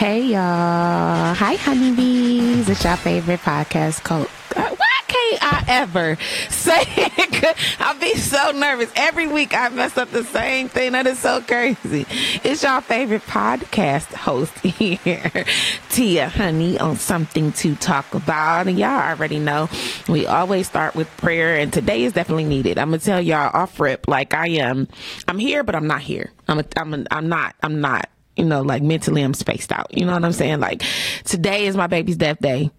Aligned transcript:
Hey 0.00 0.28
y'all. 0.28 1.34
Hi 1.34 1.56
honeybees. 1.56 2.70
It's 2.70 2.82
your 2.82 2.96
favorite 2.96 3.40
podcast 3.40 4.02
coach. 4.02 4.30
Uh, 4.56 4.74
why 4.74 5.00
can't 5.06 5.42
I 5.42 5.64
ever 5.68 6.16
say 6.48 6.84
it? 6.86 7.56
I'll 7.78 8.00
be 8.00 8.14
so 8.14 8.52
nervous. 8.52 8.90
Every 8.96 9.28
week 9.28 9.54
I 9.54 9.68
mess 9.68 9.98
up 9.98 10.10
the 10.10 10.24
same 10.24 10.70
thing. 10.70 10.92
That 10.92 11.06
is 11.06 11.18
so 11.18 11.42
crazy. 11.42 12.06
It's 12.42 12.62
your 12.62 12.80
favorite 12.80 13.24
podcast 13.24 14.14
host 14.14 14.58
here. 14.60 15.44
Tia 15.90 16.30
Honey 16.30 16.78
on 16.78 16.96
something 16.96 17.52
to 17.52 17.74
talk 17.74 18.14
about. 18.14 18.68
And 18.68 18.78
y'all 18.78 19.02
already 19.02 19.38
know 19.38 19.68
we 20.08 20.26
always 20.26 20.66
start 20.66 20.94
with 20.94 21.14
prayer 21.18 21.58
and 21.58 21.70
today 21.70 22.04
is 22.04 22.14
definitely 22.14 22.44
needed. 22.44 22.78
I'm 22.78 22.88
gonna 22.88 23.00
tell 23.00 23.20
y'all 23.20 23.50
off 23.52 23.78
rip 23.78 24.08
like 24.08 24.32
I 24.32 24.46
am. 24.48 24.88
I'm 25.28 25.38
here, 25.38 25.62
but 25.62 25.74
I'm 25.74 25.86
not 25.86 26.00
here. 26.00 26.30
I'm 26.48 26.58
a, 26.58 26.64
I'm 26.78 26.94
a, 26.94 27.04
I'm 27.10 27.28
not. 27.28 27.54
I'm 27.62 27.82
not 27.82 28.08
you 28.40 28.46
know, 28.46 28.62
like 28.62 28.82
mentally 28.82 29.22
I'm 29.22 29.34
spaced 29.34 29.70
out. 29.70 29.96
You 29.96 30.06
know 30.06 30.14
what 30.14 30.24
I'm 30.24 30.32
saying? 30.32 30.60
Like 30.60 30.82
today 31.24 31.66
is 31.66 31.76
my 31.76 31.86
baby's 31.86 32.16
death 32.16 32.38
day. 32.40 32.70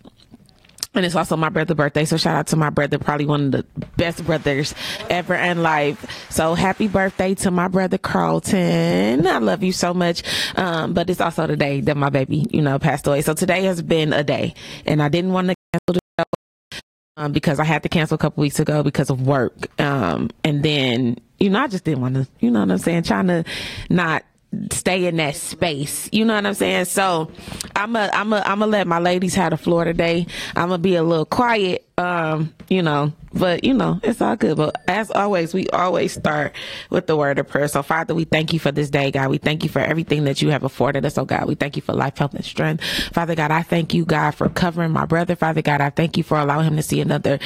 And 0.93 1.05
it's 1.05 1.15
also 1.15 1.37
my 1.37 1.47
brother's 1.47 1.77
birthday. 1.77 2.03
So 2.03 2.17
shout 2.17 2.35
out 2.35 2.47
to 2.47 2.57
my 2.57 2.69
brother, 2.69 2.97
probably 2.97 3.25
one 3.25 3.45
of 3.45 3.51
the 3.51 3.65
best 3.95 4.25
brothers 4.25 4.75
ever 5.09 5.35
in 5.35 5.63
life. 5.63 6.27
So 6.29 6.53
happy 6.53 6.89
birthday 6.89 7.33
to 7.35 7.51
my 7.51 7.69
brother 7.69 7.97
Carlton. 7.97 9.25
I 9.25 9.37
love 9.37 9.63
you 9.63 9.71
so 9.71 9.93
much. 9.93 10.23
Um, 10.57 10.93
but 10.93 11.09
it's 11.09 11.21
also 11.21 11.47
the 11.47 11.55
day 11.55 11.79
that 11.81 11.95
my 11.95 12.09
baby, 12.09 12.45
you 12.49 12.61
know, 12.61 12.77
passed 12.77 13.07
away. 13.07 13.21
So 13.21 13.33
today 13.33 13.63
has 13.63 13.81
been 13.81 14.11
a 14.11 14.23
day 14.23 14.53
and 14.85 15.01
I 15.01 15.07
didn't 15.07 15.31
want 15.31 15.47
to 15.49 15.55
cancel 15.71 15.93
the 15.93 15.99
show. 16.19 16.81
Um, 17.17 17.31
because 17.33 17.59
I 17.59 17.65
had 17.65 17.83
to 17.83 17.89
cancel 17.89 18.15
a 18.15 18.17
couple 18.17 18.41
weeks 18.41 18.59
ago 18.59 18.83
because 18.83 19.09
of 19.09 19.27
work. 19.27 19.79
Um, 19.79 20.29
and 20.43 20.63
then, 20.63 21.17
you 21.39 21.49
know, 21.49 21.59
I 21.59 21.67
just 21.67 21.83
didn't 21.83 22.01
want 22.01 22.15
to, 22.15 22.27
you 22.39 22.49
know 22.49 22.61
what 22.61 22.71
I'm 22.71 22.77
saying? 22.79 23.03
Trying 23.03 23.27
to 23.27 23.43
not 23.89 24.23
stay 24.71 25.05
in 25.05 25.17
that 25.17 25.35
space. 25.35 26.09
You 26.11 26.25
know 26.25 26.35
what 26.35 26.45
I'm 26.45 26.53
saying? 26.53 26.85
So 26.85 27.31
I'm 27.75 27.95
a 27.95 28.09
I'm 28.13 28.33
a 28.33 28.37
I'm 28.37 28.59
gonna 28.59 28.67
let 28.67 28.87
my 28.87 28.99
ladies 28.99 29.35
have 29.35 29.51
the 29.51 29.57
floor 29.57 29.85
today. 29.85 30.27
I'm 30.55 30.69
gonna 30.69 30.77
be 30.77 30.95
a 30.95 31.03
little 31.03 31.25
quiet 31.25 31.87
um, 32.01 32.53
you 32.67 32.81
know, 32.81 33.13
but 33.33 33.63
you 33.63 33.73
know, 33.73 33.99
it's 34.01 34.21
all 34.21 34.35
good. 34.35 34.57
But 34.57 34.81
as 34.87 35.11
always, 35.11 35.53
we 35.53 35.67
always 35.69 36.13
start 36.13 36.53
with 36.89 37.05
the 37.05 37.15
word 37.15 37.37
of 37.37 37.47
prayer. 37.47 37.67
So 37.67 37.83
Father, 37.83 38.15
we 38.15 38.23
thank 38.23 38.53
you 38.53 38.59
for 38.59 38.71
this 38.71 38.89
day, 38.89 39.11
God. 39.11 39.29
We 39.29 39.37
thank 39.37 39.63
you 39.63 39.69
for 39.69 39.79
everything 39.79 40.23
that 40.23 40.41
you 40.41 40.49
have 40.49 40.63
afforded 40.63 41.05
us, 41.05 41.17
oh 41.19 41.25
God. 41.25 41.47
We 41.47 41.53
thank 41.55 41.75
you 41.75 41.81
for 41.83 41.93
life, 41.93 42.17
health, 42.17 42.33
and 42.33 42.43
strength. 42.43 42.83
Father 43.13 43.35
God, 43.35 43.51
I 43.51 43.61
thank 43.61 43.93
you, 43.93 44.03
God, 44.03 44.31
for 44.31 44.49
covering 44.49 44.91
my 44.91 45.05
brother. 45.05 45.35
Father 45.35 45.61
God, 45.61 45.79
I 45.79 45.91
thank 45.91 46.17
you 46.17 46.23
for 46.23 46.39
allowing 46.39 46.65
him 46.67 46.75
to 46.75 46.83
see 46.83 47.01
another 47.01 47.37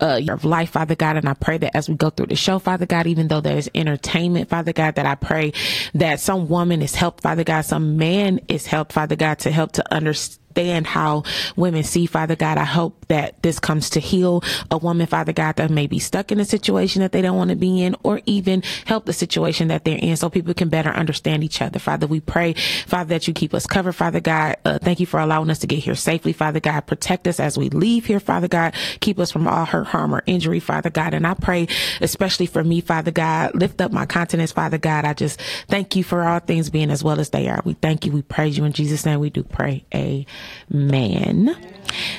uh, 0.00 0.20
year 0.22 0.34
of 0.34 0.44
life, 0.44 0.70
Father 0.70 0.94
God. 0.94 1.16
And 1.16 1.28
I 1.28 1.34
pray 1.34 1.58
that 1.58 1.76
as 1.76 1.88
we 1.88 1.96
go 1.96 2.10
through 2.10 2.26
the 2.26 2.36
show, 2.36 2.60
Father 2.60 2.86
God, 2.86 3.08
even 3.08 3.26
though 3.28 3.40
there's 3.40 3.68
entertainment, 3.74 4.48
Father 4.48 4.72
God, 4.72 4.94
that 4.94 5.06
I 5.06 5.16
pray 5.16 5.52
that 5.94 6.20
some 6.20 6.48
woman 6.48 6.82
is 6.82 6.94
helped, 6.94 7.22
Father 7.22 7.42
God, 7.42 7.62
some 7.62 7.96
man 7.96 8.40
is 8.46 8.66
helped, 8.66 8.92
Father 8.92 9.16
God, 9.16 9.40
to 9.40 9.50
help 9.50 9.72
to 9.72 9.94
understand 9.94 10.43
understand 10.54 10.86
how 10.86 11.22
women 11.56 11.82
see, 11.82 12.06
Father 12.06 12.36
God. 12.36 12.58
I 12.58 12.64
hope 12.64 13.06
that 13.08 13.42
this 13.42 13.58
comes 13.58 13.90
to 13.90 14.00
heal 14.00 14.42
a 14.70 14.78
woman, 14.78 15.06
Father 15.06 15.32
God, 15.32 15.56
that 15.56 15.70
may 15.70 15.86
be 15.86 15.98
stuck 15.98 16.32
in 16.32 16.40
a 16.40 16.44
situation 16.44 17.02
that 17.02 17.12
they 17.12 17.22
don't 17.22 17.36
want 17.36 17.50
to 17.50 17.56
be 17.56 17.82
in, 17.82 17.96
or 18.02 18.20
even 18.26 18.62
help 18.86 19.06
the 19.06 19.12
situation 19.12 19.68
that 19.68 19.84
they're 19.84 19.98
in 19.98 20.16
so 20.16 20.30
people 20.30 20.54
can 20.54 20.68
better 20.68 20.90
understand 20.90 21.44
each 21.44 21.60
other. 21.60 21.78
Father, 21.78 22.06
we 22.06 22.20
pray, 22.20 22.54
Father, 22.86 23.08
that 23.10 23.26
you 23.28 23.34
keep 23.34 23.54
us 23.54 23.66
covered, 23.66 23.94
Father 23.94 24.20
God. 24.20 24.56
Uh, 24.64 24.78
thank 24.78 25.00
you 25.00 25.06
for 25.06 25.20
allowing 25.20 25.50
us 25.50 25.58
to 25.58 25.66
get 25.66 25.80
here 25.80 25.94
safely, 25.94 26.32
Father 26.32 26.60
God. 26.60 26.82
Protect 26.82 27.26
us 27.26 27.40
as 27.40 27.58
we 27.58 27.68
leave 27.70 28.06
here, 28.06 28.20
Father 28.20 28.48
God. 28.48 28.74
Keep 29.00 29.18
us 29.18 29.30
from 29.30 29.48
all 29.48 29.64
hurt, 29.64 29.86
harm, 29.86 30.14
or 30.14 30.22
injury, 30.26 30.60
Father 30.60 30.90
God. 30.90 31.14
And 31.14 31.26
I 31.26 31.34
pray, 31.34 31.68
especially 32.00 32.46
for 32.46 32.62
me, 32.62 32.80
Father 32.80 33.10
God, 33.10 33.54
lift 33.54 33.80
up 33.80 33.92
my 33.92 34.06
continence, 34.06 34.52
Father 34.52 34.78
God. 34.78 35.04
I 35.04 35.14
just 35.14 35.40
thank 35.68 35.96
you 35.96 36.04
for 36.04 36.22
all 36.22 36.38
things 36.38 36.70
being 36.70 36.90
as 36.90 37.02
well 37.02 37.20
as 37.20 37.30
they 37.30 37.48
are. 37.48 37.60
We 37.64 37.74
thank 37.74 38.06
you. 38.06 38.12
We 38.12 38.22
praise 38.22 38.56
you 38.56 38.64
in 38.64 38.72
Jesus' 38.72 39.04
name. 39.04 39.20
We 39.20 39.30
do 39.30 39.42
pray. 39.42 39.84
Amen 39.94 40.26
man. 40.68 41.56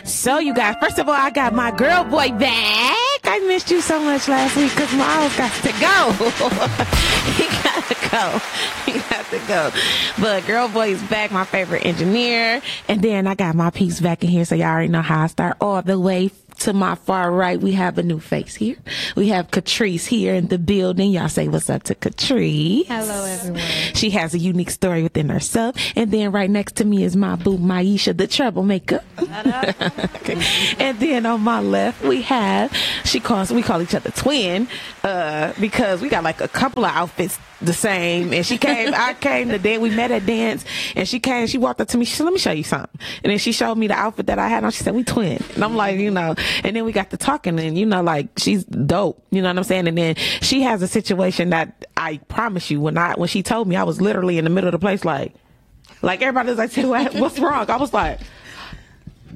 So, 0.04 0.40
you 0.40 0.54
guys, 0.54 0.76
first 0.80 1.00
of 1.00 1.08
all, 1.08 1.16
I 1.16 1.30
got 1.32 1.54
my 1.54 1.72
girl 1.72 2.04
boy 2.04 2.30
back. 2.30 2.96
I 3.28 3.40
missed 3.48 3.72
you 3.72 3.82
so 3.82 4.00
much 4.00 4.28
last 4.28 4.56
week 4.56 4.72
because 4.72 4.94
Miles 4.94 5.36
got 5.36 5.52
to 5.52 5.72
go. 5.82 6.12
he 7.34 7.48
got 7.64 7.84
to 7.88 8.10
go. 8.12 8.42
He 8.86 9.00
got 9.10 9.26
to 9.32 9.40
go. 9.48 9.72
But 10.22 10.46
girl 10.46 10.70
boy 10.70 10.90
is 10.90 11.04
back, 11.04 11.32
my 11.32 11.44
favorite 11.44 11.86
engineer. 11.86 12.62
And 12.88 13.02
then 13.02 13.28
I 13.28 13.36
got 13.36 13.56
my 13.56 13.72
piece 13.72 14.00
back 14.00 14.24
in 14.24 14.30
here, 14.30 14.46
so 14.46 14.56
y'all 14.56 14.68
already 14.68 14.90
know 14.90 15.02
how 15.02 15.24
I 15.24 15.28
start 15.28 15.58
all 15.60 15.82
the 15.82 16.00
way 16.00 16.30
to 16.60 16.74
my 16.74 16.96
far 16.96 17.32
right, 17.32 17.60
we 17.60 17.74
have 17.74 17.98
a 17.98 18.04
new 18.04 18.20
face 18.20 18.56
here. 18.56 18.78
We 19.16 19.30
have 19.30 19.52
Catrice 19.52 20.06
here 20.06 20.34
in 20.34 20.48
the 20.48 20.58
building. 20.58 21.12
Y'all 21.12 21.30
say 21.30 21.48
what's 21.48 21.70
up 21.70 21.84
to 21.84 21.96
Catrice. 21.96 22.86
Hello, 22.88 23.26
everyone. 23.26 23.62
She 23.94 24.10
has 24.12 24.34
a 24.34 24.38
unique 24.38 24.70
story 24.70 25.04
within 25.04 25.30
herself. 25.30 25.76
And 25.96 26.12
then 26.12 26.32
right 26.32 26.50
next 26.50 26.76
to 26.78 26.86
me 26.86 27.04
is 27.04 27.16
my 27.16 27.36
boo, 27.36 27.58
Myesha, 27.58 28.16
the 28.16 28.28
troublemaker. 28.28 29.02
okay. 29.20 30.42
And 30.80 31.00
then 31.00 31.26
on 31.26 31.42
my 31.42 31.60
left, 31.60 32.04
we 32.04 32.22
have, 32.24 32.76
she 33.04 33.20
calls, 33.20 33.52
we 33.52 33.62
call 33.62 33.82
each 33.82 33.96
other 33.96 34.12
twin, 34.12 34.68
uh, 35.04 35.54
because 35.60 36.02
we 36.02 36.10
got 36.10 36.24
like 36.24 36.42
a 36.42 36.48
couple 36.48 36.86
of 36.86 36.92
outfits 36.92 37.38
the 37.62 37.74
same. 37.74 38.34
And 38.34 38.46
she 38.46 38.58
came, 38.58 38.94
I 38.94 39.14
came 39.20 39.50
to 39.50 39.60
dance. 39.60 39.82
We 39.82 39.90
met 39.90 40.12
at 40.12 40.26
dance, 40.26 40.66
and 40.96 41.08
she 41.08 41.20
came. 41.20 41.48
She 41.48 41.58
walked 41.58 41.82
up 41.82 41.88
to 41.90 41.98
me. 41.98 42.06
She 42.06 42.16
said, 42.16 42.24
"Let 42.26 42.34
me 42.34 42.40
show 42.40 42.52
you 42.52 42.64
something." 42.64 43.00
And 43.24 43.32
then 43.32 43.38
she 43.38 43.52
showed 43.52 43.76
me 43.78 43.88
the 43.88 43.94
outfit 43.94 44.28
that 44.28 44.40
I 44.40 44.48
had 44.48 44.64
on. 44.64 44.72
She 44.72 44.84
said, 44.84 44.96
"We 44.96 45.04
twin." 45.04 45.44
And 45.56 45.64
I'm 45.64 45.76
like, 45.76 46.00
you 46.00 46.12
know. 46.12 46.36
And 46.64 46.76
then 46.76 46.86
we 46.86 46.92
got 46.92 47.10
to 47.12 47.18
talking, 47.18 47.60
and 47.60 47.78
you 47.78 47.86
know, 47.86 48.02
like 48.02 48.30
she's 48.38 48.64
dope. 48.66 49.24
You 49.32 49.42
know 49.42 49.50
what 49.50 49.58
I'm 49.58 49.64
saying? 49.64 49.88
And 49.88 49.98
then 49.98 50.16
she 50.16 50.62
has 50.62 50.82
a 50.82 50.88
situation 50.88 51.50
that 51.50 51.86
I 51.98 52.18
promise 52.28 52.70
you, 52.70 52.82
when 52.82 52.98
I 52.98 53.14
when 53.14 53.30
she 53.30 53.44
told 53.44 53.68
me, 53.68 53.76
I 53.76 53.84
was 53.84 54.02
literally 54.02 54.38
in 54.38 54.44
the 54.44 54.50
middle 54.50 54.68
of 54.68 54.74
the 54.74 54.80
place, 54.80 55.06
like, 55.06 55.34
like 56.02 56.22
everybody 56.22 56.54
was 56.54 56.76
like, 56.78 57.14
"What's 57.14 57.40
wrong?" 57.40 57.70
I 57.70 57.78
was 57.78 57.94
like. 57.94 58.20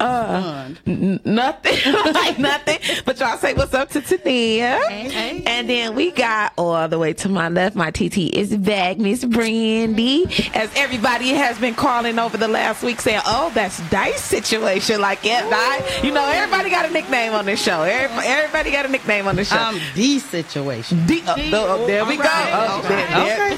Uh, 0.00 0.70
n- 0.86 1.20
nothing, 1.24 1.92
like 2.14 2.38
nothing. 2.38 2.78
But 3.04 3.20
y'all 3.20 3.36
say 3.36 3.54
what's 3.54 3.74
up 3.74 3.90
to 3.90 4.00
Tania. 4.00 4.80
Hey, 4.88 5.08
hey. 5.10 5.42
And 5.46 5.68
then 5.68 5.94
we 5.94 6.10
got 6.10 6.52
all 6.56 6.88
the 6.88 6.98
way 6.98 7.12
to 7.14 7.28
my 7.28 7.48
left, 7.48 7.76
my 7.76 7.90
TT 7.90 8.34
is 8.34 8.56
back, 8.56 8.98
Miss 8.98 9.24
Brandy. 9.24 10.24
As 10.54 10.70
everybody 10.74 11.28
has 11.30 11.58
been 11.58 11.74
calling 11.74 12.18
over 12.18 12.36
the 12.36 12.48
last 12.48 12.82
week 12.82 13.00
saying, 13.00 13.20
oh, 13.26 13.50
that's 13.54 13.78
Dice 13.90 14.22
situation. 14.22 15.00
Like, 15.00 15.24
yeah, 15.24 15.42
I, 15.44 16.00
you 16.02 16.12
know, 16.12 16.26
everybody 16.26 16.70
got 16.70 16.88
a 16.88 16.92
nickname 16.92 17.34
on 17.34 17.44
this 17.44 17.62
show. 17.62 17.82
Everybody, 17.82 18.26
everybody 18.26 18.70
got 18.70 18.86
a 18.86 18.88
nickname 18.88 19.28
on 19.28 19.36
this 19.36 19.48
show. 19.50 19.58
Um, 19.58 19.78
D 19.94 20.18
situation. 20.18 21.06
D, 21.06 21.22
uh, 21.26 21.34
oh, 21.52 21.86
there 21.86 22.04
we 22.06 22.16
right. 22.16 22.24
go. 22.24 22.60
Oh, 22.62 22.82
there, 22.88 23.52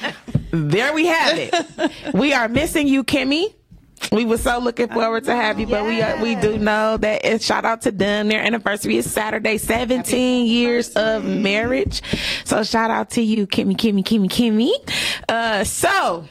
okay. 0.00 0.14
there 0.50 0.92
we 0.92 1.06
have 1.06 1.38
it. 1.38 2.14
we 2.14 2.32
are 2.32 2.48
missing 2.48 2.88
you, 2.88 3.04
Kimmy. 3.04 3.54
We 4.12 4.24
were 4.24 4.38
so 4.38 4.58
looking 4.58 4.88
forward 4.88 5.24
to 5.24 5.34
have 5.34 5.60
you, 5.60 5.66
but 5.66 5.84
we 5.84 6.00
uh, 6.00 6.22
we 6.22 6.34
do 6.36 6.58
know 6.58 6.96
that 6.96 7.24
it's 7.24 7.44
shout 7.44 7.64
out 7.64 7.82
to 7.82 7.90
them. 7.90 8.28
Their 8.28 8.42
anniversary 8.42 8.96
is 8.96 9.10
Saturday, 9.10 9.58
17 9.58 10.46
years 10.46 10.90
of 10.90 11.24
marriage. 11.24 12.02
So 12.44 12.62
shout 12.62 12.90
out 12.90 13.10
to 13.10 13.22
you, 13.22 13.46
Kimmy, 13.46 13.76
Kimmy, 13.76 14.02
Kimmy, 14.02 14.28
Kimmy. 14.28 14.72
Uh, 15.28 15.64
so 15.64 16.26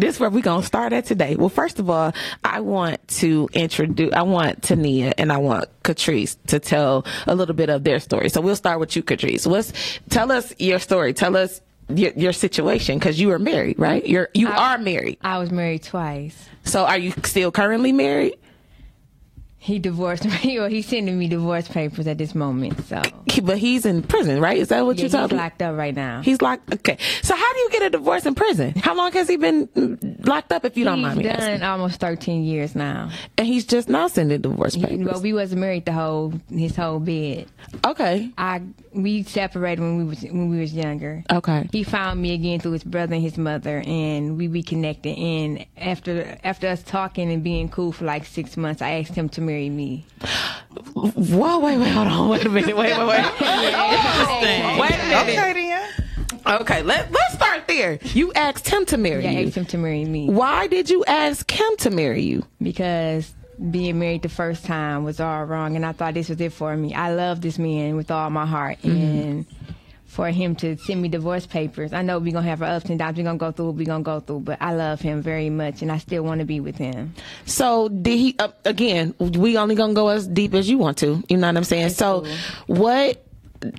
this 0.00 0.16
is 0.16 0.20
where 0.20 0.30
we're 0.30 0.42
gonna 0.42 0.62
start 0.62 0.92
at 0.92 1.04
today. 1.04 1.36
Well, 1.36 1.48
first 1.48 1.78
of 1.78 1.88
all, 1.88 2.12
I 2.42 2.60
want 2.60 3.06
to 3.08 3.48
introduce 3.52 4.12
I 4.12 4.22
want 4.22 4.62
Tania 4.62 5.12
and 5.18 5.32
I 5.32 5.38
want 5.38 5.68
Catrice 5.82 6.36
to 6.48 6.58
tell 6.58 7.06
a 7.26 7.34
little 7.34 7.54
bit 7.54 7.70
of 7.70 7.84
their 7.84 8.00
story. 8.00 8.28
So 8.28 8.40
we'll 8.40 8.56
start 8.56 8.80
with 8.80 8.96
you, 8.96 9.02
Catrice. 9.02 9.46
What's 9.46 9.72
tell 10.10 10.32
us 10.32 10.52
your 10.58 10.78
story. 10.78 11.12
Tell 11.12 11.36
us 11.36 11.60
your, 11.88 12.12
your 12.12 12.32
situation 12.32 12.98
because 12.98 13.20
you 13.20 13.30
are 13.32 13.38
married, 13.38 13.78
right? 13.78 14.06
You're 14.06 14.28
you 14.34 14.48
I, 14.48 14.74
are 14.74 14.78
married. 14.78 15.18
I 15.22 15.38
was 15.38 15.50
married 15.50 15.82
twice. 15.82 16.48
So 16.64 16.84
are 16.84 16.98
you 16.98 17.12
still 17.24 17.50
currently 17.50 17.92
married? 17.92 18.34
He 19.64 19.78
divorced 19.78 20.26
me, 20.26 20.58
or 20.60 20.68
he's 20.68 20.86
sending 20.86 21.18
me 21.18 21.26
divorce 21.26 21.68
papers 21.68 22.06
at 22.06 22.18
this 22.18 22.34
moment. 22.34 22.84
So, 22.84 23.00
but 23.42 23.56
he's 23.56 23.86
in 23.86 24.02
prison, 24.02 24.38
right? 24.38 24.58
Is 24.58 24.68
that 24.68 24.84
what 24.84 24.98
yeah, 24.98 25.04
you're 25.04 25.10
talking? 25.10 25.38
He's 25.38 25.42
locked 25.42 25.62
up 25.62 25.74
right 25.74 25.94
now. 25.94 26.20
He's 26.20 26.42
locked. 26.42 26.74
Okay. 26.74 26.98
So 27.22 27.34
how 27.34 27.52
do 27.54 27.58
you 27.60 27.70
get 27.70 27.82
a 27.84 27.88
divorce 27.88 28.26
in 28.26 28.34
prison? 28.34 28.74
How 28.74 28.94
long 28.94 29.10
has 29.12 29.26
he 29.26 29.38
been 29.38 30.18
locked 30.22 30.52
up? 30.52 30.66
If 30.66 30.76
you 30.76 30.84
don't 30.84 31.00
mind 31.00 31.16
me 31.16 31.22
done 31.22 31.40
asking. 31.40 31.62
almost 31.62 31.98
13 31.98 32.44
years 32.44 32.74
now. 32.74 33.08
And 33.38 33.46
he's 33.46 33.64
just 33.64 33.88
now 33.88 34.06
sending 34.08 34.42
divorce 34.42 34.76
papers. 34.76 34.98
Well, 34.98 35.22
we 35.22 35.32
wasn't 35.32 35.62
married 35.62 35.86
the 35.86 35.94
whole 35.94 36.34
his 36.50 36.76
whole 36.76 37.00
bid. 37.00 37.50
Okay. 37.86 38.30
I 38.36 38.60
we 38.92 39.22
separated 39.22 39.80
when 39.80 39.96
we 39.96 40.04
was 40.04 40.20
when 40.24 40.50
we 40.50 40.60
was 40.60 40.74
younger. 40.74 41.24
Okay. 41.32 41.70
He 41.72 41.84
found 41.84 42.20
me 42.20 42.34
again 42.34 42.60
through 42.60 42.72
his 42.72 42.84
brother 42.84 43.14
and 43.14 43.22
his 43.22 43.38
mother, 43.38 43.82
and 43.86 44.36
we 44.36 44.46
reconnected. 44.46 45.16
And 45.16 45.64
after 45.78 46.38
after 46.44 46.68
us 46.68 46.82
talking 46.82 47.32
and 47.32 47.42
being 47.42 47.70
cool 47.70 47.92
for 47.92 48.04
like 48.04 48.26
six 48.26 48.58
months, 48.58 48.82
I 48.82 49.00
asked 49.00 49.14
him 49.14 49.30
to 49.30 49.40
marry 49.40 49.53
me. 49.54 50.04
Whoa, 50.94 51.58
wait, 51.58 51.78
wait, 51.78 51.88
hold 51.90 52.08
on, 52.08 52.28
wait 52.28 52.44
a 52.44 52.48
minute, 52.48 52.76
wait, 52.76 52.96
wait, 52.96 53.06
wait. 53.06 53.18
Interesting. 53.40 54.78
Wait 54.78 54.90
a 54.90 54.98
minute. 54.98 55.22
Okay, 55.22 55.52
then. 55.52 56.60
Okay, 56.60 56.82
let, 56.82 57.10
let's 57.10 57.34
start 57.34 57.66
there. 57.68 57.98
You 58.02 58.32
asked 58.34 58.68
him 58.68 58.84
to 58.86 58.98
marry 58.98 59.24
Yeah, 59.24 59.30
I 59.30 59.44
asked 59.46 59.56
him 59.56 59.64
to 59.66 59.78
marry 59.78 60.04
me 60.04 60.28
Why 60.28 60.66
did 60.66 60.90
you 60.90 61.04
ask 61.06 61.50
him 61.50 61.76
to 61.78 61.90
marry 61.90 62.22
you? 62.22 62.44
because 62.60 63.32
being 63.70 63.98
married 63.98 64.22
the 64.22 64.28
first 64.28 64.64
time 64.64 65.04
was 65.04 65.20
all 65.20 65.44
wrong, 65.44 65.76
and 65.76 65.86
I 65.86 65.92
thought 65.92 66.14
this 66.14 66.28
was 66.28 66.40
it 66.40 66.52
for 66.52 66.76
me. 66.76 66.94
I 66.94 67.14
love 67.14 67.40
this 67.40 67.58
man 67.58 67.96
with 67.96 68.10
all 68.10 68.30
my 68.30 68.46
heart, 68.46 68.78
mm-hmm. 68.82 68.90
and 68.90 69.46
for 70.14 70.28
him 70.30 70.54
to 70.56 70.76
send 70.78 71.02
me 71.02 71.08
divorce 71.08 71.46
papers. 71.46 71.92
I 71.92 72.02
know 72.02 72.18
we're 72.18 72.32
gonna 72.32 72.46
have 72.48 72.62
our 72.62 72.68
ups 72.76 72.88
and 72.88 72.98
downs. 72.98 73.16
We're 73.18 73.24
gonna 73.24 73.36
go 73.38 73.50
through 73.52 73.66
what 73.66 73.74
we're 73.74 73.86
gonna 73.86 74.04
go 74.04 74.20
through, 74.20 74.40
but 74.40 74.58
I 74.60 74.72
love 74.74 75.00
him 75.00 75.20
very 75.22 75.50
much, 75.50 75.82
and 75.82 75.90
I 75.90 75.98
still 75.98 76.22
want 76.22 76.38
to 76.38 76.44
be 76.44 76.60
with 76.60 76.76
him. 76.76 77.14
So 77.46 77.88
did 77.88 78.18
he? 78.18 78.36
Uh, 78.38 78.48
again, 78.64 79.14
we 79.18 79.56
only 79.58 79.74
gonna 79.74 79.94
go 79.94 80.08
as 80.08 80.26
deep 80.26 80.54
as 80.54 80.68
you 80.70 80.78
want 80.78 80.98
to. 80.98 81.22
You 81.28 81.36
know 81.36 81.48
what 81.48 81.56
I'm 81.56 81.64
saying? 81.64 81.90
So, 81.90 82.22
cool. 82.22 82.76
what 82.76 83.24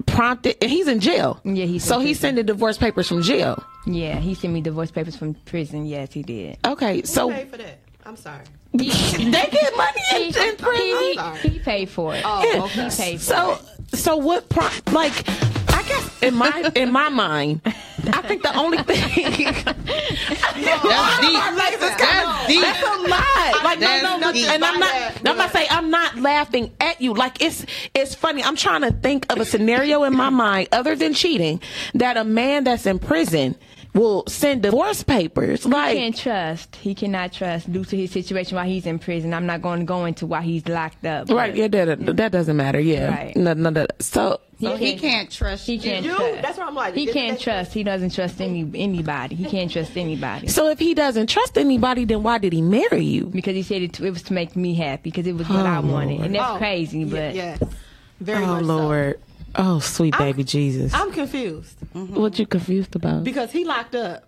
prompted? 0.08 0.58
And 0.62 0.70
he's 0.72 0.88
in 0.88 1.00
jail. 1.00 1.40
Yeah, 1.44 1.66
he's 1.66 1.84
so 1.84 2.00
in 2.00 2.08
he 2.08 2.14
sent 2.14 2.36
the 2.38 2.44
divorce 2.44 2.78
papers 2.78 3.08
from 3.08 3.22
jail. 3.22 3.64
Yeah, 3.88 4.20
he 4.20 4.34
sent 4.36 4.54
me 4.54 4.62
divorce 4.62 4.92
papers 4.92 5.16
from 5.16 5.34
prison. 5.36 5.86
Yes, 5.86 6.12
he 6.14 6.24
did. 6.24 6.58
Okay, 6.66 7.04
so 7.04 7.30
Who 7.30 7.36
paid 7.36 7.50
for 7.50 7.58
that? 7.58 7.80
I'm 8.06 8.16
sorry. 8.18 8.44
they 8.74 8.86
get 8.88 9.78
money 9.78 10.02
in, 10.16 10.22
in 10.28 10.56
prison. 10.58 10.86
he- 11.00 11.14
sorry. 11.16 11.38
he 11.40 11.60
paid 11.60 11.90
for 11.90 12.14
it. 12.16 12.22
Oh, 12.26 12.64
okay. 12.66 12.90
He 12.90 12.90
paid 12.90 13.18
for 13.20 13.24
So, 13.24 13.52
it. 13.94 13.98
so 13.98 14.18
what? 14.18 14.50
Pro- 14.50 14.70
like, 14.92 15.28
I 15.28 15.65
guess 15.88 16.24
in 16.24 16.36
my 16.36 16.72
in 16.76 16.92
my 16.92 17.10
mind, 17.10 17.62
I 17.66 18.22
think 18.22 18.44
the 18.44 18.56
only 18.58 18.78
thing 18.80 19.54
That's 19.66 21.20
deep. 21.22 21.40
That's 21.40 22.48
deep. 22.48 22.62
That's 22.62 22.83
a 22.83 23.09
lot. 23.09 23.64
Like 23.64 23.80
no, 23.80 23.88
That's 23.88 24.04
no, 24.04 24.18
no, 24.18 24.31
deep. 24.33 24.50
and 24.50 24.64
I'm 24.64 24.80
not. 24.80 24.92
That, 24.92 25.21
I'm 25.26 25.38
not 25.38 25.52
saying 25.52 25.68
I'm 25.71 25.90
not 25.90 26.18
laughing 26.18 26.74
at 26.80 27.02
you. 27.02 27.14
Like 27.14 27.42
it's 27.42 27.66
it's 27.94 28.16
funny. 28.16 28.44
I'm 28.44 28.56
trying 28.56 28.81
to 28.81 28.92
think 28.92 29.31
of 29.31 29.40
a 29.40 29.45
scenario 29.45 30.04
in 30.04 30.16
my 30.16 30.30
mind 30.30 30.69
other 30.71 30.95
than 30.95 31.14
cheating 31.14 31.62
that 31.94 32.18
a 32.18 32.24
man 32.24 32.64
that's 32.64 32.86
in 32.86 33.00
prison 33.00 33.56
will 33.95 34.23
send 34.28 34.61
divorce 34.61 35.02
papers. 35.04 35.64
He 35.64 35.69
Like 35.69 35.95
can't 35.97 36.16
trust. 36.16 36.75
He 36.75 36.94
cannot 36.94 37.31
trust 37.33 37.71
due 37.71 37.85
to 37.85 37.97
his 37.97 38.11
situation 38.11 38.56
while 38.57 38.66
he's 38.66 38.85
in 38.85 38.99
prison. 38.99 39.33
I'm 39.33 39.45
not 39.47 39.61
going 39.61 39.80
to 39.80 39.85
go 39.85 40.06
into 40.06 40.25
why 40.28 40.42
he's 40.42 40.68
locked 40.68 41.06
up. 41.06 41.30
right? 41.30 41.56
Yeah, 41.56 41.68
that 41.69 42.06
that 42.18 42.31
doesn't 42.31 42.56
matter. 42.57 42.80
Yeah, 42.80 43.09
Right. 43.09 43.35
no, 43.35 43.54
no, 43.54 43.69
no. 43.71 43.87
So 43.99 44.42
So 44.59 44.75
he 44.78 44.97
can't 44.97 45.31
trust 45.31 45.66
He 45.66 45.75
you. 45.75 45.80
can't 45.81 46.06
You? 46.06 46.16
trust. 46.16 46.42
That's 46.42 46.57
what 46.57 46.68
I'm 46.68 46.75
like. 46.75 46.94
He 46.94 47.07
can't 47.07 47.37
that- 47.37 47.44
trust. 47.44 47.73
He 47.73 47.83
doesn't 47.83 48.14
trust 48.14 48.40
any 48.42 48.69
anybody. 48.75 49.35
He 49.35 49.45
can't 49.45 49.71
trust 49.71 49.95
anybody. 49.97 50.47
so 50.49 50.69
if 50.69 50.80
he 50.80 50.94
doesn't 50.94 51.28
trust 51.28 51.57
anybody, 51.57 52.06
then 52.06 52.21
why 52.23 52.37
did 52.37 52.54
he 52.54 52.61
marry 52.61 53.04
you? 53.04 53.25
because 53.25 53.56
he 53.56 53.64
said 53.64 53.81
it, 53.81 53.99
it 53.99 54.11
was 54.11 54.23
to 54.23 54.33
make 54.33 54.56
me 54.56 54.75
happy 54.75 55.09
because 55.09 55.25
it 55.28 55.35
was 55.35 55.47
what 55.49 55.66
I 55.66 55.78
oh, 55.78 55.81
wanted, 55.81 56.19
and 56.21 56.35
that's 56.35 56.52
Oh, 56.54 56.57
crazy. 56.57 56.99
ye- 56.99 57.06
But 57.06 57.33
yes, 57.35 57.59
very 58.19 58.44
Oh 58.44 58.61
much 58.61 58.66
so. 58.66 59.14
Lord. 59.57 59.68
Oh 59.76 59.80
sweet 59.80 60.14
I'm- 60.16 60.24
baby 60.31 60.44
Jesus. 60.44 60.94
I'm 60.94 61.12
confused 61.12 61.78
mm-hmm. 61.94 62.16
what 62.16 62.38
you 62.40 62.45
confused 62.45 62.95
about? 62.95 63.24
because 63.24 63.52
he 63.52 63.66
locked 63.66 63.95
up, 63.95 64.24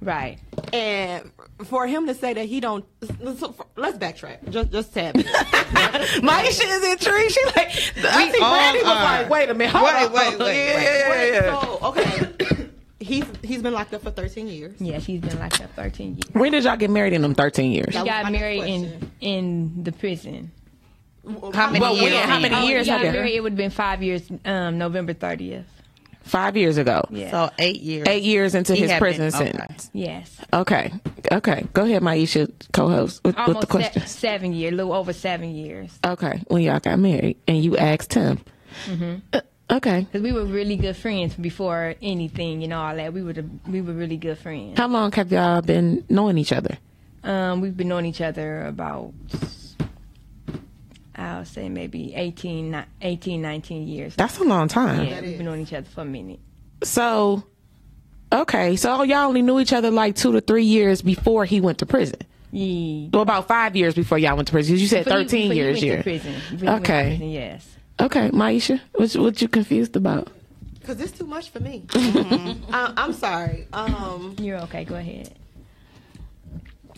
right, 0.00 0.38
and 0.72 1.30
for 1.64 1.86
him 1.86 2.06
to 2.06 2.14
say 2.14 2.32
that 2.34 2.46
he 2.46 2.60
don't. 2.60 2.84
so 3.38 3.52
for- 3.52 3.66
Let's 3.76 3.98
backtrack. 3.98 4.48
Just, 4.50 4.70
just 4.72 4.94
tab. 4.94 5.16
it. 5.18 5.26
Myesha 6.22 6.64
is 6.64 6.84
intrigued. 6.92 7.32
She 7.32 7.44
like 7.46 7.68
I 7.68 8.30
see 8.30 8.40
all 8.42 8.50
Brandy 8.50 8.78
was 8.82 8.88
are. 8.88 9.04
like, 9.04 9.30
wait 9.30 9.48
a 9.50 9.54
minute, 9.54 9.72
hold 9.74 9.84
Wait, 9.84 10.04
on. 10.06 10.12
wait, 10.12 10.38
wait, 10.38 10.66
yeah, 10.66 10.74
wait. 10.78 10.84
yeah, 10.84 11.24
yeah, 11.26 11.44
yeah. 11.44 11.60
So 11.60 11.78
okay, 11.88 12.68
he's 13.00 13.24
he's 13.42 13.62
been 13.62 13.72
locked 13.72 13.94
up 13.94 14.02
for 14.02 14.10
13 14.10 14.48
years. 14.48 14.74
yes, 14.80 15.04
he's 15.04 15.20
been 15.20 15.38
locked 15.38 15.60
up 15.62 15.70
13 15.76 16.14
years. 16.16 16.22
When 16.32 16.52
did 16.52 16.64
y'all 16.64 16.76
get 16.76 16.90
married 16.90 17.12
in 17.12 17.22
them 17.22 17.34
13 17.34 17.72
years? 17.72 17.86
He 17.88 17.92
That 17.92 18.00
was 18.04 18.08
my 18.08 18.22
got 18.22 18.32
next 18.32 18.40
married 18.40 18.62
in 18.64 18.82
question. 18.90 19.10
in 19.20 19.84
the 19.84 19.92
prison. 19.92 20.52
How 21.54 21.66
many 21.68 21.80
Well, 21.80 21.94
years? 21.96 22.12
when? 22.14 22.28
How 22.28 22.38
many 22.40 22.54
Oh, 22.54 22.62
years 22.68 22.86
he 22.86 22.92
have 22.92 23.02
got. 23.02 23.14
It 23.14 23.42
would 23.42 23.52
have 23.52 23.56
been 23.56 23.70
five 23.70 24.02
years. 24.02 24.22
Um, 24.44 24.78
November 24.78 25.14
30th. 25.14 25.64
Five 26.22 26.56
years 26.56 26.76
ago. 26.76 27.02
Yeah. 27.10 27.30
So 27.30 27.50
eight 27.58 27.80
years. 27.80 28.06
Eight 28.06 28.22
years 28.22 28.54
into 28.54 28.74
his 28.74 28.92
prison 28.98 29.30
been- 29.30 29.40
okay. 29.40 29.50
sentence. 29.56 29.90
Yes. 29.92 30.36
Okay. 30.52 30.92
Okay. 31.32 31.66
Go 31.72 31.84
ahead, 31.84 32.02
Myesha, 32.02 32.50
co-host, 32.72 33.20
with, 33.24 33.36
with 33.48 33.60
the 33.60 33.66
question. 33.66 34.02
se- 34.02 34.06
seven 34.08 34.52
years, 34.52 34.72
a 34.72 34.76
little 34.76 34.92
over 34.92 35.12
seven 35.12 35.50
years. 35.54 35.98
Okay. 36.06 36.42
When 36.48 36.62
y'all 36.62 36.78
got 36.78 36.98
married 36.98 37.36
and 37.48 37.62
you 37.64 37.76
asked 37.76 38.12
him. 38.14 38.38
Mm-hmm. 38.86 39.14
Uh, 39.32 39.40
okay. 39.72 40.00
Because 40.02 40.22
we 40.22 40.32
were 40.32 40.44
really 40.44 40.76
good 40.76 40.96
friends 40.96 41.34
before 41.34 41.94
anything 42.02 42.62
and 42.64 42.72
all 42.74 42.94
that. 42.94 43.12
We 43.12 43.22
were 43.22 43.32
the, 43.32 43.46
we 43.66 43.80
were 43.80 43.94
really 43.94 44.18
good 44.18 44.38
friends. 44.38 44.78
How 44.78 44.88
long 44.88 45.10
have 45.12 45.32
y'all 45.32 45.62
been 45.62 46.04
knowing 46.08 46.38
each 46.38 46.52
other? 46.52 46.78
Um, 47.24 47.60
we've 47.60 47.76
been 47.76 47.88
knowing 47.88 48.06
each 48.06 48.20
other 48.20 48.66
about, 48.66 49.12
I'll 51.20 51.44
say 51.44 51.68
maybe 51.68 52.14
18, 52.14 52.84
18 53.02 53.42
19 53.42 53.86
years. 53.86 54.14
That's 54.16 54.38
a 54.38 54.44
long 54.44 54.68
time. 54.68 55.06
yeah, 55.06 55.20
we've 55.20 55.36
been 55.36 55.46
knowing 55.46 55.60
each 55.62 55.72
other 55.74 55.86
for 55.88 56.00
a 56.00 56.04
minute. 56.04 56.40
So, 56.82 57.44
okay. 58.32 58.76
So 58.76 59.02
y'all 59.02 59.28
only 59.28 59.42
knew 59.42 59.60
each 59.60 59.72
other 59.72 59.90
like 59.90 60.16
two 60.16 60.32
to 60.32 60.40
three 60.40 60.64
years 60.64 61.02
before 61.02 61.44
he 61.44 61.60
went 61.60 61.78
to 61.78 61.86
prison. 61.86 62.20
Yeah. 62.52 63.08
Well, 63.12 63.22
about 63.22 63.46
five 63.48 63.76
years 63.76 63.94
before 63.94 64.18
y'all 64.18 64.34
went 64.34 64.48
to 64.48 64.52
prison. 64.52 64.76
You 64.76 64.86
said 64.88 65.04
Before 65.04 65.20
13 65.20 65.40
before 65.50 65.52
he 65.54 65.58
years 65.60 65.74
went 65.74 65.80
to 65.80 65.86
here. 65.86 66.02
prison. 66.02 66.32
Before 66.34 66.58
he 66.58 66.64
went 66.66 66.84
to 66.84 66.92
Okay. 66.92 67.08
prison, 67.10 67.30
yes. 67.30 67.76
Okay, 68.00 68.30
Myesha, 68.30 68.80
what 68.94 69.12
what 69.16 69.42
you 69.42 69.48
confused 69.48 69.94
about? 69.94 70.28
Because 70.80 71.00
it's 71.02 71.12
too 71.12 71.26
much 71.26 71.50
for 71.50 71.60
me. 71.60 71.84
I, 71.94 72.92
I'm 72.96 73.12
sorry. 73.12 73.66
Um, 73.74 74.34
You're 74.40 74.58
okay. 74.62 74.84
Go 74.84 74.94
ahead. 74.96 75.36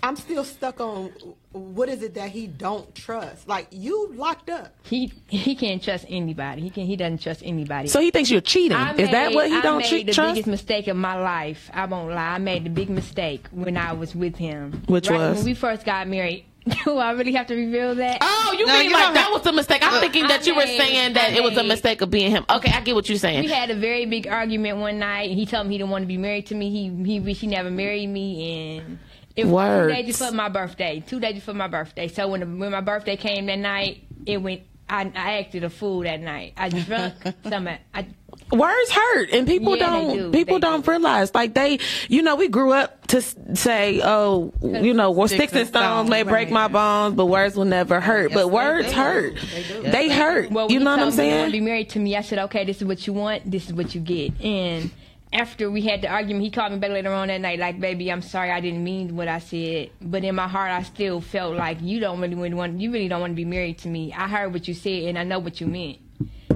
I'm 0.04 0.16
still 0.16 0.42
stuck 0.44 0.80
on 0.80 1.12
what 1.52 1.88
is 1.88 2.02
it 2.02 2.14
that 2.14 2.30
he 2.30 2.46
don't 2.48 2.92
trust. 2.94 3.46
Like 3.46 3.68
you 3.70 4.10
locked 4.14 4.50
up. 4.50 4.74
He 4.82 5.12
he 5.28 5.54
can't 5.54 5.82
trust 5.82 6.06
anybody. 6.08 6.62
He 6.62 6.70
can 6.70 6.86
he 6.86 6.96
doesn't 6.96 7.22
trust 7.22 7.42
anybody. 7.44 7.86
So 7.88 8.00
he 8.00 8.10
thinks 8.10 8.30
you're 8.30 8.40
cheating. 8.40 8.76
I 8.76 8.94
Is 8.94 9.10
that 9.10 9.32
what 9.32 9.48
he 9.48 9.56
I 9.56 9.60
don't 9.60 9.80
trust? 9.80 9.92
I 9.92 9.96
made 9.96 10.02
treat, 10.02 10.06
the 10.06 10.12
trust? 10.12 10.34
biggest 10.34 10.48
mistake 10.48 10.88
of 10.88 10.96
my 10.96 11.14
life. 11.20 11.70
I 11.72 11.86
won't 11.86 12.08
lie. 12.08 12.34
I 12.34 12.38
made 12.38 12.64
the 12.64 12.70
big 12.70 12.90
mistake 12.90 13.46
when 13.52 13.76
I 13.76 13.92
was 13.92 14.14
with 14.14 14.34
him. 14.36 14.82
Which 14.86 15.08
Right 15.08 15.18
was? 15.18 15.36
when 15.36 15.44
we 15.46 15.54
first 15.54 15.84
got 15.84 16.08
married. 16.08 16.46
Do 16.84 16.96
I 16.96 17.10
really 17.12 17.32
have 17.32 17.48
to 17.48 17.56
reveal 17.56 17.96
that? 17.96 18.18
Oh, 18.20 18.54
you 18.56 18.66
No, 18.66 18.72
mean 18.78 18.84
you 18.90 18.92
like 18.92 19.14
that 19.14 19.30
was 19.32 19.44
a 19.46 19.52
mistake? 19.52 19.82
I'm 19.84 20.00
thinking 20.00 20.28
that 20.28 20.42
I 20.42 20.44
you 20.44 20.54
were 20.54 20.66
saying 20.66 21.14
that 21.14 21.30
I 21.32 21.36
it 21.36 21.42
was 21.42 21.56
a 21.58 21.64
mistake 21.64 22.00
of 22.02 22.10
being 22.10 22.30
him. 22.30 22.44
Okay, 22.48 22.70
I 22.72 22.80
get 22.82 22.94
what 22.94 23.08
you're 23.08 23.18
saying. 23.18 23.44
We 23.44 23.50
had 23.50 23.70
a 23.70 23.74
very 23.76 24.06
big 24.06 24.28
argument 24.28 24.78
one 24.78 24.98
night. 25.00 25.30
He 25.32 25.44
told 25.44 25.66
me 25.66 25.74
he 25.74 25.78
didn't 25.78 25.90
want 25.90 26.02
to 26.02 26.06
be 26.08 26.18
married 26.18 26.46
to 26.46 26.54
me. 26.54 26.70
He 26.70 27.04
he 27.04 27.18
wished 27.20 27.40
he 27.40 27.48
never 27.48 27.68
married 27.70 28.06
me, 28.08 28.76
and 28.78 28.98
it 29.36 29.44
was 29.44 29.52
Words. 29.52 29.94
two 29.96 30.02
days 30.02 30.18
before 30.18 30.32
my 30.32 30.48
birthday. 30.48 31.02
Two 31.06 31.20
days 31.20 31.34
before 31.34 31.54
my 31.54 31.68
birthday. 31.68 32.08
So 32.08 32.28
when 32.28 32.40
the, 32.40 32.46
when 32.46 32.70
my 32.72 32.80
birthday 32.80 33.16
came 33.16 33.46
that 33.46 33.58
night, 33.58 34.04
it 34.26 34.38
went. 34.42 34.62
I, 34.88 35.10
I 35.14 35.38
acted 35.38 35.64
a 35.64 35.70
fool 35.70 36.00
that 36.02 36.20
night. 36.20 36.52
I 36.56 36.68
drunk 36.68 37.14
some. 37.48 37.66
I 37.94 38.06
Words 38.50 38.90
hurt, 38.90 39.30
and 39.30 39.46
people 39.46 39.76
Yeah, 39.76 39.86
don't. 39.86 40.16
do. 40.16 40.30
People 40.32 40.56
They 40.56 40.60
don't 40.60 40.84
do. 40.84 40.90
realize. 40.90 41.34
Like 41.34 41.54
they, 41.54 41.78
you 42.08 42.20
know, 42.20 42.34
we 42.36 42.48
grew 42.48 42.72
up 42.72 43.06
to 43.06 43.22
say, 43.22 44.00
"Oh, 44.04 44.52
you 44.60 44.92
know, 44.92 45.10
well, 45.12 45.28
sticks 45.28 45.54
and 45.54 45.66
stones 45.66 46.10
may 46.10 46.22
break 46.24 46.50
my 46.50 46.68
bones, 46.68 47.14
but 47.14 47.26
words 47.26 47.56
will 47.56 47.64
never 47.64 48.00
hurt." 48.00 48.30
Yes, 48.30 48.34
but 48.34 48.46
they 48.48 48.52
words 48.52 48.88
do. 48.88 48.94
hurt. 48.94 49.34
They 49.54 49.62
do. 49.62 49.82
They 49.82 50.06
Yes, 50.08 50.18
hurt. 50.18 50.50
Well, 50.50 50.70
you 50.70 50.80
know 50.80 50.90
what 50.90 50.98
I'm 51.00 51.06
told 51.08 51.18
me 51.18 51.24
he 51.24 51.30
wanted 51.30 51.36
to 51.36 51.50
saying? 51.50 51.52
be 51.52 51.60
married 51.60 51.88
to 51.90 51.98
me. 51.98 52.16
I 52.16 52.20
said, 52.20 52.38
okay, 52.40 52.64
this 52.64 52.78
is 52.78 52.84
what 52.84 53.06
you 53.06 53.12
want. 53.14 53.50
This 53.50 53.66
is 53.66 53.72
what 53.72 53.94
you 53.94 54.00
get. 54.02 54.38
And 54.42 54.90
after 55.32 55.70
we 55.70 55.82
had 55.82 56.02
the 56.02 56.08
argument, 56.08 56.44
he 56.44 56.50
called 56.50 56.72
me 56.72 56.78
back 56.78 56.90
later 56.90 57.12
on 57.12 57.28
that 57.28 57.40
night, 57.40 57.58
like, 57.58 57.80
baby, 57.80 58.12
I'm 58.12 58.22
sorry, 58.22 58.50
I 58.50 58.60
didn't 58.60 58.84
mean 58.84 59.16
what 59.16 59.28
I 59.28 59.38
said. 59.38 59.90
But 60.00 60.24
in 60.24 60.34
my 60.34 60.46
heart, 60.46 60.70
I 60.70 60.82
still 60.82 61.20
felt 61.20 61.56
like 61.56 61.78
you 61.80 62.00
don't 62.00 62.20
really, 62.20 62.34
want, 62.54 62.80
you 62.80 62.92
really 62.92 63.08
don't 63.08 63.20
want 63.20 63.32
to 63.32 63.36
be 63.36 63.44
married 63.44 63.78
to 63.78 63.88
me. 63.88 64.12
I 64.12 64.28
heard 64.28 64.52
what 64.52 64.68
you 64.68 64.74
said, 64.74 65.04
and 65.04 65.18
I 65.18 65.24
know 65.24 65.38
what 65.38 65.60
you 65.60 65.66
meant. 65.66 65.98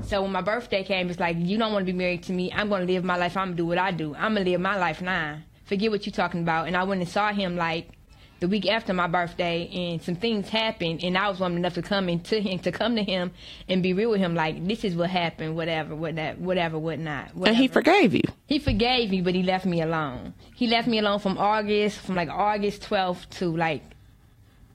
So 0.02 0.23
when 0.23 0.30
my 0.30 0.42
birthday 0.42 0.85
came, 0.85 1.09
it's 1.09 1.18
like 1.18 1.37
you 1.38 1.56
don't 1.59 1.73
want 1.73 1.87
to 1.87 1.92
be 1.92 1.97
married 1.97 2.23
to 2.25 2.33
me. 2.33 2.52
I'm 2.52 2.68
going 2.68 2.87
to 2.87 2.92
live 2.92 3.02
my 3.02 3.16
life. 3.16 3.37
I'm 3.37 3.49
gonna 3.49 3.56
do 3.56 3.66
what 3.66 3.78
I 3.78 3.90
do. 3.90 4.14
I'm 4.14 4.35
gonna 4.35 4.49
live 4.49 4.61
my 4.61 4.76
life 4.76 5.00
now. 5.00 5.38
Forget 5.64 5.90
what 5.90 6.06
you're 6.06 6.12
talking 6.12 6.42
about. 6.42 6.68
And 6.68 6.76
I 6.76 6.85
went 6.85 7.00
and 7.00 7.11
saw 7.11 7.33
him 7.33 7.56
like 7.56 7.88
the 8.40 8.48
week 8.48 8.68
after 8.68 8.92
my 8.92 9.06
birthday, 9.06 9.68
and 9.72 10.02
some 10.02 10.16
things 10.16 10.48
happened, 10.48 11.02
and 11.02 11.16
I 11.16 11.28
was 11.28 11.40
warm 11.40 11.56
enough 11.56 11.74
to 11.74 11.82
come 11.82 12.08
in 12.08 12.20
to 12.24 12.40
him 12.40 12.58
to 12.60 12.72
come 12.72 12.96
to 12.96 13.02
him 13.02 13.32
and 13.68 13.82
be 13.82 13.92
real 13.92 14.10
with 14.10 14.20
him. 14.20 14.34
Like 14.34 14.66
this 14.66 14.84
is 14.84 14.94
what 14.94 15.10
happened. 15.10 15.56
Whatever, 15.56 15.94
whatever, 15.94 16.38
whatever, 16.38 16.78
whatnot. 16.78 17.32
And 17.34 17.56
he 17.56 17.68
forgave 17.68 18.14
you. 18.14 18.22
He 18.46 18.58
forgave 18.58 19.10
me, 19.10 19.22
but 19.22 19.34
he 19.34 19.42
left 19.42 19.66
me 19.66 19.80
alone. 19.80 20.34
He 20.54 20.66
left 20.66 20.88
me 20.88 20.98
alone 20.98 21.18
from 21.18 21.38
August, 21.38 22.00
from 22.00 22.14
like 22.14 22.28
August 22.28 22.82
12th 22.82 23.28
to 23.38 23.56
like 23.56 23.82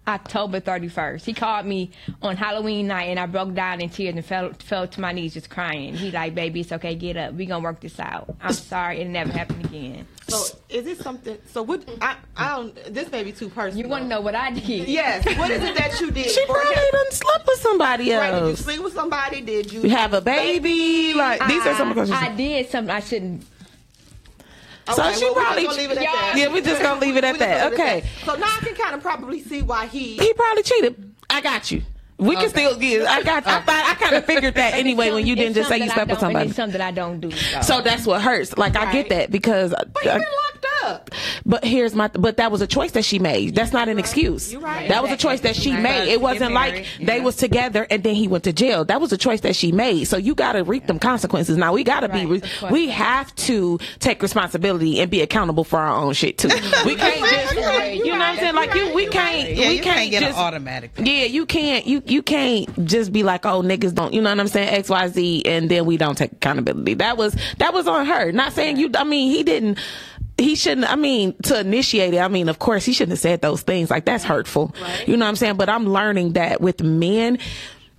October 0.07 0.59
31st. 0.59 1.23
He 1.23 1.33
called 1.33 1.65
me 1.65 1.91
on 2.21 2.35
Halloween 2.35 2.87
night 2.87 3.03
and 3.05 3.19
I 3.19 3.27
broke 3.27 3.53
down 3.53 3.81
in 3.81 3.89
tears 3.89 4.15
and 4.15 4.25
fell 4.25 4.51
fell 4.59 4.87
to 4.87 5.01
my 5.01 5.11
knees 5.11 5.33
just 5.33 5.49
crying. 5.49 5.93
He 5.95 6.09
like, 6.11 6.33
baby, 6.33 6.61
it's 6.61 6.71
okay, 6.71 6.95
get 6.95 7.17
up. 7.17 7.33
We 7.33 7.45
gonna 7.45 7.63
work 7.63 7.79
this 7.81 7.99
out. 7.99 8.35
I'm 8.41 8.53
sorry, 8.73 8.99
it'll 9.01 9.13
never 9.13 9.31
happened 9.31 9.65
again. 9.65 10.07
So 10.27 10.57
is 10.69 10.87
it 10.87 10.97
something? 10.99 11.37
So 11.45 11.61
what? 11.61 11.87
I 12.01 12.15
I 12.35 12.55
don't. 12.55 12.93
This 12.93 13.11
may 13.11 13.23
be 13.23 13.31
too 13.31 13.49
personal. 13.49 13.83
You 13.83 13.89
wanna 13.89 14.07
know 14.07 14.21
what 14.21 14.33
I 14.33 14.51
did? 14.51 14.87
Yes. 14.87 15.25
What 15.37 15.51
is 15.51 15.61
it 15.61 15.75
that 15.75 15.99
you 16.01 16.09
did? 16.11 16.29
She 16.31 16.45
probably 16.45 16.73
him? 16.73 16.83
done 16.91 17.11
slept 17.11 17.47
with 17.47 17.59
somebody 17.59 18.11
else. 18.11 18.21
Right, 18.21 18.31
did 18.31 18.43
you 18.45 18.49
else. 18.51 18.59
sleep 18.59 18.83
with 18.83 18.93
somebody? 18.93 19.41
Did 19.41 19.71
you 19.71 19.81
You 19.81 19.89
have 19.91 20.13
a 20.13 20.21
baby. 20.21 21.13
Like 21.13 21.45
these 21.47 21.65
are 21.65 21.75
some 21.75 21.91
of 21.95 22.07
the 22.07 22.13
I, 22.15 22.27
I 22.31 22.35
did 22.35 22.69
something 22.69 22.95
I 22.95 23.01
shouldn't. 23.01 23.43
So 24.93 25.03
Okay, 25.03 25.13
she 25.19 25.25
well, 25.25 25.33
probably- 25.35 25.63
just 25.63 25.77
gonna 25.77 25.81
leave 25.87 25.91
it 25.91 25.97
at 25.97 26.03
Yeah. 26.03 26.11
that. 26.11 26.37
Yeah, 26.37 26.47
we 26.49 26.61
just 26.61 26.81
gonna 26.81 26.99
leave 26.99 27.15
it 27.17 27.23
at 27.23 27.39
that. 27.39 27.57
gonna 27.59 27.69
leave 27.69 27.79
it 27.79 27.81
Okay. 27.81 28.03
So 28.25 28.35
now 28.35 28.47
I 28.47 28.65
can 28.65 28.75
kind 28.75 28.95
of 28.95 29.01
probably 29.01 29.41
see 29.41 29.61
why 29.61 29.85
he. 29.87 30.17
He 30.17 30.33
probably 30.33 30.63
cheated. 30.63 31.11
I 31.29 31.41
got 31.41 31.71
you. 31.71 31.83
We 32.17 32.35
can 32.35 32.45
Okay. 32.45 32.49
still 32.49 32.75
get. 32.77 33.07
I 33.07 33.21
got. 33.23 33.47
I 33.47 33.61
thought. 33.61 33.85
I 33.89 33.95
kind 33.95 34.15
of 34.15 34.25
figured 34.25 34.55
that 34.55 34.73
anyway 34.75 35.11
when 35.11 35.25
you 35.25 35.35
didn't 35.35 35.53
just 35.55 35.69
say 35.69 35.77
you 35.79 35.89
slept 35.89 36.09
with 36.11 36.19
somebody. 36.19 36.47
It's 36.49 36.55
something 36.55 36.79
I 36.81 36.91
don't 36.91 37.19
do. 37.19 37.29
though. 37.29 37.61
So 37.61 37.81
that's 37.81 38.05
what 38.05 38.21
hurts. 38.21 38.55
Like 38.57 38.75
I 38.75 38.91
get 38.91 39.09
that 39.09 39.31
because 39.31 39.71
But 39.93 40.05
I- 40.07 40.19
locked 40.61 40.83
up. 40.83 41.11
but 41.45 41.63
here's 41.63 41.95
my, 41.95 42.07
but 42.07 42.37
that 42.37 42.51
was 42.51 42.61
a 42.61 42.67
choice 42.67 42.91
that 42.91 43.05
she 43.05 43.19
made. 43.19 43.55
That's 43.55 43.73
not 43.73 43.89
an 43.89 43.99
excuse. 43.99 44.55
right. 44.55 44.87
That 44.89 45.01
was 45.01 45.11
a 45.11 45.17
choice 45.17 45.41
that 45.41 45.55
she 45.55 45.71
made. 45.73 46.09
It 46.09 46.21
wasn't 46.21 46.53
like 46.53 46.85
they 47.01 47.19
was 47.19 47.35
together 47.35 47.87
and 47.89 48.03
then 48.03 48.15
he 48.15 48.27
went 48.27 48.43
to 48.45 48.53
jail. 48.53 48.85
That 48.85 49.01
was 49.01 49.11
a 49.11 49.17
choice 49.17 49.41
that 49.41 49.55
she 49.55 49.71
made. 49.71 50.05
So 50.05 50.17
you 50.17 50.35
got 50.35 50.53
to 50.53 50.63
reap 50.63 50.87
them 50.87 50.99
consequences. 50.99 51.57
Now 51.57 51.73
we 51.73 51.83
got 51.83 52.01
to 52.01 52.09
be, 52.09 52.25
course. 52.25 52.71
we 52.71 52.89
have 52.89 53.33
to 53.35 53.79
take 53.99 54.21
responsibility 54.21 54.99
and 54.99 55.09
be 55.09 55.21
accountable 55.21 55.63
for 55.63 55.79
our 55.79 55.95
own 55.95 56.13
shit 56.13 56.37
too. 56.37 56.49
We 56.85 56.95
can't 56.95 57.19
just, 57.19 57.55
you 57.93 58.05
know 58.05 58.11
what 58.13 58.21
I'm 58.21 58.37
saying? 58.37 58.55
Like 58.55 58.73
you, 58.73 58.93
we 58.93 59.07
can't, 59.07 59.49
we 59.49 59.79
can't, 59.79 60.09
get 60.09 60.23
an 60.23 60.29
just, 60.29 60.39
automatic. 60.39 60.91
yeah, 60.97 61.25
you 61.25 61.45
can't 61.45 61.85
you 61.85 62.01
you 62.05 62.23
can't 62.23 62.85
just 62.85 63.11
be 63.11 63.23
like, 63.23 63.45
oh 63.45 63.61
niggas 63.61 63.93
don't 63.93 64.13
you 64.13 64.21
know 64.21 64.29
what 64.29 64.39
I'm 64.39 64.47
saying, 64.47 64.69
X, 64.69 64.89
Y, 64.89 65.07
Z 65.09 65.43
and 65.45 65.69
then 65.69 65.85
we 65.85 65.97
don't 65.97 66.17
take 66.17 66.31
accountability. 66.31 66.95
That 66.95 67.17
was 67.17 67.35
that 67.59 67.73
was 67.73 67.87
on 67.87 68.05
her. 68.07 68.31
Not 68.31 68.53
saying 68.53 68.77
you 68.77 68.89
I 68.95 69.03
mean 69.03 69.31
he 69.31 69.43
didn't 69.43 69.77
he 70.37 70.55
shouldn't 70.55 70.89
I 70.91 70.95
mean 70.95 71.35
to 71.43 71.59
initiate 71.59 72.13
it, 72.13 72.19
I 72.19 72.27
mean 72.27 72.49
of 72.49 72.59
course 72.59 72.85
he 72.85 72.93
shouldn't 72.93 73.11
have 73.11 73.19
said 73.19 73.41
those 73.41 73.61
things. 73.61 73.89
Like 73.89 74.05
that's 74.05 74.23
hurtful. 74.23 74.75
You 75.05 75.17
know 75.17 75.25
what 75.25 75.29
I'm 75.29 75.35
saying? 75.35 75.55
But 75.57 75.69
I'm 75.69 75.85
learning 75.85 76.33
that 76.33 76.61
with 76.61 76.81
men 76.81 77.37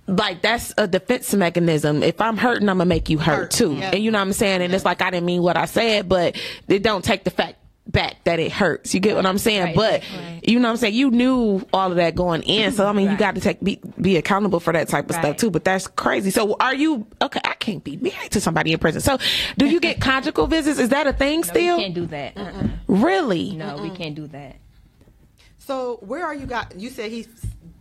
like 0.07 0.41
that's 0.41 0.73
a 0.77 0.87
defense 0.87 1.33
mechanism. 1.33 2.03
If 2.03 2.19
I'm 2.19 2.35
hurting, 2.37 2.67
I'm 2.67 2.77
gonna 2.77 2.85
make 2.85 3.09
you 3.09 3.17
hurt, 3.17 3.51
too. 3.51 3.75
yeah. 3.75 3.91
And 3.93 4.03
you 4.03 4.11
know 4.11 4.17
what 4.17 4.23
I'm 4.23 4.33
saying? 4.33 4.61
And 4.61 4.73
it's 4.73 4.83
like 4.83 5.01
I 5.01 5.09
didn't 5.11 5.25
mean 5.25 5.41
what 5.41 5.55
I 5.55 5.65
said, 5.65 6.09
but 6.09 6.35
it 6.67 6.83
don't 6.83 7.05
take 7.05 7.23
the 7.23 7.29
fact 7.31 7.55
back 7.87 8.23
that 8.23 8.39
it 8.39 8.51
hurts. 8.51 8.93
You 8.93 8.99
get 8.99 9.15
what 9.15 9.25
I'm 9.25 9.37
saying? 9.37 9.63
Right, 9.63 9.75
but 9.75 10.01
right. 10.15 10.39
you 10.43 10.57
know 10.59 10.67
what 10.69 10.71
I'm 10.71 10.77
saying? 10.77 10.93
You 10.93 11.11
knew 11.11 11.65
all 11.73 11.91
of 11.91 11.97
that 11.97 12.15
going 12.15 12.41
in. 12.43 12.71
So 12.71 12.87
I 12.87 12.93
mean 12.93 13.11
you 13.11 13.17
got 13.17 13.35
to 13.35 13.41
take 13.41 13.61
be, 13.61 13.79
be 13.99 14.15
accountable 14.17 14.59
for 14.59 14.71
that 14.73 14.87
type 14.87 15.09
of 15.09 15.15
stuff 15.15 15.37
too. 15.37 15.51
But 15.51 15.63
that's 15.65 15.87
crazy. 15.87 16.31
So 16.31 16.55
are 16.59 16.73
you 16.73 17.05
okay, 17.21 17.41
I 17.43 17.53
can't 17.55 17.83
be 17.83 17.97
married 17.97 18.31
to 18.31 18.41
somebody 18.41 18.71
in 18.73 18.79
prison. 18.79 19.01
So 19.01 19.17
do 19.57 19.65
you 19.67 19.79
get 19.79 19.99
conjugal 20.01 20.47
visits? 20.47 20.79
Is 20.79 20.89
that 20.89 21.07
a 21.07 21.13
thing 21.13 21.41
No, 21.41 21.47
still? 21.47 21.77
we 21.77 21.83
can't 21.83 21.95
do 21.95 22.05
that. 22.07 22.37
Uh-uh. 22.37 22.67
really? 22.87 23.51
No, 23.51 23.77
we 23.81 23.89
can't 23.89 24.15
do 24.15 24.27
that. 24.27 24.55
So 25.59 25.97
where 26.01 26.25
are 26.25 26.35
you 26.35 26.45
got? 26.45 26.77
You 26.79 26.89
said 26.89 27.11
he's 27.11 27.27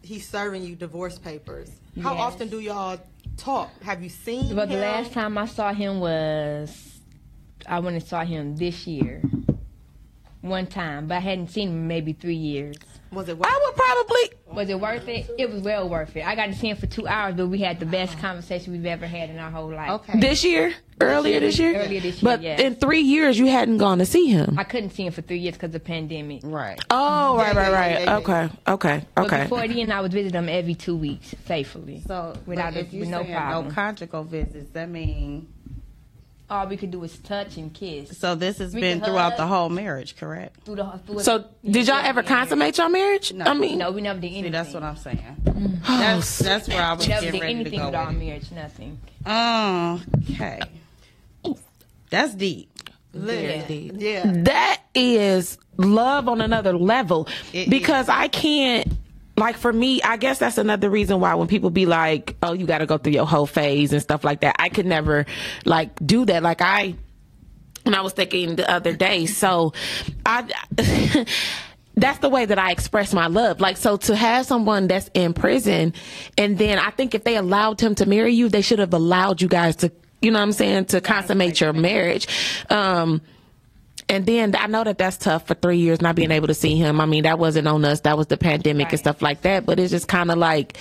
he's 0.02 0.28
serving 0.28 0.64
you 0.64 0.74
divorce 0.76 1.18
papers. 1.18 1.70
How 2.02 2.14
Yes. 2.14 2.22
often 2.22 2.48
do 2.48 2.58
y'all 2.60 2.98
talk? 3.36 3.70
Have 3.82 4.02
you 4.02 4.08
seen? 4.08 4.54
But 4.56 4.68
the 4.68 4.76
last 4.76 5.12
time 5.12 5.36
I 5.38 5.46
saw 5.46 5.72
him 5.72 6.00
was, 6.00 7.00
I 7.66 7.78
went 7.80 7.96
and 7.96 8.04
saw 8.04 8.24
him 8.24 8.56
this 8.56 8.86
year. 8.86 9.22
One 10.42 10.66
time, 10.66 11.06
but 11.06 11.14
I 11.16 11.20
hadn't 11.20 11.48
seen 11.48 11.68
him 11.68 11.74
in 11.76 11.86
maybe 11.86 12.12
three 12.14 12.34
years. 12.34 12.74
was 13.12 13.28
it? 13.28 13.38
worth 13.38 13.46
I 13.48 13.60
would 13.64 13.76
probably 13.76 14.56
Was 14.56 14.68
it 14.68 14.80
worth 14.80 15.06
it? 15.06 15.30
It 15.38 15.48
was 15.50 15.62
well 15.62 15.88
worth 15.88 16.16
it. 16.16 16.26
I 16.26 16.34
got 16.34 16.46
to 16.46 16.54
see 16.54 16.68
him 16.68 16.76
for 16.76 16.86
two 16.86 17.06
hours, 17.06 17.36
but 17.36 17.46
we 17.46 17.60
had 17.60 17.78
the 17.78 17.86
best 17.86 18.14
uh-huh. 18.14 18.26
conversation 18.26 18.72
we've 18.72 18.84
ever 18.84 19.06
had 19.06 19.30
in 19.30 19.38
our 19.38 19.52
whole 19.52 19.70
life. 19.72 19.90
Okay. 19.90 20.18
this 20.18 20.42
year, 20.44 20.74
earlier 21.00 21.38
this 21.38 21.60
year, 21.60 21.76
Earlier 21.80 22.00
this 22.00 22.20
year, 22.20 22.28
But 22.32 22.42
yes. 22.42 22.58
in 22.58 22.74
three 22.74 23.02
years, 23.02 23.38
you 23.38 23.46
hadn't 23.46 23.78
gone 23.78 23.98
to 23.98 24.04
see 24.04 24.26
him. 24.26 24.58
I 24.58 24.64
couldn't 24.64 24.90
see 24.90 25.06
him 25.06 25.12
for 25.12 25.22
three 25.22 25.38
years 25.38 25.54
because 25.54 25.68
of 25.68 25.72
the 25.74 25.80
pandemic. 25.80 26.40
Right. 26.42 26.80
Oh, 26.90 27.36
right, 27.36 27.54
right, 27.54 27.70
yeah, 27.70 27.78
right. 27.78 27.90
yeah, 27.92 28.04
yeah. 28.04 28.16
Okay, 28.16 28.54
okay, 28.66 29.06
But 29.14 29.26
okay. 29.26 29.42
before 29.44 29.68
then, 29.68 29.92
I 29.92 30.00
was 30.00 30.12
visiting 30.12 30.38
him 30.38 30.48
every 30.48 30.74
two 30.74 30.96
weeks 30.96 31.36
safely. 31.46 32.02
So 32.04 32.34
Without 32.46 32.74
but 32.74 32.82
a- 32.82 32.86
if 32.86 32.92
you 32.92 33.00
with 33.00 33.10
no 33.10 33.22
problem. 33.22 33.68
no 33.68 33.74
conjugal 33.74 34.24
visits, 34.24 34.70
that 34.72 34.88
mean 34.88 35.46
All 36.52 36.66
we 36.66 36.76
could 36.76 36.90
do 36.90 36.98
was 36.98 37.16
touch 37.18 37.56
and 37.56 37.72
kiss. 37.72 38.18
so 38.18 38.34
this 38.34 38.58
has 38.58 38.74
We 38.74 38.82
been 38.82 39.00
throughout 39.00 39.32
hug. 39.32 39.36
the 39.38 39.46
whole 39.46 39.70
marriage, 39.70 40.16
correct? 40.16 40.64
Through 40.64 40.76
the, 40.76 41.00
through 41.06 41.20
So, 41.20 41.46
did 41.64 41.86
y'all 41.86 41.96
ever 42.04 42.22
consummate 42.22 42.76
your 42.76 42.90
marriage? 42.90 43.32
No, 43.32 43.46
I 43.46 43.54
mean, 43.54 43.78
No, 43.78 43.90
we 43.90 44.02
never 44.02 44.20
did 44.20 44.26
anything. 44.26 44.44
See, 44.44 44.50
that's 44.50 44.74
what 44.74 44.82
I'm 44.82 44.96
saying. 44.96 45.18
Mm. 45.44 45.80
That's 45.86 46.40
oh, 46.42 46.44
that's 46.44 46.68
where 46.68 46.82
I 46.82 46.92
was 46.92 47.06
We 47.06 47.14
never 47.14 47.24
getting 47.24 47.40
did 47.40 47.46
ready 47.46 47.54
to 47.54 47.60
anything 47.60 47.78
go. 47.78 47.86
with 47.86 47.94
our 47.94 48.06
with 48.08 48.16
it. 48.16 48.18
marriage. 48.26 48.52
Nothing. 48.52 48.98
Okay. 50.34 50.60
That's 52.10 52.34
deep. 52.34 52.68
Listen, 53.14 53.98
yeah. 54.00 54.22
that 54.44 54.82
is 54.94 55.56
love 55.78 56.28
on 56.28 56.40
another 56.42 56.76
level 56.76 57.28
It 57.54 57.68
because 57.70 58.08
I 58.10 58.28
can't. 58.28 58.88
Like 59.36 59.56
for 59.56 59.72
me, 59.72 60.02
I 60.02 60.18
guess 60.18 60.38
that's 60.38 60.58
another 60.58 60.90
reason 60.90 61.20
why 61.20 61.34
when 61.34 61.48
people 61.48 61.70
be 61.70 61.86
like, 61.86 62.36
"Oh, 62.42 62.52
you 62.52 62.66
got 62.66 62.78
to 62.78 62.86
go 62.86 62.98
through 62.98 63.14
your 63.14 63.26
whole 63.26 63.46
phase 63.46 63.92
and 63.92 64.02
stuff 64.02 64.24
like 64.24 64.40
that," 64.40 64.56
I 64.58 64.68
could 64.68 64.86
never 64.86 65.26
like 65.64 65.90
do 66.04 66.24
that. 66.26 66.42
Like 66.42 66.60
I, 66.60 66.94
and 67.86 67.96
I 67.96 68.02
was 68.02 68.12
thinking 68.12 68.56
the 68.56 68.70
other 68.70 68.94
day, 68.94 69.26
so 69.26 69.72
I. 70.26 70.48
That's 71.94 72.20
the 72.20 72.30
way 72.30 72.46
that 72.46 72.58
I 72.58 72.70
express 72.70 73.12
my 73.12 73.26
love. 73.26 73.60
Like, 73.60 73.76
so 73.76 73.98
to 73.98 74.16
have 74.16 74.46
someone 74.46 74.88
that's 74.88 75.10
in 75.12 75.34
prison, 75.34 75.92
and 76.38 76.56
then 76.56 76.78
I 76.78 76.90
think 76.90 77.14
if 77.14 77.22
they 77.22 77.36
allowed 77.36 77.82
him 77.82 77.94
to 77.96 78.06
marry 78.06 78.32
you, 78.32 78.48
they 78.48 78.62
should 78.62 78.78
have 78.78 78.94
allowed 78.94 79.42
you 79.42 79.48
guys 79.48 79.76
to, 79.76 79.92
you 80.22 80.30
know 80.30 80.38
what 80.38 80.44
I'm 80.44 80.52
saying, 80.52 80.86
to 80.86 81.02
consummate 81.02 81.60
your 81.60 81.74
marriage. 81.74 82.28
Um, 82.70 83.20
and 84.12 84.26
then 84.26 84.54
I 84.54 84.66
know 84.66 84.84
that 84.84 84.98
that's 84.98 85.16
tough 85.16 85.46
for 85.46 85.54
three 85.54 85.78
years 85.78 86.02
not 86.02 86.16
being 86.16 86.32
able 86.32 86.46
to 86.48 86.54
see 86.54 86.76
him. 86.76 87.00
I 87.00 87.06
mean, 87.06 87.22
that 87.22 87.38
wasn't 87.38 87.66
on 87.66 87.82
us. 87.86 88.00
That 88.00 88.18
was 88.18 88.26
the 88.26 88.36
pandemic 88.36 88.90
and 88.90 88.98
stuff 88.98 89.22
like 89.22 89.40
that. 89.40 89.64
But 89.64 89.80
it's 89.80 89.90
just 89.90 90.06
kind 90.06 90.30
of 90.30 90.36
like, 90.36 90.76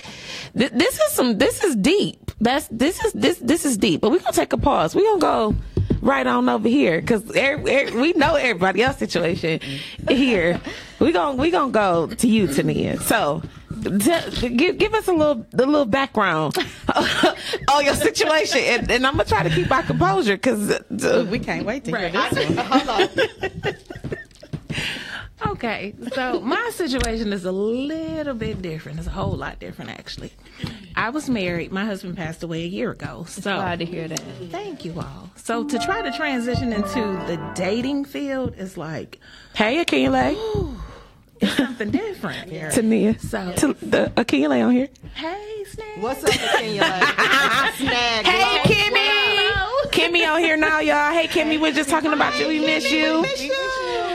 th- 0.54 0.70
this 0.72 1.00
is 1.00 1.12
some, 1.12 1.38
this 1.38 1.64
is 1.64 1.74
deep. 1.76 2.30
That's, 2.42 2.68
this 2.68 3.02
is, 3.02 3.14
this, 3.14 3.38
this 3.38 3.64
is 3.64 3.78
deep. 3.78 4.02
But 4.02 4.10
we're 4.10 4.18
going 4.18 4.34
to 4.34 4.38
take 4.38 4.52
a 4.52 4.58
pause. 4.58 4.94
We're 4.94 5.04
going 5.04 5.20
to 5.20 5.22
go 5.22 5.54
right 6.02 6.26
on 6.26 6.46
over 6.50 6.68
here 6.68 7.00
because 7.00 7.24
er, 7.34 7.54
er, 7.54 7.98
we 7.98 8.12
know 8.12 8.34
everybody 8.34 8.82
else 8.82 8.98
situation 8.98 9.60
here. 10.10 10.60
We 11.00 11.12
gonna 11.12 11.40
we 11.40 11.50
going 11.50 11.70
to 11.70 11.72
go 11.72 12.08
to 12.08 12.28
you, 12.28 12.48
Tania. 12.48 13.00
So, 13.00 13.42
give, 13.82 14.78
give 14.78 14.94
us 14.94 15.08
a 15.08 15.12
little, 15.12 15.46
a 15.52 15.56
little 15.56 15.84
background 15.84 16.56
on 16.94 17.04
oh, 17.68 17.80
your 17.80 17.94
situation. 17.94 18.60
And, 18.60 18.90
and 18.90 19.06
I'm 19.06 19.14
going 19.14 19.26
to 19.26 19.30
try 19.30 19.42
to 19.42 19.50
keep 19.50 19.70
our 19.70 19.82
composure 19.82 20.36
because, 20.36 20.70
uh, 20.70 21.26
We 21.30 21.38
can't 21.38 21.66
wait 21.66 21.84
to 21.84 21.96
hear 21.96 22.10
this 22.10 22.56
one. 22.56 22.66
Hold 22.66 22.88
on. 22.88 23.74
Okay, 25.44 25.94
so 26.14 26.40
my 26.40 26.70
situation 26.72 27.32
is 27.32 27.44
a 27.44 27.52
little 27.52 28.34
bit 28.34 28.62
different. 28.62 28.98
It's 28.98 29.08
a 29.08 29.10
whole 29.10 29.32
lot 29.32 29.58
different, 29.58 29.90
actually. 29.90 30.32
I 30.94 31.10
was 31.10 31.28
married. 31.28 31.72
My 31.72 31.84
husband 31.84 32.16
passed 32.16 32.42
away 32.42 32.62
a 32.62 32.68
year 32.68 32.92
ago. 32.92 33.24
So 33.28 33.42
Glad 33.56 33.80
to 33.80 33.84
hear 33.84 34.06
that. 34.08 34.20
thank 34.50 34.84
you 34.84 34.94
all. 35.00 35.30
So 35.36 35.64
to 35.64 35.78
try 35.80 36.02
to 36.02 36.12
transition 36.12 36.72
into 36.72 37.00
the 37.26 37.52
dating 37.54 38.04
field 38.04 38.54
is 38.56 38.76
like 38.76 39.18
hey, 39.54 39.84
Akile. 39.84 40.76
Something 41.48 41.90
different. 41.90 42.48
to 42.50 42.70
Tania. 42.70 43.18
So- 43.18 43.52
to 43.56 43.74
the 43.74 44.12
Akile 44.16 44.64
on 44.66 44.72
here. 44.72 44.88
Hey, 45.14 45.64
Snake. 45.68 45.86
What's 46.00 46.24
up, 46.24 46.30
Kenya? 46.30 46.82
Snag. 47.76 48.26
Hey, 48.26 48.58
Hello. 48.64 48.64
Kimmy. 48.64 49.32
Kimmy 49.90 50.26
on 50.32 50.40
here 50.40 50.56
now, 50.56 50.78
y'all. 50.80 51.12
Hey, 51.12 51.26
Kimmy, 51.28 51.60
we're 51.60 51.72
just 51.72 51.90
talking 51.90 52.12
about 52.12 52.38
you. 52.38 52.48
We 52.48 52.60
miss 52.60 52.90
you. 52.90 53.24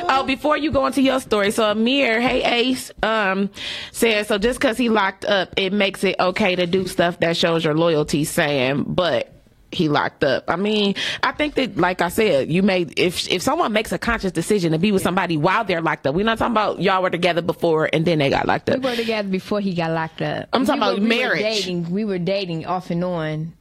Oh, 0.10 0.24
before 0.26 0.58
you 0.58 0.72
go 0.72 0.86
into 0.88 1.02
your 1.02 1.20
story, 1.20 1.52
so 1.52 1.70
Amir, 1.70 2.22
hey 2.22 2.42
Ace, 2.44 2.92
um, 3.04 3.50
says 3.92 4.28
so 4.28 4.38
just 4.38 4.58
because 4.60 4.78
he 4.78 4.88
locked 4.90 5.26
up, 5.26 5.54
it 5.58 5.74
makes 5.74 6.04
it 6.04 6.16
okay 6.20 6.56
to 6.56 6.66
do 6.66 6.88
stuff 6.88 7.20
that 7.20 7.36
shows 7.38 7.64
your 7.66 7.76
loyalty. 7.76 8.24
Saying, 8.24 8.86
but 8.88 9.37
he 9.72 9.90
locked 9.90 10.24
up. 10.24 10.46
I 10.48 10.56
mean, 10.56 10.96
I 11.24 11.34
think 11.34 11.56
that, 11.56 11.76
like 11.78 12.02
I 12.02 12.08
said, 12.10 12.50
you 12.50 12.64
made 12.64 12.98
if 12.98 13.30
if 13.30 13.42
someone 13.42 13.74
makes 13.74 13.92
a 13.92 13.98
conscious 13.98 14.32
decision 14.32 14.72
to 14.72 14.80
be 14.80 14.92
with 14.94 15.02
somebody 15.02 15.36
while 15.36 15.66
they're 15.66 15.82
locked 15.82 16.08
up, 16.08 16.16
we're 16.16 16.24
not 16.24 16.38
talking 16.38 16.54
about 16.54 16.82
y'all 16.82 17.02
were 17.04 17.10
together 17.10 17.42
before 17.42 17.90
and 17.92 18.06
then 18.06 18.20
they 18.20 18.30
got 18.30 18.46
locked 18.48 18.70
up. 18.70 18.80
We 18.80 18.90
were 18.90 18.96
together 18.96 19.28
before 19.28 19.60
he 19.60 19.74
got 19.74 19.92
locked 19.92 20.22
up. 20.22 20.48
I'm 20.54 20.66
talking 20.66 20.80
We 20.82 20.88
about 20.88 20.96
were- 21.00 21.02
we 21.04 21.08
marriage. 21.10 21.42
Were 21.44 21.50
dating. 21.50 21.92
We 21.92 22.06
were 22.06 22.20
dating 22.20 22.66
off 22.66 22.90
and 22.92 23.04
on, 23.04 23.54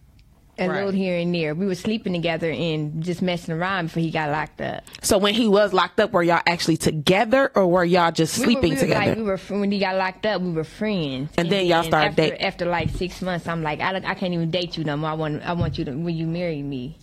a 0.59 0.69
Right. 0.69 0.77
little 0.77 0.91
here 0.93 1.19
and 1.19 1.35
there. 1.35 1.55
We 1.55 1.67
were 1.67 1.75
sleeping 1.75 2.13
together 2.13 2.51
and 2.51 3.03
just 3.03 3.21
messing 3.23 3.55
around 3.55 3.87
before 3.87 4.03
he 4.03 4.11
got 4.11 4.31
locked 4.31 4.61
up. 4.61 4.85
So 5.03 5.19
when 5.19 5.35
he 5.35 5.49
was 5.49 5.73
locked 5.73 6.01
up, 6.01 6.13
were 6.13 6.23
y'all 6.23 6.41
actually 6.47 6.79
together 6.79 7.51
or 7.55 7.67
were 7.67 7.85
y'all 7.85 8.11
just 8.13 8.39
We 8.39 8.41
were- 8.47 8.53
sleeping 8.53 8.71
we 8.71 8.77
were 8.77 8.81
together? 8.81 9.07
Like, 9.07 9.17
we 9.17 9.23
were 9.23 9.37
fr- 9.37 9.55
when 9.57 9.71
he 9.71 9.79
got 9.79 9.97
locked 9.97 10.25
up. 10.27 10.41
We 10.41 10.53
were 10.53 10.65
friends. 10.65 11.31
And 11.37 11.51
then 11.51 11.67
y'all 11.67 11.83
started 11.83 12.09
after, 12.11 12.23
dating. 12.23 12.41
After 12.41 12.65
like 12.67 12.89
six 12.91 13.21
months, 13.21 13.47
I'm 13.47 13.63
like, 13.63 13.81
I, 13.81 13.95
I 13.97 14.15
can't 14.15 14.33
even 14.33 14.51
date 14.51 14.77
you 14.79 14.85
no 14.85 14.97
more. 14.97 15.11
I 15.11 15.15
want, 15.15 15.43
I 15.43 15.53
want 15.53 15.79
you 15.79 15.85
to. 15.85 15.93
Will 15.93 16.11
you 16.11 16.27
marry 16.27 16.63
me? 16.63 16.97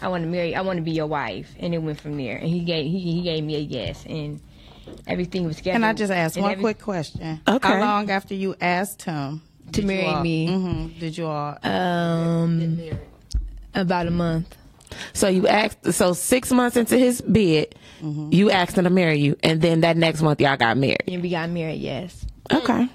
I 0.00 0.08
want 0.08 0.22
to 0.24 0.28
marry. 0.28 0.54
I 0.54 0.60
want 0.62 0.76
to 0.78 0.82
be 0.82 0.90
your 0.92 1.06
wife. 1.06 1.54
And 1.58 1.74
it 1.74 1.78
went 1.78 2.00
from 2.00 2.16
there. 2.16 2.36
And 2.36 2.48
he 2.48 2.60
gave, 2.60 2.84
he, 2.90 2.98
he 3.00 3.22
gave 3.22 3.44
me 3.44 3.56
a 3.56 3.60
yes, 3.60 4.04
and 4.08 4.40
everything 5.06 5.44
was 5.46 5.56
scheduled. 5.58 5.74
Can 5.76 5.84
I 5.84 5.92
just 5.92 6.12
ask 6.12 6.36
and 6.36 6.42
one 6.42 6.52
every- 6.52 6.62
quick 6.62 6.80
question? 6.80 7.40
Okay. 7.48 7.68
How 7.68 7.80
long 7.80 8.10
after 8.10 8.34
you 8.34 8.54
asked 8.60 9.02
him 9.02 9.42
To 9.72 9.82
marry 9.84 10.22
me. 10.22 10.46
hmm 10.46 10.86
did 11.00 11.16
you 11.18 11.26
all? 11.26 11.58
Um, 11.62 12.78
about 13.74 14.06
a 14.06 14.10
month. 14.10 14.54
So 15.12 15.26
you 15.28 15.48
asked, 15.48 15.92
so 15.92 16.12
six 16.12 16.52
months 16.52 16.76
into 16.76 16.96
his 16.98 17.20
bid, 17.20 17.74
Mm-hmm. 18.02 18.32
you 18.34 18.50
asked 18.50 18.76
him 18.76 18.84
to 18.84 18.90
marry 18.90 19.18
you, 19.18 19.34
and 19.42 19.62
then 19.62 19.80
that 19.80 19.96
next 19.96 20.20
month 20.20 20.38
y'all 20.38 20.58
got 20.58 20.76
married. 20.76 21.04
And 21.08 21.22
we 21.22 21.30
got 21.30 21.48
married. 21.48 21.80
Yes. 21.80 22.26
Okay. 22.52 22.86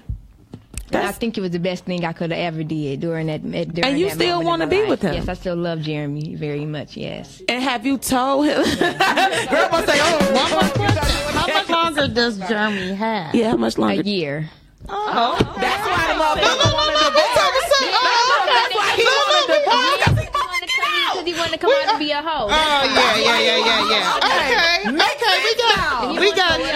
And 0.92 1.02
I 1.06 1.10
think 1.10 1.36
it 1.36 1.40
was 1.40 1.50
the 1.50 1.58
best 1.58 1.84
thing 1.84 2.04
I 2.04 2.12
could 2.12 2.30
have 2.30 2.38
ever 2.54 2.62
did 2.62 3.00
during 3.00 3.26
that. 3.26 3.42
During 3.42 3.74
And 3.84 3.98
you 3.98 4.06
that 4.06 4.14
still 4.14 4.42
wanna 4.44 4.68
be 4.68 4.80
life. 4.82 4.88
with 4.88 5.02
him? 5.02 5.14
Yes, 5.14 5.28
I 5.28 5.34
still 5.34 5.56
love 5.56 5.80
Jeremy 5.80 6.36
very 6.36 6.64
much. 6.64 6.96
Yes. 6.96 7.42
And 7.48 7.60
have 7.62 7.84
you 7.84 7.98
told 7.98 8.46
him? 8.46 8.62
Girl, 8.62 9.68
gonna 9.70 9.86
say, 9.86 9.98
oh, 10.00 11.32
How 11.32 11.46
much 11.48 11.68
longer 11.68 12.06
does 12.08 12.38
Jeremy 12.38 12.92
have? 12.94 13.34
yeah, 13.34 13.50
how 13.50 13.56
much 13.56 13.78
longer? 13.78 14.00
A 14.00 14.44
Oh, 14.88 15.36
okay. 15.36 15.60
that's 15.60 15.84
why 15.86 16.08
the 16.08 16.16
motherfucker 16.16 16.64
no, 16.64 16.74
wanted 16.74 16.96
to 16.96 17.12
divorce. 17.12 17.36
That's 18.48 18.72
why 18.74 18.88
he 18.96 19.04
wanted 19.04 19.44
to 19.44 19.60
divorce. 19.60 20.00
Because 20.00 21.26
he 21.26 21.34
wanted 21.34 21.52
to 21.52 21.58
come 21.58 21.70
out 21.70 21.88
and 21.90 21.98
be 21.98 22.10
a 22.10 22.22
hoe. 22.22 22.48
Oh, 22.48 22.50
yeah, 22.50 23.16
yeah, 23.16 23.38
yeah, 23.38 23.58
yeah, 23.60 23.90
yeah. 23.90 24.16
Okay, 24.24 24.88
okay, 24.88 25.36
we 25.44 25.52
got 25.60 26.10
it. 26.10 26.20
We 26.20 26.32
got 26.32 26.60
it. 26.60 26.70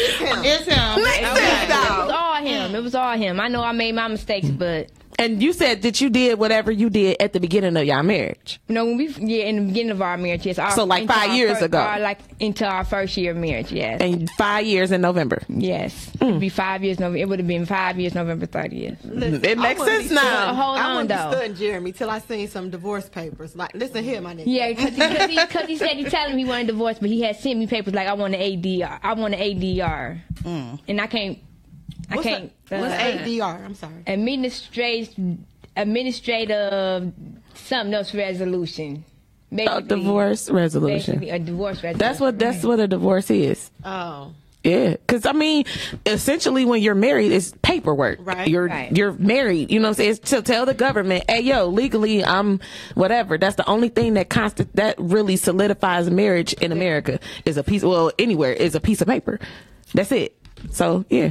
It's 0.00 0.18
him. 0.18 0.38
It's 0.44 0.66
him. 0.66 0.98
It 0.98 2.02
was 2.02 2.10
all 2.10 2.36
him. 2.36 2.74
It 2.74 2.82
was 2.82 2.94
all 2.94 3.16
him. 3.16 3.40
I 3.40 3.48
know 3.48 3.62
I 3.62 3.72
made 3.72 3.94
my 3.94 4.08
mistakes, 4.08 4.48
but. 4.48 4.90
And 5.20 5.42
you 5.42 5.52
said 5.52 5.82
that 5.82 6.00
you 6.00 6.08
did 6.08 6.38
whatever 6.38 6.72
you 6.72 6.88
did 6.88 7.18
at 7.20 7.32
the 7.34 7.40
beginning 7.40 7.76
of 7.76 7.84
your 7.84 8.02
marriage. 8.02 8.58
you 8.68 8.74
know 8.74 8.86
when 8.86 8.96
we 8.96 9.08
yeah 9.20 9.44
in 9.44 9.56
the 9.56 9.62
beginning 9.66 9.90
of 9.92 10.00
our 10.02 10.16
marriage, 10.16 10.46
yes. 10.46 10.58
Our, 10.58 10.70
So, 10.72 10.84
like, 10.84 11.06
five 11.06 11.34
years 11.34 11.58
fir- 11.58 11.66
ago. 11.66 11.78
our, 11.78 12.00
like 12.00 12.18
into 12.40 12.64
our 12.66 12.84
first 12.84 13.16
year 13.16 13.32
of 13.32 13.36
marriage, 13.36 13.70
yes, 13.70 14.00
And 14.00 14.28
five 14.38 14.64
years 14.64 14.90
in 14.92 15.02
November. 15.02 15.42
yes. 15.48 16.10
Mm. 16.20 16.28
It'd 16.28 16.40
be 16.40 16.48
five 16.48 16.82
years. 16.82 16.98
November. 16.98 17.18
It 17.18 17.28
would 17.28 17.38
have 17.38 17.48
been 17.48 17.66
five 17.66 17.98
years, 18.00 18.14
November 18.14 18.46
thirtieth. 18.46 18.98
It 19.04 19.58
makes 19.58 19.84
sense 19.84 20.10
now. 20.10 20.54
Hold 20.54 20.78
I 20.78 20.84
on, 20.84 20.92
wouldn't 20.96 21.08
be 21.10 21.14
though. 21.16 21.30
studying 21.32 21.54
Jeremy 21.54 21.92
till 21.92 22.08
I 22.10 22.18
seen 22.20 22.48
some 22.48 22.70
divorce 22.70 23.08
papers. 23.08 23.54
Like, 23.54 23.74
listen 23.74 24.02
here, 24.02 24.20
my 24.22 24.34
nigga. 24.34 24.44
Yeah, 24.46 24.68
because 24.70 24.94
he, 25.30 25.36
cause 25.46 25.66
he 25.66 25.76
said 25.76 25.96
he 25.96 26.04
telling 26.16 26.32
him 26.32 26.38
he 26.38 26.44
wanted 26.46 26.70
a 26.70 26.72
divorce, 26.72 26.98
but 26.98 27.10
he 27.10 27.20
had 27.22 27.36
sent 27.36 27.58
me 27.58 27.66
papers 27.66 27.92
like 27.94 28.08
I 28.08 28.14
want 28.14 28.34
an 28.34 28.40
ADR. 28.40 28.98
I 29.02 29.12
want 29.14 29.34
an 29.34 29.40
ADR, 29.40 30.20
and 30.88 31.00
I 31.00 31.06
can't. 31.06 31.38
I 32.10 32.16
What's, 32.16 32.26
can't. 32.28 32.52
a, 32.72 32.80
what's 32.80 32.94
uh, 32.94 32.98
ADR? 33.24 33.64
I'm 33.64 33.74
sorry. 33.74 34.02
administrative 34.06 35.38
administrative 35.76 37.12
something 37.54 37.94
else 37.94 38.14
resolution. 38.14 39.04
A 39.52 39.54
Basically, 39.56 39.82
divorce 39.88 40.50
resolution. 40.50 41.24
A 41.24 41.38
divorce 41.38 41.76
resolution. 41.82 41.98
That's 41.98 42.20
what 42.20 42.38
that's 42.38 42.62
what 42.64 42.78
a 42.80 42.86
divorce 42.86 43.30
is. 43.30 43.70
Oh, 43.84 44.32
Yeah, 44.62 44.90
because 44.90 45.26
I 45.26 45.32
mean, 45.32 45.64
essentially, 46.06 46.64
when 46.64 46.82
you're 46.82 46.94
married, 46.94 47.32
it's 47.32 47.52
paperwork. 47.62 48.18
Right. 48.22 48.46
You're 48.46 48.66
Right. 48.68 48.96
you're 48.96 49.12
married. 49.12 49.70
You 49.72 49.80
know, 49.80 49.88
what 49.88 49.88
I'm 49.90 49.94
saying? 49.94 50.10
It's 50.10 50.30
to 50.30 50.42
tell 50.42 50.66
the 50.66 50.74
government, 50.74 51.24
"Hey, 51.28 51.40
yo, 51.40 51.66
legally, 51.66 52.24
I'm 52.24 52.60
whatever." 52.94 53.38
That's 53.38 53.56
the 53.56 53.66
only 53.68 53.88
thing 53.88 54.14
that 54.14 54.28
const- 54.30 54.66
that 54.74 54.94
really 54.98 55.36
solidifies 55.36 56.10
marriage 56.10 56.52
in 56.54 56.70
America 56.72 57.18
is 57.44 57.56
a 57.56 57.64
piece. 57.64 57.82
Well, 57.82 58.12
anywhere 58.20 58.52
is 58.52 58.74
a 58.76 58.80
piece 58.80 59.00
of 59.00 59.08
paper. 59.08 59.40
That's 59.94 60.12
it. 60.12 60.36
So 60.70 61.04
yeah, 61.10 61.30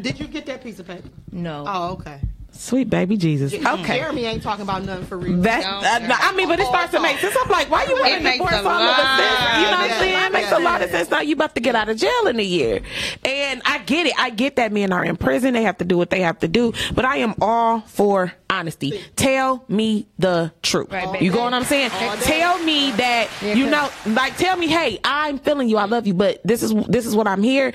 did 0.00 0.18
you 0.20 0.26
get 0.26 0.46
that 0.46 0.62
piece 0.62 0.78
of 0.78 0.86
paper? 0.86 1.08
No. 1.32 1.64
Oh, 1.66 1.92
okay. 1.94 2.20
Sweet 2.58 2.90
baby 2.90 3.16
Jesus. 3.16 3.54
Okay. 3.54 3.98
Jeremy 3.98 4.24
ain't 4.24 4.42
talking 4.42 4.62
about 4.62 4.84
nothing 4.84 5.06
for 5.06 5.16
real. 5.16 5.40
That, 5.42 5.64
uh, 5.64 6.14
I 6.18 6.34
mean, 6.34 6.48
but 6.48 6.60
it 6.60 6.66
starts 6.66 6.92
to 6.92 7.00
make 7.00 7.18
sense. 7.18 7.36
I'm 7.40 7.48
like, 7.48 7.70
why 7.70 7.84
you 7.84 7.94
want 7.94 8.22
to 8.22 8.32
divorce 8.32 8.52
all 8.52 8.68
of 8.68 8.98
a 8.98 9.02
sudden? 9.02 9.60
You 9.60 9.66
know 9.66 9.70
what 9.70 9.90
I'm 9.90 9.98
saying? 9.98 10.26
It 10.26 10.32
makes 10.32 10.52
a 10.52 10.58
lot 10.58 10.82
of 10.82 10.90
sense. 10.90 11.10
Now 11.10 11.20
you 11.20 11.34
about 11.34 11.54
to 11.54 11.60
get 11.60 11.74
out 11.74 11.88
of 11.88 11.96
jail 11.96 12.26
in 12.26 12.38
a 12.38 12.44
year, 12.44 12.80
and 13.24 13.62
I 13.64 13.78
get 13.78 14.06
it. 14.06 14.14
I 14.18 14.30
get 14.30 14.56
that 14.56 14.72
men 14.72 14.92
are 14.92 15.04
in 15.04 15.16
prison. 15.16 15.54
They 15.54 15.62
have 15.62 15.78
to 15.78 15.84
do 15.84 15.96
what 15.96 16.10
they 16.10 16.20
have 16.20 16.40
to 16.40 16.48
do. 16.48 16.72
But 16.94 17.04
I 17.04 17.18
am 17.18 17.34
all 17.40 17.80
for 17.82 18.32
honesty. 18.50 19.00
Tell 19.14 19.64
me 19.68 20.06
the 20.18 20.52
truth. 20.62 20.90
Right, 20.90 21.20
you 21.20 21.30
go 21.30 21.44
what 21.44 21.54
I'm 21.54 21.64
saying? 21.64 21.90
Tell 21.90 22.58
me 22.64 22.90
that 22.92 23.28
you 23.42 23.68
know, 23.70 23.90
like, 24.06 24.36
tell 24.36 24.56
me, 24.56 24.66
hey, 24.66 24.98
I'm 25.04 25.38
feeling 25.38 25.68
you. 25.68 25.76
I 25.76 25.84
love 25.84 26.06
you, 26.06 26.14
but 26.14 26.40
this 26.44 26.62
is 26.62 26.74
this 26.86 27.06
is 27.06 27.14
what 27.14 27.28
I'm 27.28 27.42
here. 27.42 27.72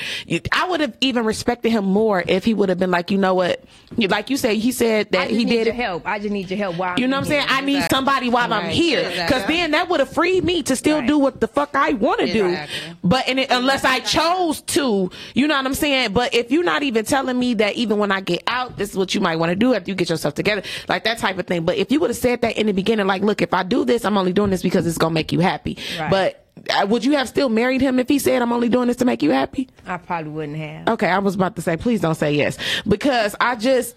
I 0.52 0.68
would 0.68 0.82
have 0.82 0.98
even 1.02 1.26
respected 1.26 1.72
him 1.72 1.86
more 1.86 2.24
if 2.28 2.44
he 2.44 2.54
would 2.54 2.70
have 2.70 2.80
been 2.80 2.92
like, 2.92 3.12
you 3.12 3.18
know 3.18 3.34
what? 3.34 3.64
Like 3.98 4.30
you 4.30 4.38
say, 4.38 4.58
he 4.58 4.72
said 4.74 5.12
that 5.12 5.30
he 5.30 5.46
did 5.46 5.68
your 5.68 5.76
it. 5.76 5.80
help. 5.80 6.06
I 6.06 6.20
just 6.20 6.32
need 6.32 6.50
your 6.50 6.58
help. 6.58 6.76
While 6.78 7.00
You 7.00 7.08
know 7.08 7.18
what 7.18 7.22
I'm 7.24 7.30
saying? 7.30 7.46
I 7.50 7.62
need 7.62 7.84
somebody 7.90 8.30
while 8.30 8.52
I'm 8.52 8.64
Right. 8.66 8.72
here. 8.74 9.00
Exactly. 9.00 9.24
Because 9.26 9.48
then 9.48 9.72
that 9.72 9.90
would 9.90 10.00
have 10.00 10.10
freed 10.14 10.44
me 10.44 10.64
to 10.64 10.76
still 10.76 11.00
Right. 11.00 11.08
do 11.08 11.18
what 11.18 11.40
the 11.40 11.48
fuck 11.48 11.76
I 11.76 11.94
want 11.94 12.20
to 12.22 12.32
do. 12.34 12.58
But 13.04 13.28
in 13.28 13.40
it, 13.40 13.50
unless 13.52 13.86
I 13.86 14.00
chose 14.00 14.62
to, 14.62 15.10
you 15.34 15.48
know 15.48 15.56
what 15.56 15.66
I'm 15.66 15.74
saying? 15.74 16.14
But 16.14 16.34
if 16.34 16.52
you're 16.52 16.64
not 16.64 16.84
even 16.84 17.06
telling 17.06 17.38
me 17.40 17.54
that 17.56 17.76
even 17.76 17.98
when 17.98 18.12
I 18.12 18.22
get 18.22 18.44
out, 18.48 18.78
this 18.78 18.90
is 18.92 18.98
what 18.98 19.14
you 19.16 19.22
might 19.22 19.38
want 19.38 19.52
to 19.52 19.56
do 19.56 19.74
after 19.74 19.90
you 19.92 19.96
get 19.96 20.10
yourself 20.10 20.34
together, 20.36 20.64
like 20.90 21.04
that 21.06 21.18
type 21.20 21.38
of 21.38 21.48
thing. 21.48 21.64
But 21.64 21.78
if 21.78 21.92
you 21.92 22.00
would 22.00 22.10
have 22.10 22.18
said 22.18 22.42
that 22.42 22.58
in 22.58 22.68
the 22.68 22.74
beginning, 22.74 23.08
like, 23.08 23.22
look, 23.22 23.42
if 23.42 23.54
I 23.54 23.64
do 23.64 23.86
this, 23.86 24.04
I'm 24.06 24.18
only 24.18 24.34
doing 24.34 24.50
this 24.50 24.62
because 24.62 24.86
it's 24.88 24.98
going 24.98 25.12
to 25.12 25.16
make 25.16 25.32
you 25.32 25.40
happy. 25.40 25.78
But 26.10 26.40
uh, 26.70 26.86
would 26.88 27.04
you 27.04 27.14
have 27.14 27.28
still 27.28 27.50
married 27.50 27.82
him 27.82 28.00
if 28.00 28.08
he 28.08 28.20
said, 28.20 28.42
I'm 28.42 28.54
only 28.54 28.70
doing 28.70 28.88
this 28.88 28.98
to 28.98 29.06
make 29.06 29.24
you 29.24 29.32
happy? 29.32 29.68
I 29.88 29.98
probably 29.98 30.32
wouldn't 30.32 30.58
have. 30.58 30.88
Okay, 30.90 31.08
I 31.08 31.18
was 31.20 31.36
about 31.36 31.56
to 31.58 31.62
say, 31.62 31.78
please 31.78 32.00
don't 32.00 32.16
say 32.16 32.34
yes 32.34 32.58
because 32.88 33.36
I 33.42 33.56
just 33.56 33.96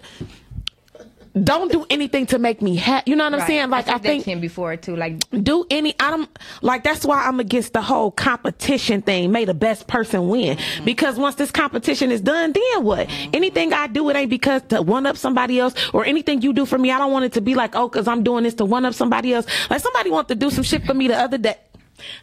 don't 1.43 1.71
do 1.71 1.85
anything 1.91 2.27
to 2.27 2.39
make 2.39 2.63
me 2.63 2.77
happy. 2.77 3.11
You 3.11 3.17
know 3.17 3.25
what 3.25 3.35
I'm 3.35 3.41
Right. 3.41 3.47
saying? 3.47 3.71
Like 3.71 3.89
I 3.89 3.93
that 3.93 4.03
think 4.03 4.25
him 4.25 4.41
before 4.41 4.77
too. 4.77 4.97
Like 4.97 5.19
do 5.43 5.67
any 5.71 5.95
I 6.01 6.11
don't 6.11 6.31
like 6.63 6.83
that's 6.83 7.05
why 7.05 7.25
I'm 7.27 7.41
against 7.41 7.73
the 7.75 7.83
whole 7.83 8.11
competition 8.11 9.03
thing. 9.03 9.33
May 9.33 9.45
the 9.45 9.55
best 9.55 9.87
person 9.87 10.29
win. 10.29 10.57
Mm-hmm. 10.57 10.85
Because 10.85 11.19
once 11.19 11.35
this 11.37 11.51
competition 11.51 12.11
is 12.11 12.21
done, 12.21 12.53
then 12.53 12.85
what? 12.85 13.09
Mm-hmm. 13.09 13.31
Anything 13.35 13.73
I 13.73 13.87
do, 13.87 14.09
it 14.11 14.17
ain't 14.17 14.31
because 14.31 14.63
to 14.69 14.81
one 14.83 15.07
up 15.07 15.17
somebody 15.17 15.59
else 15.61 15.75
or 15.93 16.05
anything 16.07 16.43
you 16.43 16.53
do 16.53 16.65
for 16.65 16.79
me. 16.79 16.91
I 16.91 16.99
don't 16.99 17.13
want 17.13 17.25
it 17.27 17.33
to 17.35 17.41
be 17.41 17.55
like, 17.55 17.75
oh, 17.77 17.89
cause 17.89 18.09
I'm 18.09 18.23
doing 18.23 18.45
this 18.45 18.55
to 18.55 18.65
one 18.65 18.85
up 18.85 18.95
somebody 18.95 19.35
else. 19.35 19.47
Like 19.69 19.81
somebody 19.81 20.11
want 20.11 20.29
to 20.29 20.35
do 20.35 20.51
some 20.51 20.65
shit 20.65 20.85
for 20.85 20.95
me 20.95 21.09
the 21.09 21.17
other 21.19 21.39
day. 21.39 21.57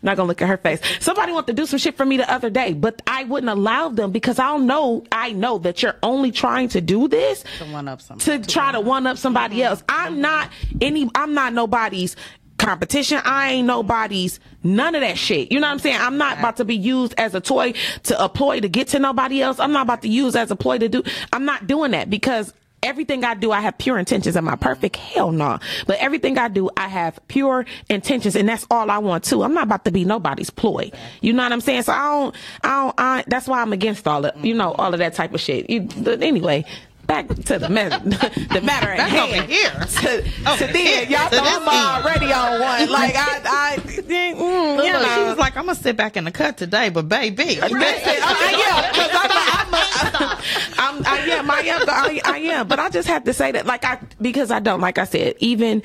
Not 0.02 0.18
gonna 0.18 0.28
look 0.28 0.42
at 0.42 0.48
her 0.48 0.58
face. 0.58 0.80
Somebody 1.00 1.32
want 1.32 1.48
to 1.48 1.54
do 1.54 1.66
some 1.66 1.80
shit 1.80 1.98
for 1.98 2.06
me 2.06 2.18
the 2.18 2.32
other 2.32 2.50
day, 2.50 2.74
but 2.74 3.02
I 3.08 3.24
wouldn't 3.24 3.50
allow 3.50 3.90
them 3.90 4.12
because 4.12 4.40
I 4.40 4.48
don't 4.48 4.68
know. 4.68 5.04
I 5.12 5.32
know 5.34 5.58
that 5.60 5.82
you're 5.82 5.98
only 6.04 6.32
trying 6.32 6.70
to 6.70 6.82
do 6.82 7.08
this 7.08 7.44
To 7.60 7.66
one 7.66 7.88
up 7.88 8.02
somebody. 8.02 8.40
to 8.40 8.48
try 8.48 8.72
to 8.72 8.80
one 8.80 9.08
up 9.08 9.18
somebody 9.18 9.56
mm-hmm. 9.58 9.66
else. 9.66 9.84
I'm 9.90 10.14
mm-hmm. 10.14 10.22
not 10.22 10.52
any. 10.82 11.10
I'm 11.16 11.34
not 11.34 11.54
nobody's 11.54 12.16
competition. 12.58 13.20
I 13.24 13.52
ain't 13.52 13.68
nobody's 13.68 14.40
none 14.64 14.96
of 14.96 15.02
that 15.02 15.18
shit. 15.18 15.52
You 15.52 15.60
know 15.60 15.68
what 15.68 15.74
I'm 15.74 15.80
saying? 15.80 15.98
I'm 16.00 16.18
not 16.18 16.40
about 16.40 16.58
to 16.58 16.66
be 16.66 16.76
used 16.76 17.14
as 17.18 17.36
a 17.36 17.42
toy 17.42 17.74
to 18.04 18.24
a 18.24 18.30
ploy 18.30 18.60
to 18.60 18.70
get 18.70 18.90
to 18.90 19.00
nobody 19.00 19.42
else. 19.42 19.60
I'm 19.60 19.72
not 19.72 19.84
about 19.84 20.02
to 20.04 20.10
use 20.10 20.36
as 20.36 20.52
a 20.52 20.56
ploy 20.56 20.78
to 20.78 20.90
do. 20.90 21.04
I'm 21.32 21.46
not 21.46 21.68
doing 21.68 21.92
that 21.92 22.10
because. 22.10 22.54
Everything 22.84 23.24
I 23.24 23.34
do, 23.34 23.52
I 23.52 23.62
have 23.62 23.78
pure 23.78 23.98
intentions. 23.98 24.38
Am 24.38 24.48
I 24.48 24.56
perfect? 24.56 24.98
Hell 24.98 25.32
no. 25.32 25.58
But 25.88 25.98
everything 26.00 26.38
I 26.38 26.50
do, 26.50 26.70
I 26.78 26.88
have 26.88 27.20
pure 27.28 27.66
intentions, 27.90 28.36
and 28.36 28.48
that's 28.48 28.68
all 28.70 28.92
I 28.92 28.98
want 29.00 29.24
too. 29.24 29.42
I'm 29.44 29.54
not 29.54 29.64
about 29.64 29.86
to 29.86 29.92
be 29.92 30.06
nobody's 30.06 30.50
ploy. 30.50 30.92
You 31.22 31.34
know 31.34 31.44
what 31.44 31.52
I'm 31.52 31.62
saying? 31.62 31.84
So 31.84 31.94
I 31.94 32.10
don't, 32.12 32.36
I 32.64 32.68
don't, 32.70 32.96
I, 32.98 33.24
that's 33.28 33.48
why 33.48 33.62
I'm 33.62 33.74
against 33.74 34.08
all 34.08 34.26
of, 34.26 34.46
you 34.46 34.54
know, 34.54 34.74
all 34.74 34.94
of 34.94 35.00
that 35.00 35.14
type 35.14 35.34
of 35.34 35.42
shit. 35.42 35.70
You, 35.70 35.88
anyway, 36.22 36.66
back 37.06 37.28
to 37.28 37.60
the 37.60 37.70
matter, 37.70 38.00
the 38.54 38.62
matter 38.62 38.90
at 38.90 38.98
Back 38.98 39.10
hand. 39.10 39.34
over 39.34 39.52
here. 39.52 39.72
To, 40.04 40.22
to 40.22 40.74
then, 40.74 41.10
y'all 41.10 41.32
know 41.32 41.44
this 41.44 41.60
I'm 41.62 42.04
already 42.04 42.34
on 42.34 42.60
one. 42.60 42.90
Like 42.90 43.16
I, 43.16 43.42
I, 43.46 43.78
mm, 43.78 44.76
you 44.86 44.92
Look, 44.94 45.02
know. 45.02 45.16
she 45.16 45.24
was 45.24 45.38
like, 45.38 45.56
I'm 45.56 45.66
gonna 45.66 45.76
sit 45.76 45.96
back 45.96 46.18
in 46.18 46.26
the 46.26 46.32
cut 46.32 46.58
today, 46.58 46.90
but 46.90 47.08
baby, 47.08 47.44
Listen, 47.46 47.72
I, 47.72 48.36
I 48.40 48.54
am, 48.70 48.94
'cause 48.94 49.10
I'm, 49.14 49.32
a, 49.32 50.18
I'm, 50.18 50.24
a, 50.24 50.38
I'm, 50.78 51.06
I 51.06 51.18
am, 51.38 51.52
I 51.52 51.60
am, 51.62 51.82
I, 51.90 52.22
I 52.26 52.38
am. 52.40 52.68
But 52.68 52.80
I 52.80 52.90
just 52.90 53.08
have 53.08 53.24
to 53.26 53.34
say 53.34 53.52
that, 53.54 53.66
like, 53.66 53.86
I 53.86 54.00
because 54.22 54.52
I 54.52 54.60
don't, 54.60 54.82
like 54.82 54.98
I 54.98 55.06
said, 55.06 55.36
even 55.40 55.82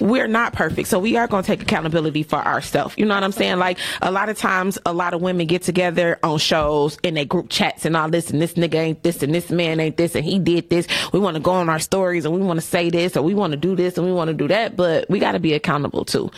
we're 0.00 0.26
not 0.26 0.52
perfect, 0.52 0.88
so 0.88 0.98
we 0.98 1.16
are 1.16 1.26
going 1.26 1.42
to 1.42 1.46
take 1.46 1.62
accountability 1.62 2.22
for 2.22 2.36
ourselves. 2.36 2.94
You 2.96 3.06
know 3.06 3.14
what 3.14 3.24
I'm 3.24 3.32
saying? 3.32 3.58
Like, 3.58 3.78
a 4.02 4.10
lot 4.10 4.28
of 4.28 4.38
times, 4.38 4.78
a 4.86 4.92
lot 4.92 5.14
of 5.14 5.20
women 5.20 5.46
get 5.46 5.62
together 5.62 6.18
on 6.22 6.38
shows 6.38 6.98
in 7.02 7.14
their 7.14 7.24
group 7.24 7.48
chats 7.50 7.84
and 7.84 7.96
all 7.96 8.08
this, 8.08 8.30
and 8.30 8.40
this 8.40 8.54
nigga 8.54 8.74
ain't 8.76 9.02
this, 9.02 9.22
and 9.22 9.34
this 9.34 9.50
man 9.50 9.80
ain't 9.80 9.96
this, 9.96 10.14
and 10.14 10.24
he 10.24 10.38
did 10.38 10.70
this. 10.70 10.86
We 11.12 11.20
want 11.20 11.34
to 11.36 11.40
go 11.40 11.52
on 11.52 11.68
our 11.68 11.78
stories, 11.78 12.24
and 12.24 12.34
we 12.34 12.40
want 12.40 12.60
to 12.60 12.66
say 12.66 12.90
this, 12.90 13.16
or 13.16 13.22
we 13.22 13.34
want 13.34 13.52
to 13.52 13.56
do 13.56 13.76
this, 13.76 13.96
and 13.98 14.06
we 14.06 14.12
want 14.12 14.28
to 14.28 14.34
do 14.34 14.48
that, 14.48 14.76
but 14.76 15.08
we 15.10 15.18
got 15.18 15.32
to 15.32 15.40
be 15.40 15.54
accountable 15.54 16.04
too. 16.04 16.30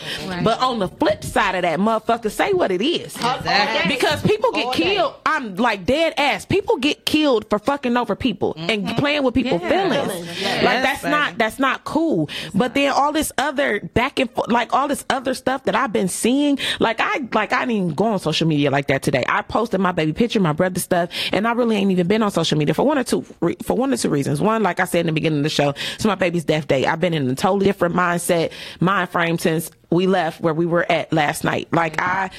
But 0.43 0.61
on 0.61 0.79
the 0.79 0.89
flip 0.89 1.25
side 1.25 1.55
of 1.55 1.63
that, 1.63 1.79
motherfucker, 1.79 2.31
say 2.31 2.53
what 2.53 2.71
it 2.71 2.83
is. 2.83 3.15
Exactly. 3.17 3.95
Because 3.95 4.23
people 4.23 4.53
get 4.53 4.67
All 4.67 4.73
day. 4.73 4.79
killed. 4.79 5.15
I'm 5.27 5.57
like 5.57 5.85
dead 5.85 6.15
ass. 6.17 6.45
People 6.45 6.79
get 6.79 7.05
killed 7.05 7.49
for 7.49 7.59
fucking 7.59 7.97
over 7.97 8.17
people 8.17 8.55
and 8.57 8.85
mm-hmm. 8.87 8.97
playing 8.99 9.23
with 9.23 9.35
people's 9.35 9.61
feelings. 9.63 10.41
Yes, 10.41 10.65
Like 10.65 10.83
that's 10.83 11.03
baby. 11.03 11.11
not 11.11 11.39
that's 11.39 11.59
not 11.59 11.85
cool. 11.85 12.29
But 12.55 12.75
then 12.75 12.93
all 12.93 13.13
this 13.13 13.33
other 13.39 13.52
back 13.53 14.19
and 14.19 14.31
forth, 14.31 14.51
like 14.51 14.73
all 14.73 14.89
this 14.89 15.05
other 15.11 15.35
stuff 15.35 15.65
that 15.65 15.75
I've 15.75 15.93
been 15.93 16.09
seeing, 16.09 16.59
like 16.81 17.01
I 17.01 17.29
like 17.33 17.53
I 17.53 17.61
didn't 17.61 17.71
even 17.77 17.95
go 17.95 18.07
on 18.07 18.19
social 18.19 18.47
media 18.47 18.71
like 18.71 18.89
that 18.89 19.03
today. 19.03 19.25
I 19.29 19.43
posted 19.43 19.81
my 19.81 19.93
baby 19.93 20.13
picture, 20.13 20.41
my 20.41 20.53
brother 20.53 20.81
stuff, 20.81 21.11
and 21.33 21.47
I 21.47 21.53
really 21.53 21.77
ain't 21.77 21.91
even 21.91 22.07
been 22.07 22.23
on 22.23 22.31
social 22.31 22.59
media 22.59 22.75
for 22.75 22.85
one 22.87 22.99
or 22.99 23.05
two 23.05 23.25
re- 23.41 23.57
for 23.63 23.77
one 23.77 23.93
or 23.93 23.97
two 23.97 24.09
reasons. 24.11 24.41
One, 24.41 24.63
like 24.63 24.81
I 24.81 24.85
said 24.85 25.01
in 25.01 25.07
the 25.07 25.13
beginning 25.13 25.41
of 25.41 25.45
the 25.45 25.51
show, 25.51 25.71
it's 25.95 26.05
my 26.05 26.15
baby's 26.15 26.45
death 26.45 26.69
day. 26.69 26.87
I've 26.87 27.01
been 27.01 27.15
in 27.15 27.29
a 27.29 27.35
totally 27.35 27.67
different 27.67 27.95
mindset, 27.95 28.53
mind 28.81 29.11
frame 29.11 29.39
since 29.39 29.71
we 29.91 30.07
left 30.07 30.41
where 30.41 30.55
we 30.55 30.67
were 30.67 30.91
at 30.91 31.13
last 31.13 31.45
night. 31.45 31.73
Like 31.73 32.01
I. 32.01 32.31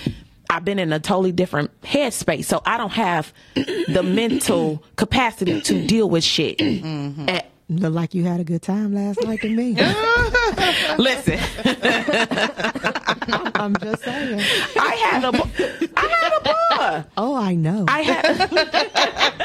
I've 0.50 0.66
been 0.66 0.78
in 0.78 0.94
a 0.94 1.00
totally 1.00 1.32
different 1.32 1.72
headspace, 1.82 2.46
so 2.46 2.62
I 2.64 2.78
don't 2.78 2.92
have 2.92 3.34
the 3.56 4.04
mental 4.06 4.84
capacity 4.98 5.62
to 5.62 5.88
deal 5.88 6.08
with 6.08 6.24
shit. 6.24 6.60
Mm-hmm. 6.60 7.28
At- 7.28 7.50
Look 7.80 7.94
like 7.94 8.14
you 8.14 8.24
had 8.24 8.40
a 8.40 8.44
good 8.44 8.62
time 8.62 8.94
last 8.94 9.22
night 9.24 9.42
to 9.42 9.50
me. 9.50 9.74
listen, 10.98 11.40
I'm 13.56 13.76
just 13.78 14.04
saying. 14.04 14.40
I 14.80 14.96
had 14.96 15.24
a, 15.24 15.32
I 15.98 16.08
had 16.22 16.34
a 16.34 16.42
ball. 16.44 17.06
Oh, 17.18 17.36
I 17.36 17.56
know. 17.56 17.86
I 17.88 18.02
had. 18.02 19.44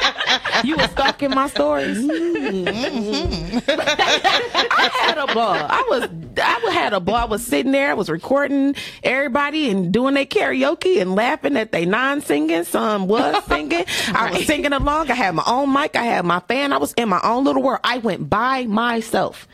you 0.64 0.76
were 0.76 0.88
stalking 0.88 1.30
my 1.30 1.48
stories. 1.48 1.98
Mm-hmm. 1.98 3.58
I 3.68 4.90
had 4.92 5.18
a 5.18 5.26
ball. 5.32 5.54
I 5.54 5.86
was. 5.88 6.08
I 6.40 6.70
had 6.72 6.92
a 6.92 7.00
ball. 7.00 7.16
I 7.16 7.24
was 7.24 7.44
sitting 7.44 7.72
there. 7.72 7.90
I 7.90 7.94
was 7.94 8.08
recording 8.08 8.74
everybody 9.02 9.70
and 9.70 9.92
doing 9.92 10.14
their 10.14 10.26
karaoke 10.26 11.00
and 11.00 11.14
laughing 11.14 11.56
at 11.56 11.72
they 11.72 11.84
non-singing. 11.86 12.64
Some 12.64 13.08
was 13.08 13.44
singing. 13.44 13.84
I 14.08 14.32
was 14.32 14.46
singing 14.46 14.72
along. 14.72 15.10
I 15.10 15.14
had 15.14 15.34
my 15.34 15.44
own 15.46 15.72
mic. 15.72 15.96
I 15.96 16.04
had 16.04 16.24
my 16.24 16.40
fan. 16.40 16.72
I 16.72 16.78
was 16.78 16.92
in 16.94 17.08
my 17.08 17.20
own 17.22 17.44
little 17.44 17.62
world. 17.62 17.80
I 17.84 17.98
went 17.98 18.17
by 18.18 18.64
myself. 18.66 19.46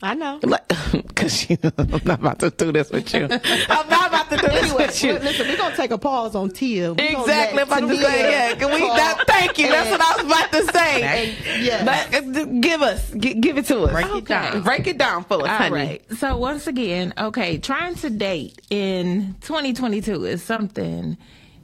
I 0.00 0.14
know. 0.14 0.38
Cause 1.16 1.50
you, 1.50 1.56
I'm 1.76 2.00
not 2.04 2.20
about 2.20 2.38
to 2.38 2.50
do 2.50 2.70
this 2.70 2.88
with 2.90 3.12
you. 3.12 3.24
I'm 3.24 3.88
not 3.88 4.06
about 4.08 4.08
about 4.28 4.30
to 4.30 4.36
do 4.36 4.52
this 4.52 4.62
Anyway, 4.64 4.86
with 4.86 5.02
you. 5.04 5.12
listen, 5.14 5.48
we're 5.48 5.56
gonna 5.56 5.76
take 5.76 5.90
a 5.90 5.98
pause 5.98 6.34
on 6.36 6.50
Tia. 6.50 6.92
We 6.92 6.96
gonna 7.12 7.20
Exactly 7.20 7.56
let 7.56 7.66
about 7.66 7.80
to 7.88 7.96
say, 7.96 8.30
yeah. 8.30 8.54
Can 8.54 8.72
we? 8.72 8.78
talk. 8.80 8.96
That, 8.96 9.24
thank 9.26 9.58
you. 9.58 9.68
That's 9.68 9.90
what 9.90 10.00
I 10.00 10.16
was 10.22 10.26
about 10.26 10.52
to 10.52 10.72
say. 10.72 11.02
And, 11.02 11.64
yeah. 11.64 11.84
But, 11.84 12.14
uh, 12.36 12.44
give 12.60 12.82
us, 12.82 13.10
gi- 13.10 13.34
give 13.34 13.58
it 13.58 13.66
to 13.66 13.80
us. 13.82 13.92
Break 13.92 14.06
it 14.14 14.24
down. 14.26 14.62
Break 14.62 14.86
it 14.86 14.98
down 14.98 15.24
for 15.24 15.34
us, 15.42 15.42
All 15.42 15.56
honey. 15.56 15.74
right. 15.74 16.12
So 16.18 16.36
once 16.36 16.66
again, 16.68 17.12
okay, 17.18 17.58
trying 17.58 17.96
to 17.96 18.10
date 18.10 18.60
in 18.70 19.34
2022 19.40 20.24
is 20.26 20.42
something 20.42 21.16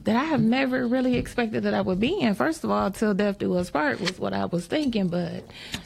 that 0.05 0.15
I 0.15 0.23
have 0.23 0.41
never 0.41 0.87
really 0.87 1.15
expected 1.17 1.63
that 1.63 1.73
I 1.73 1.81
would 1.81 1.99
be 1.99 2.19
in. 2.19 2.35
First 2.35 2.63
of 2.63 2.69
all, 2.71 2.89
till 2.91 3.13
death 3.13 3.39
do 3.39 3.55
us 3.57 3.69
part 3.71 3.99
was 3.99 4.17
what 4.19 4.33
I 4.33 4.45
was 4.45 4.65
thinking, 4.67 5.07
but 5.07 5.43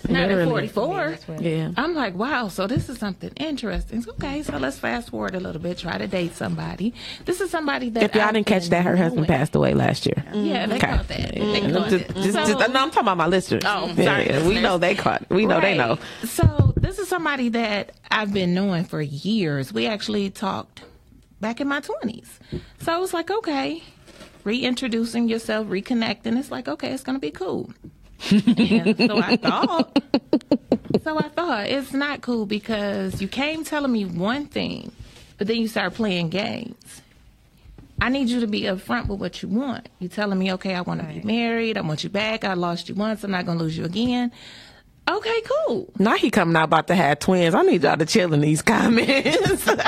not 0.10 0.29
at 0.29 0.47
44. 0.47 1.17
Yeah. 1.39 1.71
I'm 1.77 1.95
like, 1.95 2.15
wow, 2.15 2.49
so 2.49 2.67
this 2.67 2.89
is 2.89 2.97
something 2.99 3.32
interesting. 3.38 4.05
Okay, 4.10 4.43
so 4.43 4.58
let's 4.58 4.77
fast 4.77 5.10
forward 5.12 5.36
a 5.36 5.39
little 5.39 5.62
bit, 5.62 5.77
try 5.77 5.97
to 5.97 6.05
date 6.08 6.36
somebody. 6.36 6.93
This 7.25 7.39
is 7.41 7.49
somebody 7.49 7.89
that 7.91 8.03
If 8.03 8.13
y'all 8.15 8.25
I've 8.25 8.34
didn't 8.34 8.47
catch 8.47 8.67
that, 8.69 8.84
her 8.86 8.95
husband 8.97 9.27
knowing. 9.27 9.27
passed 9.39 9.55
away 9.55 9.73
last 9.73 10.05
year. 10.05 10.21
Yeah, 10.34 10.65
they 10.65 10.75
Okay. 10.75 10.88
caught 10.88 11.08
that. 11.08 11.32
They 11.34 11.39
Mm, 11.62 11.73
caught 11.73 11.89
just, 11.89 12.05
it. 12.10 12.13
just, 12.15 12.34
So- 12.34 12.45
just- 12.45 12.73
no, 12.73 12.82
I'm 12.82 12.89
talking 12.91 12.99
about 13.03 13.17
my 13.17 13.27
listeners. 13.27 13.63
Oh, 13.65 13.88
Yeah, 13.95 14.03
sorry, 14.03 14.25
yeah, 14.25 14.32
we 14.39 14.43
listeners. 14.43 14.62
know 14.63 14.77
they 14.77 14.95
caught. 14.95 15.29
We 15.29 15.45
know 15.45 15.62
they 15.62 15.77
know. 15.77 15.97
So 16.25 16.73
this 16.75 16.99
is 16.99 17.08
somebody 17.08 17.47
that 17.49 17.93
I've 18.12 18.34
been 18.34 18.53
knowing 18.53 18.84
for 18.84 19.01
years. 19.01 19.71
We 19.71 19.88
actually 19.88 20.29
talked 20.29 20.84
back 21.39 21.62
in 21.62 21.69
my 21.69 21.79
twenties. 21.79 22.38
So 22.82 22.91
I 22.93 22.97
was 22.97 23.13
like, 23.13 23.32
okay, 23.32 23.82
reintroducing 24.49 25.29
yourself, 25.29 25.67
reconnecting. 25.67 26.35
It's 26.39 26.49
like, 26.49 26.67
okay, 26.67 26.91
it's 26.91 27.03
gonna 27.03 27.19
be 27.19 27.29
cool. 27.29 27.69
and 28.31 28.97
so 28.97 29.21
I 29.21 29.35
thought. 29.38 30.03
So 31.03 31.17
I 31.19 31.29
thought 31.29 31.67
it's 31.67 31.93
not 31.93 32.21
cool 32.21 32.47
because 32.47 33.21
you 33.21 33.27
came 33.27 33.63
telling 33.63 33.91
me 33.91 34.05
one 34.05 34.47
thing, 34.47 34.91
but 35.38 35.45
then 35.45 35.57
you 35.57 35.67
start 35.67 35.93
playing 35.93 36.29
games. 36.29 37.01
I 38.01 38.09
need 38.09 38.29
you 38.29 38.39
to 38.39 38.47
be 38.47 38.62
upfront 38.62 39.07
with 39.07 39.19
what 39.19 39.43
you 39.43 39.49
want. 39.49 39.88
You 39.99 40.07
telling 40.07 40.39
me, 40.39 40.51
okay, 40.53 40.73
I 40.73 40.81
want 40.81 41.01
to 41.01 41.05
be 41.05 41.21
married. 41.21 41.77
I 41.77 41.81
want 41.81 42.03
you 42.03 42.09
back. 42.09 42.43
I 42.43 42.55
lost 42.55 42.89
you 42.89 42.95
once. 42.95 43.23
I'm 43.23 43.31
not 43.31 43.45
gonna 43.45 43.59
lose 43.59 43.77
you 43.77 43.85
again. 43.85 44.31
Okay, 45.07 45.41
cool. 45.41 45.93
Now 45.99 46.15
he 46.15 46.31
coming 46.31 46.55
out 46.55 46.65
about 46.65 46.88
to 46.88 46.95
have 46.95 47.19
twins. 47.19 47.53
I 47.53 47.62
need 47.62 47.83
y'all 47.83 47.97
to 47.97 48.05
chill 48.05 48.33
in 48.33 48.41
these 48.41 48.63
comments. 48.63 49.69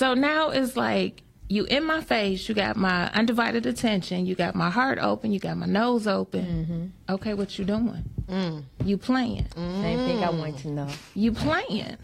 So 0.00 0.14
now 0.14 0.48
it's 0.48 0.78
like 0.78 1.22
you 1.50 1.64
in 1.64 1.84
my 1.84 2.00
face. 2.00 2.48
You 2.48 2.54
got 2.54 2.76
my 2.76 3.10
undivided 3.10 3.66
attention. 3.66 4.24
You 4.24 4.34
got 4.34 4.54
my 4.54 4.70
heart 4.70 4.98
open. 5.00 5.32
You 5.32 5.40
got 5.40 5.56
my 5.56 5.66
nose 5.66 6.06
open. 6.06 6.46
Mm-hmm. 6.46 7.14
Okay, 7.14 7.34
what 7.34 7.58
you 7.58 7.64
doing? 7.64 8.04
Mm. 8.28 8.62
You 8.84 8.96
playing. 8.96 9.48
Same 9.56 9.98
thing 9.98 10.22
I 10.22 10.30
want 10.30 10.58
to 10.60 10.68
know. 10.68 10.88
You 11.14 11.32
playing. 11.32 11.96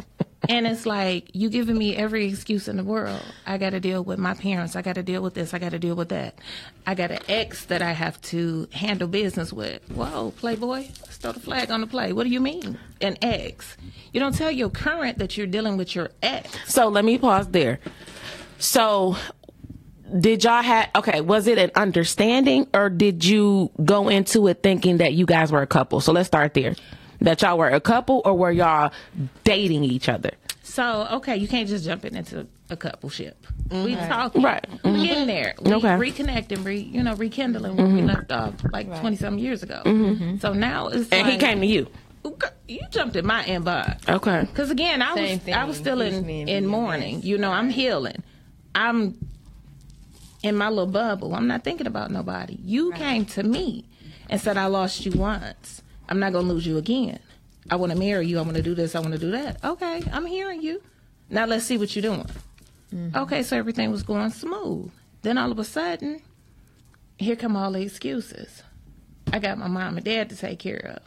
And 0.49 0.67
it's 0.67 0.85
like 0.85 1.31
you 1.33 1.49
giving 1.49 1.79
me 1.79 1.97
every 1.97 2.27
excuse 2.27 2.69
in 2.69 2.77
the 2.77 2.85
world. 2.85 3.23
I 3.47 3.59
got 3.59 3.71
to 3.71 3.81
deal 3.81 4.03
with 4.05 4.19
my 4.19 4.35
parents. 4.35 4.77
I 4.77 4.83
got 4.83 4.97
to 4.97 5.03
deal 5.03 5.23
with 5.23 5.35
this. 5.35 5.55
I 5.55 5.59
got 5.59 5.71
to 5.71 5.79
deal 5.79 5.95
with 5.95 6.11
that. 6.11 6.39
I 6.87 6.95
got 6.95 7.11
an 7.11 7.21
ex 7.29 7.65
that 7.67 7.83
I 7.83 7.93
have 7.93 8.21
to 8.23 8.69
handle 8.73 9.09
business 9.09 9.53
with. 9.53 9.81
Whoa, 9.91 10.33
Playboy, 10.37 10.89
let's 11.03 11.17
throw 11.17 11.33
the 11.33 11.41
flag 11.41 11.71
on 11.71 11.81
the 11.81 11.87
play. 11.87 12.13
What 12.13 12.25
do 12.25 12.31
you 12.31 12.41
mean, 12.41 12.79
an 13.01 13.17
ex? 13.23 13.77
You 14.13 14.21
don't 14.21 14.35
tell 14.35 14.51
your 14.51 14.71
current 14.71 15.19
that 15.19 15.37
you're 15.37 15.47
dealing 15.47 15.77
with 15.77 15.95
your 15.95 16.11
ex. 16.23 16.57
so 16.67 16.89
let 16.89 17.05
me 17.05 17.19
pause 17.19 17.49
there. 17.49 17.81
So 18.59 19.17
did 20.19 20.45
y'all 20.45 20.63
have 20.63 20.91
okay, 20.97 21.21
was 21.21 21.47
it 21.47 21.59
an 21.59 21.71
understanding 21.75 22.67
or 22.73 22.89
did 22.89 23.25
you 23.25 23.71
go 23.85 24.09
into 24.09 24.47
it 24.49 24.63
thinking 24.63 24.99
that 24.99 25.15
you 25.15 25.27
guys 25.27 25.51
were 25.51 25.63
a 25.63 25.67
couple? 25.67 26.01
So 26.01 26.13
let's 26.13 26.27
start 26.27 26.55
there. 26.55 26.75
That 27.21 27.43
y'all 27.43 27.59
were 27.59 27.69
a 27.69 27.81
couple 27.81 28.23
or 28.25 28.35
were 28.35 28.53
y'all 28.53 28.93
dating 29.45 29.85
each 29.85 30.09
other? 30.09 30.31
So 30.63 31.07
okay, 31.13 31.37
you 31.37 31.49
can't 31.49 31.69
just 31.69 31.85
jump 31.85 32.05
in 32.05 32.17
into 32.17 32.47
a 32.71 32.77
couple 32.77 33.09
ship. 33.09 33.47
Mm-hmm. 33.69 33.85
We 33.85 33.97
talking, 33.97 34.43
Right. 34.43 34.65
We're 34.85 34.93
mm-hmm. 34.93 35.03
getting 35.03 35.27
there. 35.27 35.55
We 35.61 35.73
Okay. 35.75 35.89
reconnecting, 35.89 36.65
re 36.65 36.79
you 36.79 37.03
know, 37.03 37.15
rekindling 37.15 37.77
where 37.77 37.87
we 37.87 37.95
mm-hmm. 37.95 38.07
left 38.07 38.33
off 38.33 38.55
like 38.73 38.87
twenty 39.01 39.17
something 39.17 39.43
years 39.43 39.63
ago. 39.63 39.83
So 40.41 40.53
now 40.53 40.89
it's 40.89 41.09
And 41.11 41.27
he 41.29 41.39
came 41.39 41.61
to 41.61 41.67
you. 41.67 41.87
You 42.69 42.81
jumped 42.91 43.15
in 43.15 43.25
my 43.25 43.45
inbox. 43.45 44.09
Okay. 44.09 44.41
Because 44.43 44.71
again, 44.71 45.01
I 45.01 45.15
Same 45.15 45.31
was 45.31 45.39
thing. 45.45 45.55
I 45.55 45.65
was 45.65 45.77
still 45.77 46.01
in 46.01 46.29
in 46.29 46.67
mourning. 46.67 47.23
You 47.23 47.39
know, 47.39 47.53
I'm 47.53 47.71
healing. 47.71 48.23
I'm 48.77 49.19
in 50.43 50.55
my 50.55 50.69
little 50.69 50.87
bubble. 50.87 51.35
I'm 51.35 51.49
not 51.49 51.65
thinking 51.65 51.87
about 51.87 52.11
nobody. 52.11 52.59
You 52.63 52.93
came 52.93 53.25
to 53.27 53.43
me 53.43 53.87
and 54.29 54.41
said 54.41 54.59
I 54.59 54.67
lost 54.67 55.05
you 55.07 55.13
once. 55.13 55.83
I'm 56.09 56.21
not 56.21 56.35
gonna 56.35 56.47
lose 56.47 56.67
you 56.67 56.77
again. 56.77 57.19
I 57.71 57.77
want 57.77 57.91
to 57.91 57.99
marry 57.99 58.27
you. 58.27 58.39
I 58.39 58.43
want 58.43 58.57
to 58.57 58.63
do 58.63 58.75
this. 58.75 58.95
I 58.95 59.01
want 59.01 59.15
to 59.15 59.19
do 59.19 59.33
that. 59.33 59.65
Okay, 59.65 60.03
I'm 60.13 60.27
hearing 60.27 60.63
you. 60.63 60.83
Now 61.31 61.47
let's 61.47 61.65
see 61.65 61.79
what 61.79 61.97
you're 61.97 62.03
doing. 62.03 62.27
Mm-hmm. 62.95 63.17
Okay, 63.17 63.43
so 63.43 63.57
everything 63.57 63.91
was 63.91 64.03
going 64.03 64.31
smooth. 64.31 64.93
Then 65.23 65.39
all 65.39 65.51
of 65.51 65.59
a 65.59 65.65
sudden, 65.65 66.21
here 67.17 67.35
come 67.35 67.57
all 67.57 67.73
the 67.73 67.81
excuses. 67.81 68.63
I 69.33 69.41
got 69.41 69.59
my 69.59 69.67
mom 69.67 69.97
and 69.97 70.05
dad 70.05 70.29
to 70.31 70.37
take 70.37 70.61
care 70.61 70.97
of. 70.97 71.03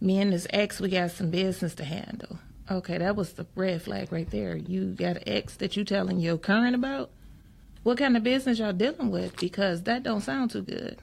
Me 0.00 0.18
and 0.18 0.32
this 0.32 0.46
ex, 0.50 0.80
we 0.80 0.88
got 0.88 1.10
some 1.12 1.30
business 1.30 1.74
to 1.76 1.84
handle. 1.84 2.38
Okay, 2.70 2.98
that 2.98 3.16
was 3.16 3.32
the 3.32 3.46
red 3.56 3.82
flag 3.82 4.12
right 4.12 4.30
there. 4.30 4.56
You 4.56 4.86
got 4.92 5.16
an 5.16 5.22
ex 5.26 5.56
that 5.56 5.76
you 5.76 5.84
telling 5.84 6.20
your 6.20 6.38
current 6.38 6.74
about? 6.74 7.10
What 7.82 7.98
kind 7.98 8.16
of 8.16 8.22
business 8.22 8.58
y'all 8.58 8.72
dealing 8.72 9.10
with? 9.10 9.36
Because 9.38 9.82
that 9.84 10.02
don't 10.02 10.20
sound 10.20 10.50
too 10.52 10.62
good. 10.62 10.98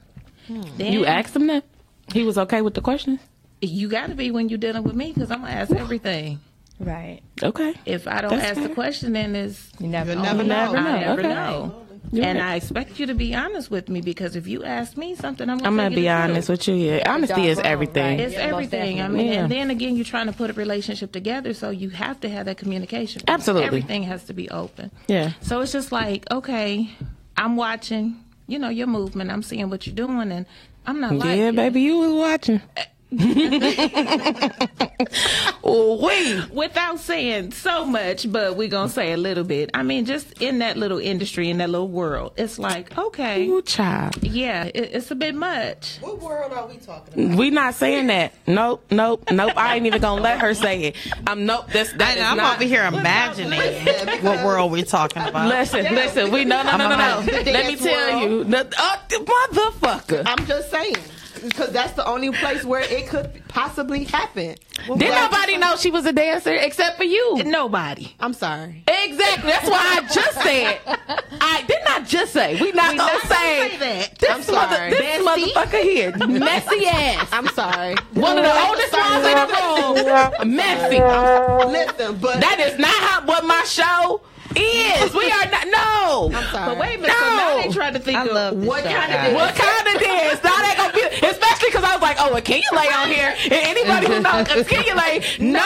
Then 0.48 0.92
You 0.92 1.04
asked 1.04 1.36
him 1.36 1.46
that? 1.48 1.64
He 2.12 2.22
was 2.24 2.38
okay 2.38 2.62
with 2.62 2.74
the 2.74 2.80
questions? 2.80 3.20
you 3.60 3.88
got 3.88 4.06
to 4.08 4.14
be 4.14 4.30
when 4.30 4.48
you're 4.48 4.56
dealing 4.56 4.84
with 4.84 4.94
me 4.94 5.12
because 5.12 5.32
I'm 5.32 5.40
gonna 5.40 5.50
ask 5.52 5.72
everything. 5.72 6.38
Right. 6.78 7.20
Okay. 7.42 7.74
If 7.84 8.06
I 8.06 8.20
don't 8.20 8.30
That's 8.30 8.50
ask 8.50 8.54
fair. 8.60 8.68
the 8.68 8.74
question, 8.74 9.12
then 9.12 9.34
it's 9.34 9.72
You 9.80 9.88
never, 9.88 10.12
You'll 10.12 10.22
never 10.22 10.44
know. 10.44 10.72
never 10.72 10.74
know. 10.80 10.88
I 10.88 11.00
never 11.00 11.20
Okay. 11.20 11.28
know. 11.28 11.86
You're 12.10 12.24
and 12.24 12.38
right. 12.38 12.52
I 12.52 12.56
expect 12.56 12.98
you 12.98 13.06
to 13.06 13.14
be 13.14 13.34
honest 13.34 13.70
with 13.70 13.88
me 13.88 14.00
because 14.00 14.34
if 14.36 14.46
you 14.46 14.64
ask 14.64 14.96
me 14.96 15.14
something, 15.14 15.48
I'm 15.48 15.58
gonna, 15.58 15.68
I'm 15.68 15.76
gonna 15.76 15.94
be 15.94 16.08
honest 16.08 16.46
truth. 16.46 16.58
with 16.60 16.68
you. 16.68 16.74
Yeah, 16.74 17.12
honesty 17.12 17.46
is 17.48 17.58
everything. 17.58 18.18
right. 18.18 18.20
It's 18.26 18.34
Yeah, 18.34 18.40
everything. 18.40 19.00
I 19.02 19.08
mean, 19.08 19.26
Yeah. 19.32 19.42
and 19.42 19.52
then 19.52 19.70
again, 19.70 19.96
you're 19.96 20.04
trying 20.04 20.26
to 20.26 20.32
put 20.32 20.50
a 20.50 20.54
relationship 20.54 21.12
together, 21.12 21.52
so 21.54 21.70
you 21.70 21.90
have 21.90 22.20
to 22.20 22.28
have 22.28 22.46
that 22.46 22.56
communication. 22.58 23.22
Absolutely. 23.28 23.66
everything 23.66 24.02
has 24.04 24.24
to 24.24 24.32
be 24.32 24.48
open. 24.50 24.90
Yeah. 25.06 25.32
So 25.42 25.60
it's 25.60 25.72
just 25.72 25.92
like, 25.92 26.24
okay, 26.30 26.88
I'm 27.36 27.56
watching, 27.56 28.22
you 28.46 28.58
know, 28.58 28.68
your 28.70 28.86
movement. 28.86 29.30
I'm 29.30 29.42
seeing 29.42 29.68
what 29.70 29.86
you're 29.86 29.94
doing, 29.96 30.32
and 30.32 30.46
I'm 30.86 31.00
not 31.00 31.14
like 31.14 31.36
Yeah, 31.38 31.50
baby, 31.50 31.82
you 31.82 31.98
was 31.98 32.12
watching. 32.12 32.62
Eh, 32.76 32.84
oh, 35.64 35.98
wait. 36.02 36.50
Without 36.50 37.00
saying 37.00 37.52
so 37.52 37.86
much, 37.86 38.30
but 38.30 38.56
we're 38.56 38.68
gonna 38.68 38.90
say 38.90 39.12
a 39.12 39.16
little 39.16 39.44
bit. 39.44 39.70
I 39.72 39.82
mean, 39.82 40.04
just 40.04 40.42
in 40.42 40.58
that 40.58 40.76
little 40.76 40.98
industry, 40.98 41.48
in 41.48 41.56
that 41.58 41.70
little 41.70 41.88
world, 41.88 42.34
it's 42.36 42.58
like, 42.58 42.96
okay, 42.98 43.46
Ooh, 43.46 43.62
child. 43.62 44.22
yeah, 44.22 44.64
it, 44.64 44.90
it's 44.92 45.10
a 45.10 45.14
bit 45.14 45.34
much. 45.34 45.96
What 46.02 46.20
world 46.20 46.52
are 46.52 46.66
we 46.66 46.76
talking 46.76 47.24
about? 47.24 47.38
We 47.38 47.48
not 47.48 47.74
saying 47.74 48.08
that. 48.08 48.34
Nope, 48.46 48.84
nope, 48.90 49.30
nope. 49.30 49.52
I 49.56 49.76
ain't 49.76 49.86
even 49.86 50.02
gonna 50.02 50.20
let 50.20 50.40
her 50.40 50.52
say 50.52 50.82
it. 50.82 50.96
I'm 51.26 51.46
nope. 51.46 51.68
This 51.68 51.90
that 51.92 52.18
I'm 52.20 52.36
not. 52.36 52.56
over 52.56 52.64
here 52.64 52.84
imagining 52.84 53.58
what 54.22 54.44
world 54.44 54.70
we're 54.70 54.84
talking 54.84 55.22
about. 55.22 55.48
Listen, 55.48 55.94
listen. 55.94 56.30
We 56.30 56.44
no, 56.44 56.62
no, 56.62 56.76
no, 56.76 56.90
no, 56.90 56.96
no. 56.96 57.22
Let 57.32 57.68
me 57.68 57.76
tell 57.76 58.20
world. 58.20 58.30
you, 58.30 58.44
the, 58.44 58.66
uh, 58.78 58.98
motherfucker. 59.08 60.24
I'm 60.26 60.44
just 60.44 60.70
saying. 60.70 60.96
Because 61.42 61.70
that's 61.70 61.92
the 61.92 62.06
only 62.06 62.30
place 62.30 62.64
where 62.64 62.80
it 62.80 63.06
could 63.08 63.42
possibly 63.48 64.04
happen. 64.04 64.56
Did 64.86 65.10
nobody 65.10 65.56
know 65.56 65.76
she 65.76 65.90
was 65.90 66.06
a 66.06 66.12
dancer 66.12 66.54
except 66.54 66.96
for 66.96 67.04
you? 67.04 67.42
Nobody. 67.44 68.14
I'm 68.20 68.32
sorry. 68.32 68.84
Exactly. 68.86 69.50
That's 69.50 69.68
why 69.68 69.78
I 69.78 70.00
just 70.12 70.40
said. 70.42 70.80
I 71.40 71.64
did 71.66 71.78
not 71.84 72.06
just 72.06 72.32
say. 72.32 72.60
We 72.60 72.72
not 72.72 72.92
We 72.92 72.98
gonna 72.98 73.12
not 73.12 73.22
gonna 73.22 73.34
say, 73.34 73.68
say 73.70 73.76
that. 73.78 74.18
This, 74.18 74.30
I'm 74.48 74.54
mother, 74.54 74.76
sorry. 74.76 74.90
this 74.90 75.26
motherfucker 75.26 75.82
here, 75.82 76.16
messy 76.26 76.86
ass. 76.86 77.28
I'm 77.32 77.48
sorry. 77.48 77.94
One 78.14 78.38
of 78.38 78.44
the 78.44 78.66
oldest 78.66 78.92
ones 78.92 79.26
in 79.26 79.34
the 79.34 80.44
room, 80.44 80.56
messy. 80.56 80.98
Listen, 81.72 82.18
but 82.18 82.40
That 82.40 82.60
is 82.60 82.78
not 82.78 82.94
how 82.94 83.24
what 83.26 83.44
my 83.44 83.62
show 83.64 84.20
is. 84.56 85.12
We 85.14 85.30
are 85.30 85.50
not. 85.50 85.66
No. 85.68 86.30
I'm 86.34 86.44
sorry. 86.52 86.66
But 86.74 86.78
wait 86.78 86.94
a 86.98 87.00
minute. 87.02 87.16
So 87.16 87.24
now 87.24 87.62
they 87.62 87.68
trying 87.72 87.92
to 87.94 88.00
think 88.00 88.18
I 88.18 88.26
of 88.26 88.32
love 88.32 88.56
this 88.60 88.66
what 88.68 88.82
show, 88.82 88.90
kind 88.90 89.12
of 89.12 89.34
What 89.34 89.54
kind 89.54 89.96
of 89.96 90.02
dance? 90.02 90.42
Now 90.42 90.56
they 90.62 90.74
gonna 90.76 90.92
be, 90.94 91.26
especially 91.38 91.70
because 91.70 91.84
I 91.84 91.94
was 91.94 92.02
like, 92.02 92.16
oh, 92.18 92.34
a 92.34 92.40
lay 92.74 92.88
on 92.90 93.08
here. 93.08 93.34
And 93.44 93.52
anybody 93.52 94.06
who 94.06 94.20
knows 94.20 94.50
a 94.50 94.64
Kenya 94.64 94.94
lay, 94.94 95.22
no, 95.38 95.62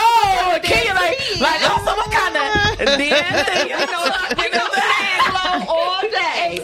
a 0.52 0.60
Kenya 0.60 0.94
lay. 0.94 1.16
Like, 1.40 1.62
also, 1.68 1.96
what 1.96 2.10
kind 2.12 2.36
of 2.36 2.98
dance? 2.98 3.48
You 3.64 3.78
know, 3.80 4.04
you 4.36 4.50
know 4.52 4.68
that? 4.68 5.64
all 5.68 6.02
day. 6.02 6.60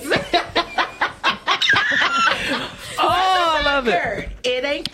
Oh, 3.00 3.06
I 3.08 3.62
love 3.62 3.86
it. 3.86 4.28
It 4.42 4.64
ain't 4.64 4.90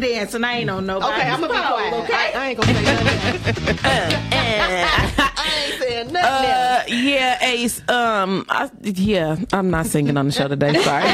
that 0.00 0.06
dance, 0.06 0.34
and 0.34 0.44
I 0.44 0.58
ain't 0.58 0.70
on 0.70 0.86
nobody. 0.86 1.20
Okay, 1.20 1.28
I'm 1.28 1.40
gonna 1.40 1.52
be 1.52 1.58
quiet. 1.58 1.94
Okay. 2.04 2.14
I, 2.14 2.32
I 2.34 2.48
ain't 2.48 2.60
gonna 2.60 2.74
say 2.74 2.82
nothing. 2.82 4.20
I 4.32 5.66
ain't 5.66 5.80
saying 5.80 6.12
nothing. 6.12 6.50
Uh, 6.50 6.82
yeah, 6.88 7.44
Ace. 7.44 7.88
Um, 7.88 8.46
I, 8.48 8.70
yeah, 8.82 9.36
I'm 9.52 9.70
not 9.70 9.86
singing 9.86 10.16
on 10.16 10.26
the 10.26 10.32
show 10.32 10.48
today. 10.48 10.74
Sorry. 10.82 11.04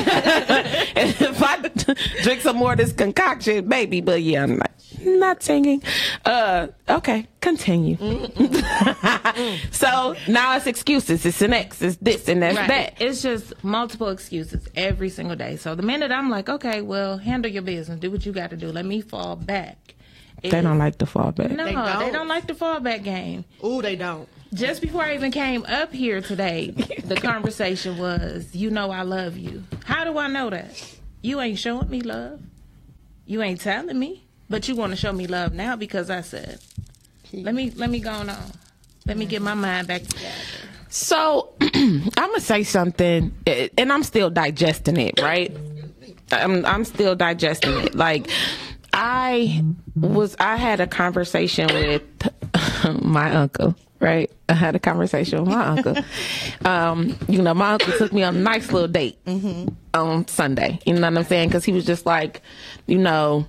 if 0.97 1.43
I 1.43 1.59
drink 2.23 2.41
some 2.41 2.57
more 2.57 2.73
of 2.73 2.79
this 2.79 2.93
concoction, 2.93 3.69
baby, 3.69 4.01
but 4.01 4.23
yeah, 4.23 4.43
I'm 4.43 4.57
not. 4.59 4.71
Not 5.07 5.43
singing. 5.43 5.83
Uh, 6.25 6.69
okay, 6.89 7.27
continue. 7.41 7.97
so 9.71 10.15
now 10.29 10.57
it's 10.57 10.67
excuses. 10.67 11.25
It's 11.25 11.41
an 11.43 11.53
X. 11.53 11.83
It's 11.83 11.97
this 11.97 12.29
and 12.29 12.43
that's 12.43 12.57
Right. 12.57 12.69
that. 12.69 12.95
It's 13.01 13.23
just 13.23 13.53
multiple 13.65 14.09
excuses 14.09 14.69
every 14.75 15.09
single 15.09 15.37
day. 15.37 15.57
So 15.57 15.75
the 15.75 15.83
minute 15.83 16.11
I'm 16.11 16.31
like, 16.31 16.49
okay, 16.49 16.81
well, 16.83 17.19
handle 17.19 17.51
your 17.51 17.63
business, 17.63 17.99
do 18.01 18.11
what 18.11 18.25
you 18.27 18.33
got 18.33 18.51
to 18.51 18.57
do. 18.57 18.71
Let 18.73 18.85
me 18.85 19.01
fall 19.01 19.37
back. 19.37 19.95
They 20.43 20.51
don't 20.61 20.79
like 20.79 20.99
to 20.99 21.07
fall 21.07 21.33
back. 21.33 21.51
No, 21.51 21.65
They 21.65 21.71
they 21.71 21.77
don't. 21.77 22.13
don't. 22.13 22.29
like 22.29 22.47
the 22.47 22.53
fallback 22.53 23.03
game. 23.03 23.45
Ooh, 23.65 23.83
they 23.83 23.97
don't. 23.97 24.29
Just 24.55 24.81
before 24.81 25.03
I 25.03 25.15
even 25.15 25.33
came 25.33 25.65
up 25.67 25.93
here 25.93 26.21
today, 26.21 26.71
the 27.05 27.17
conversation 27.17 27.99
was, 27.99 28.55
"You 28.55 28.71
know 28.71 28.91
I 28.93 29.03
love 29.03 29.37
you." 29.37 29.65
How 29.85 30.05
do 30.05 30.19
I 30.19 30.29
know 30.29 30.51
that? 30.51 30.71
You 31.23 31.41
ain't 31.41 31.59
showing 31.59 31.89
me 31.91 32.01
love. 32.03 32.41
You 33.25 33.43
ain't 33.43 33.61
telling 33.61 33.99
me, 33.99 34.26
but 34.49 34.69
you 34.69 34.77
want 34.77 34.93
to 34.93 34.97
show 34.97 35.13
me 35.13 35.27
love 35.27 35.53
now 35.53 35.77
because 35.77 36.11
I 36.11 36.21
said, 36.21 36.59
"Let 37.33 37.55
me 37.55 37.71
let 37.71 37.91
me 37.91 38.01
go 38.01 38.11
on. 38.11 38.31
Let 39.07 39.17
me 39.17 39.27
get 39.27 39.43
my 39.43 39.55
mind 39.55 39.89
back 39.89 40.03
together." 40.03 40.35
So 40.89 41.55
I'm 41.61 42.11
gonna 42.17 42.41
say 42.41 42.63
something, 42.63 43.33
eh, 43.47 43.69
and 43.77 43.93
I'm 43.93 44.03
still 44.03 44.31
digesting 44.31 44.97
it. 44.97 45.21
Right? 45.21 45.57
I'm 46.33 46.65
I'm 46.65 46.85
still 46.85 47.15
digesting 47.15 47.73
it. 47.81 47.95
Like 47.95 48.29
I 48.93 49.63
was, 49.95 50.35
I 50.39 50.57
had 50.57 50.81
a 50.81 50.87
conversation 50.87 51.67
with 51.67 52.03
my 53.03 53.35
uncle. 53.35 53.75
Right? 54.01 54.31
I 54.49 54.55
had 54.55 54.75
a 54.77 54.79
conversation 54.79 55.41
with 55.41 55.49
my 55.55 55.67
uncle. 55.67 55.97
Um, 56.65 57.17
you 57.29 57.41
know, 57.43 57.55
my 57.55 57.73
uncle 57.73 57.93
took 57.97 58.13
me 58.13 58.23
on 58.25 58.37
a 58.37 58.41
nice 58.41 58.73
little 58.73 58.89
date 58.89 59.19
on 59.95 60.27
Sunday. 60.27 60.81
You 60.85 60.95
know 60.95 61.03
what 61.03 61.19
I'm 61.19 61.25
saying? 61.25 61.49
Because 61.49 61.65
he 61.65 61.73
was 61.73 61.85
just 61.85 62.07
like, 62.07 62.43
you 62.87 62.99
know, 62.99 63.47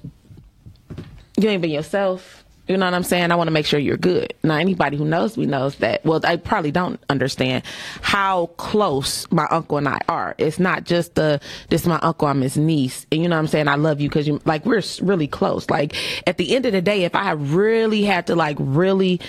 you 1.37 1.49
ain't 1.49 1.61
been 1.61 1.71
yourself. 1.71 2.43
You 2.67 2.75
know 2.75 2.85
what 2.85 2.93
I'm 2.93 3.03
saying? 3.03 3.31
I 3.31 3.35
want 3.35 3.47
to 3.47 3.53
make 3.53 3.65
sure 3.65 3.79
you're 3.79 3.95
good. 3.95 4.33
Now, 4.43 4.55
anybody 4.55 4.97
who 4.97 5.05
knows 5.05 5.37
me 5.37 5.45
knows 5.45 5.75
that. 5.77 6.03
Well, 6.03 6.19
I 6.25 6.35
probably 6.35 6.71
don't 6.71 6.99
understand 7.09 7.63
how 8.01 8.47
close 8.57 9.25
my 9.31 9.47
uncle 9.49 9.77
and 9.77 9.87
I 9.87 9.99
are. 10.09 10.35
It's 10.37 10.59
not 10.59 10.83
just 10.83 11.15
the, 11.15 11.39
this 11.69 11.83
is 11.83 11.87
my 11.87 11.99
uncle, 11.99 12.27
I'm 12.27 12.41
his 12.41 12.57
niece. 12.57 13.05
And 13.09 13.21
you 13.21 13.29
know 13.29 13.37
what 13.37 13.41
I'm 13.41 13.47
saying? 13.47 13.69
I 13.69 13.75
love 13.75 14.01
you 14.01 14.09
because 14.09 14.27
you, 14.27 14.41
like, 14.43 14.65
we're 14.65 14.81
really 15.01 15.27
close. 15.27 15.69
Like, 15.69 15.95
at 16.27 16.37
the 16.37 16.53
end 16.53 16.65
of 16.65 16.73
the 16.73 16.81
day, 16.81 17.05
if 17.05 17.15
I 17.15 17.31
really 17.31 18.03
had 18.03 18.27
to, 18.27 18.35
like, 18.35 18.57
really, 18.59 19.21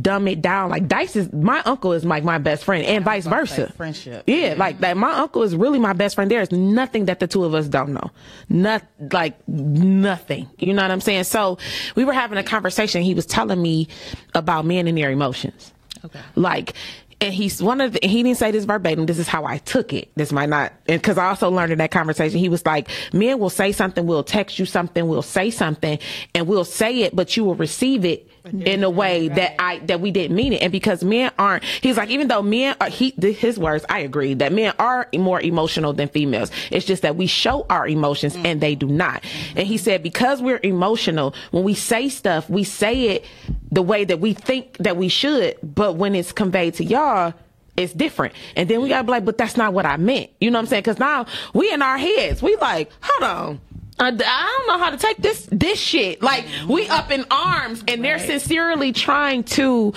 dumb 0.00 0.28
it 0.28 0.42
down. 0.42 0.70
Like 0.70 0.88
Dice 0.88 1.16
is 1.16 1.32
my 1.32 1.60
uncle 1.60 1.92
is 1.92 2.04
like 2.04 2.24
my 2.24 2.38
best 2.38 2.64
friend 2.64 2.84
and 2.84 3.04
vice 3.04 3.26
versa. 3.26 3.72
friendship. 3.72 4.24
Yeah, 4.26 4.54
like 4.56 4.80
that. 4.80 4.96
My 4.96 5.12
uncle 5.12 5.42
is 5.42 5.56
really 5.56 5.78
my 5.78 5.92
best 5.92 6.14
friend. 6.14 6.30
There's 6.30 6.52
nothing 6.52 7.06
that 7.06 7.20
the 7.20 7.26
two 7.26 7.44
of 7.44 7.54
us 7.54 7.68
don't 7.68 7.92
know. 7.92 8.10
Not 8.48 8.82
like 9.12 9.36
nothing. 9.48 10.48
You 10.58 10.74
know 10.74 10.82
what 10.82 10.90
I'm 10.90 11.00
saying? 11.00 11.24
So 11.24 11.58
we 11.94 12.04
were 12.04 12.12
having 12.12 12.38
a 12.38 12.42
conversation. 12.42 13.02
He 13.02 13.14
was 13.14 13.26
telling 13.26 13.60
me 13.60 13.88
about 14.34 14.64
men 14.64 14.86
and 14.86 14.96
their 14.96 15.10
emotions. 15.10 15.72
Okay. 16.04 16.20
Like, 16.36 16.74
and 17.20 17.34
he's 17.34 17.60
one 17.60 17.80
of 17.80 17.94
the, 17.94 18.00
he 18.02 18.22
didn't 18.22 18.38
say 18.38 18.52
this 18.52 18.64
verbatim. 18.64 19.06
This 19.06 19.18
is 19.18 19.26
how 19.26 19.44
I 19.44 19.58
took 19.58 19.92
it. 19.92 20.10
This 20.14 20.30
might 20.30 20.48
not, 20.48 20.72
because 20.86 21.18
I 21.18 21.26
also 21.26 21.50
learned 21.50 21.72
in 21.72 21.78
that 21.78 21.90
conversation, 21.90 22.38
he 22.38 22.48
was 22.48 22.64
like, 22.64 22.88
men 23.12 23.40
will 23.40 23.50
say 23.50 23.72
something, 23.72 24.06
we'll 24.06 24.22
text 24.22 24.58
you 24.58 24.66
something, 24.66 25.08
we'll 25.08 25.22
say 25.22 25.50
something, 25.50 25.98
and 26.34 26.46
we'll 26.46 26.64
say 26.64 27.00
it, 27.00 27.16
but 27.16 27.36
you 27.36 27.44
will 27.44 27.56
receive 27.56 28.04
it 28.04 28.30
in 28.44 28.84
a 28.84 28.90
way 28.90 29.28
that 29.28 29.60
I, 29.60 29.78
that 29.80 30.00
we 30.00 30.10
didn't 30.10 30.36
mean 30.36 30.52
it. 30.52 30.62
And 30.62 30.72
because 30.72 31.04
men 31.04 31.30
aren't, 31.38 31.64
he's 31.64 31.96
like, 31.96 32.10
even 32.10 32.28
though 32.28 32.42
men 32.42 32.76
are, 32.80 32.88
he, 32.88 33.10
his 33.10 33.58
words, 33.58 33.84
I 33.88 34.00
agree 34.00 34.34
that 34.34 34.52
men 34.52 34.74
are 34.78 35.08
more 35.16 35.40
emotional 35.40 35.92
than 35.92 36.08
females. 36.08 36.50
It's 36.70 36.86
just 36.86 37.02
that 37.02 37.16
we 37.16 37.26
show 37.26 37.66
our 37.68 37.86
emotions 37.86 38.36
and 38.36 38.60
they 38.60 38.74
do 38.74 38.86
not. 38.86 39.24
And 39.56 39.66
he 39.66 39.76
said, 39.76 40.02
because 40.02 40.40
we're 40.42 40.60
emotional, 40.62 41.34
when 41.50 41.64
we 41.64 41.74
say 41.74 42.08
stuff, 42.08 42.48
we 42.48 42.64
say 42.64 43.08
it 43.08 43.24
the 43.70 43.82
way 43.82 44.04
that 44.04 44.20
we 44.20 44.34
think 44.34 44.76
that 44.78 44.96
we 44.96 45.08
should, 45.08 45.56
but 45.62 45.96
when 45.96 46.14
it's 46.14 46.32
conveyed 46.32 46.74
to 46.74 46.84
y'all, 46.84 47.34
it's 47.76 47.92
different. 47.92 48.34
And 48.56 48.68
then 48.68 48.82
we 48.82 48.88
gotta 48.88 49.04
be 49.04 49.12
like, 49.12 49.24
but 49.24 49.38
that's 49.38 49.56
not 49.56 49.72
what 49.72 49.86
I 49.86 49.96
meant. 49.96 50.30
You 50.40 50.50
know 50.50 50.58
what 50.58 50.62
I'm 50.62 50.66
saying? 50.66 50.82
Cause 50.82 50.98
now 50.98 51.26
we 51.54 51.72
in 51.72 51.80
our 51.80 51.96
heads, 51.96 52.42
we 52.42 52.56
like, 52.56 52.90
hold 53.00 53.30
on. 53.30 53.60
I, 54.00 54.08
I 54.08 54.10
don't 54.12 54.66
know 54.68 54.78
how 54.78 54.90
to 54.90 54.96
take 54.96 55.16
this 55.16 55.48
this 55.50 55.78
shit. 55.78 56.22
Like 56.22 56.44
we 56.68 56.88
up 56.88 57.10
in 57.10 57.24
arms, 57.30 57.82
and 57.88 58.04
they're 58.04 58.18
sincerely 58.18 58.92
trying 58.92 59.44
to 59.44 59.92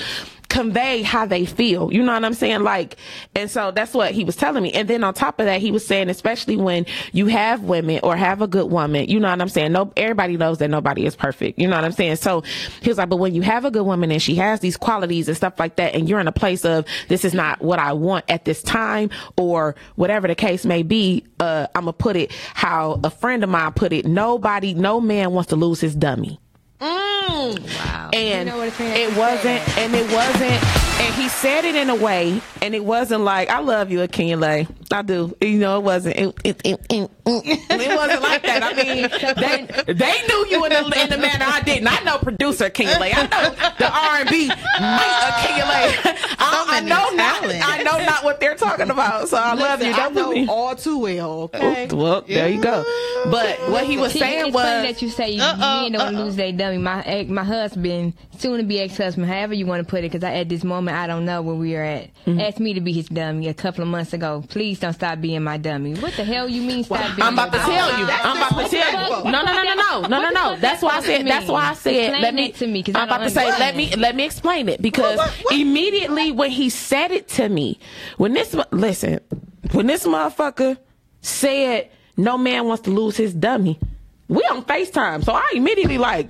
convey 0.51 1.01
how 1.01 1.25
they 1.25 1.45
feel. 1.45 1.91
You 1.93 2.03
know 2.03 2.13
what 2.13 2.25
I'm 2.25 2.33
saying? 2.33 2.61
Like, 2.61 2.97
and 3.35 3.49
so 3.49 3.71
that's 3.71 3.93
what 3.93 4.11
he 4.11 4.25
was 4.25 4.35
telling 4.35 4.61
me. 4.61 4.71
And 4.73 4.87
then 4.87 5.01
on 5.03 5.13
top 5.13 5.39
of 5.39 5.45
that, 5.45 5.61
he 5.61 5.71
was 5.71 5.87
saying, 5.87 6.09
especially 6.09 6.57
when 6.57 6.85
you 7.13 7.27
have 7.27 7.63
women 7.63 8.01
or 8.03 8.17
have 8.17 8.41
a 8.41 8.47
good 8.47 8.69
woman, 8.69 9.07
you 9.07 9.17
know 9.17 9.29
what 9.29 9.41
I'm 9.41 9.47
saying? 9.47 9.71
No, 9.71 9.93
everybody 9.95 10.35
knows 10.35 10.57
that 10.57 10.69
nobody 10.69 11.05
is 11.05 11.15
perfect. 11.15 11.57
You 11.57 11.69
know 11.69 11.77
what 11.77 11.85
I'm 11.85 11.93
saying? 11.93 12.17
So 12.17 12.41
he 12.81 12.89
was 12.89 12.97
like, 12.97 13.07
but 13.07 13.15
when 13.15 13.33
you 13.33 13.41
have 13.43 13.63
a 13.63 13.71
good 13.71 13.85
woman 13.85 14.11
and 14.11 14.21
she 14.21 14.35
has 14.35 14.59
these 14.59 14.75
qualities 14.75 15.29
and 15.29 15.37
stuff 15.37 15.57
like 15.57 15.77
that, 15.77 15.95
and 15.95 16.09
you're 16.09 16.19
in 16.19 16.27
a 16.27 16.33
place 16.33 16.65
of 16.65 16.85
this 17.07 17.23
is 17.23 17.33
not 17.33 17.61
what 17.61 17.79
I 17.79 17.93
want 17.93 18.25
at 18.27 18.43
this 18.43 18.61
time, 18.61 19.09
or 19.37 19.75
whatever 19.95 20.27
the 20.27 20.35
case 20.35 20.65
may 20.65 20.83
be, 20.83 21.25
uh, 21.39 21.67
I'm 21.75 21.83
gonna 21.83 21.93
put 21.93 22.17
it 22.17 22.33
how 22.53 22.99
a 23.05 23.09
friend 23.09 23.41
of 23.43 23.49
mine 23.49 23.71
put 23.71 23.93
it. 23.93 24.05
Nobody, 24.05 24.73
no 24.73 24.99
man 24.99 25.31
wants 25.31 25.49
to 25.51 25.55
lose 25.55 25.79
his 25.79 25.95
dummy. 25.95 26.39
Mm. 26.81 27.59
Wow. 27.77 28.09
And 28.11 28.47
You 28.47 28.53
know 28.53 28.57
what 28.57 28.73
it 28.79 29.17
wasn't, 29.17 29.77
and 29.77 29.93
it 29.93 30.11
wasn't, 30.11 30.90
and 30.99 31.13
he 31.15 31.27
said 31.29 31.65
it 31.65 31.75
in 31.75 31.89
a 31.89 31.95
way, 31.95 32.41
and 32.61 32.75
it 32.75 32.83
wasn't 32.83 33.21
like, 33.21 33.49
I 33.49 33.59
love 33.59 33.91
you, 33.91 33.99
Akinle. 33.99 34.67
I 34.91 35.01
do. 35.01 35.35
You 35.41 35.57
know, 35.57 35.77
it 35.79 35.83
wasn't, 35.83 36.17
it, 36.17 36.35
it, 36.43 36.61
it, 36.65 36.79
it, 36.89 37.11
it 37.25 37.97
wasn't 37.97 38.21
like 38.21 38.43
that. 38.43 38.61
I 38.61 38.73
mean, 38.73 39.85
they, 39.87 39.93
they 39.93 40.27
knew 40.27 40.45
you 40.49 40.65
in 40.65 40.71
the, 40.73 41.01
in 41.01 41.09
the 41.09 41.17
manner 41.17 41.45
I 41.47 41.61
didn't. 41.61 41.87
I 41.87 42.03
know 42.03 42.17
producer 42.17 42.69
Akinle. 42.69 42.99
I 42.99 43.23
know 43.23 43.71
the 43.79 43.91
R&B 43.91 44.49
Akinle. 44.49 46.35
I, 46.39 46.65
I 46.69 46.79
know 46.81 47.09
not. 47.15 47.43
I 47.45 47.83
know 47.83 48.03
not 48.05 48.23
what 48.23 48.39
they're 48.39 48.55
talking 48.55 48.89
about, 48.89 49.29
so 49.29 49.37
I 49.37 49.53
love 49.53 49.81
you. 49.81 49.93
Don't 49.95 50.13
put 50.13 50.29
me- 50.33 50.45
know 50.45 50.53
all 50.53 50.75
too 50.75 50.97
well. 50.99 51.43
Okay. 51.53 51.87
Oh, 51.91 51.95
well, 51.95 52.21
there 52.27 52.49
you 52.49 52.61
go. 52.61 52.83
But 53.29 53.57
what 53.69 53.85
he 53.85 53.97
was 53.97 54.13
saying 54.13 54.47
it's 54.47 54.53
funny 54.55 54.87
was, 54.87 54.93
that 54.93 55.01
you 55.01 55.09
say 55.09 55.31
you, 55.31 55.41
Uh-oh, 55.41 55.79
you 55.81 55.85
ain't 55.87 55.95
gonna 55.97 56.23
lose 56.23 56.35
that 56.35 56.57
dummy. 56.57 56.77
My 56.79 57.01
ex- 57.03 57.29
my 57.29 57.43
husband, 57.43 58.13
soon 58.37 58.57
to 58.57 58.63
be 58.63 58.79
ex 58.81 58.97
husband, 58.97 59.27
however 59.27 59.53
you 59.53 59.65
want 59.65 59.85
to 59.85 59.89
put 59.89 59.99
it, 59.99 60.11
because 60.11 60.23
I 60.23 60.33
at 60.33 60.49
this 60.49 60.63
moment 60.63 60.80
I 60.89 61.07
don't 61.07 61.25
know 61.25 61.41
where 61.41 61.55
we 61.55 61.75
are 61.75 61.83
at. 61.83 62.09
Mm-hmm. 62.25 62.39
Asked 62.39 62.59
me 62.59 62.73
to 62.73 62.81
be 62.81 62.91
his 62.93 63.07
dummy 63.07 63.47
a 63.47 63.53
couple 63.53 63.81
of 63.83 63.87
months 63.89 64.13
ago. 64.13 64.43
Please 64.49 64.79
don't 64.79 64.93
stop 64.93 65.21
being 65.21 65.43
my 65.43 65.57
dummy. 65.57 65.95
What 65.95 66.13
the 66.13 66.23
hell 66.23 66.47
you 66.49 66.61
mean 66.61 66.83
stop 66.83 67.15
being? 67.15 67.27
I'm 67.27 67.33
about 67.33 67.51
to 67.51 67.57
my 67.59 67.65
tell 67.65 67.99
you. 67.99 68.05
I'm 68.09 68.37
about 68.37 68.69
to 68.69 68.69
tell 68.75 69.23
you. 69.25 69.31
No, 69.31 69.43
no, 69.43 69.53
no, 69.53 69.63
no, 69.63 69.73
no, 69.75 70.01
no, 70.07 70.21
no, 70.21 70.29
no. 70.29 70.55
That's 70.57 70.81
why 70.81 70.97
I 70.97 71.01
said. 71.01 71.27
That's 71.27 71.47
why 71.47 71.69
I 71.69 71.73
said. 71.73 71.93
Explain 71.93 72.21
Let 72.21 72.33
me. 72.33 72.51
to 72.53 72.67
me, 72.67 72.83
'cause 72.83 72.95
I 72.95 73.01
I'm 73.01 73.07
about 73.07 73.23
to 73.23 73.29
say. 73.29 73.45
Let 73.47 73.75
me. 73.75 73.95
Let 73.95 74.15
me 74.15 74.25
explain 74.25 74.69
it 74.69 74.81
because 74.81 75.19
immediately 75.51 76.31
when 76.31 76.49
he 76.51 76.69
said 76.69 77.11
it 77.11 77.27
to 77.29 77.47
me, 77.49 77.79
when 78.17 78.33
this 78.33 78.55
listen, 78.71 79.19
when 79.71 79.87
this 79.87 80.05
motherfucker 80.05 80.77
said 81.21 81.89
no 82.17 82.37
man 82.37 82.65
wants 82.65 82.83
to 82.83 82.91
lose 82.91 83.15
his 83.17 83.33
dummy, 83.33 83.79
we 84.27 84.41
on 84.51 84.63
Facetime, 84.63 85.23
so 85.23 85.33
I 85.33 85.51
immediately 85.53 85.97
like. 85.97 86.29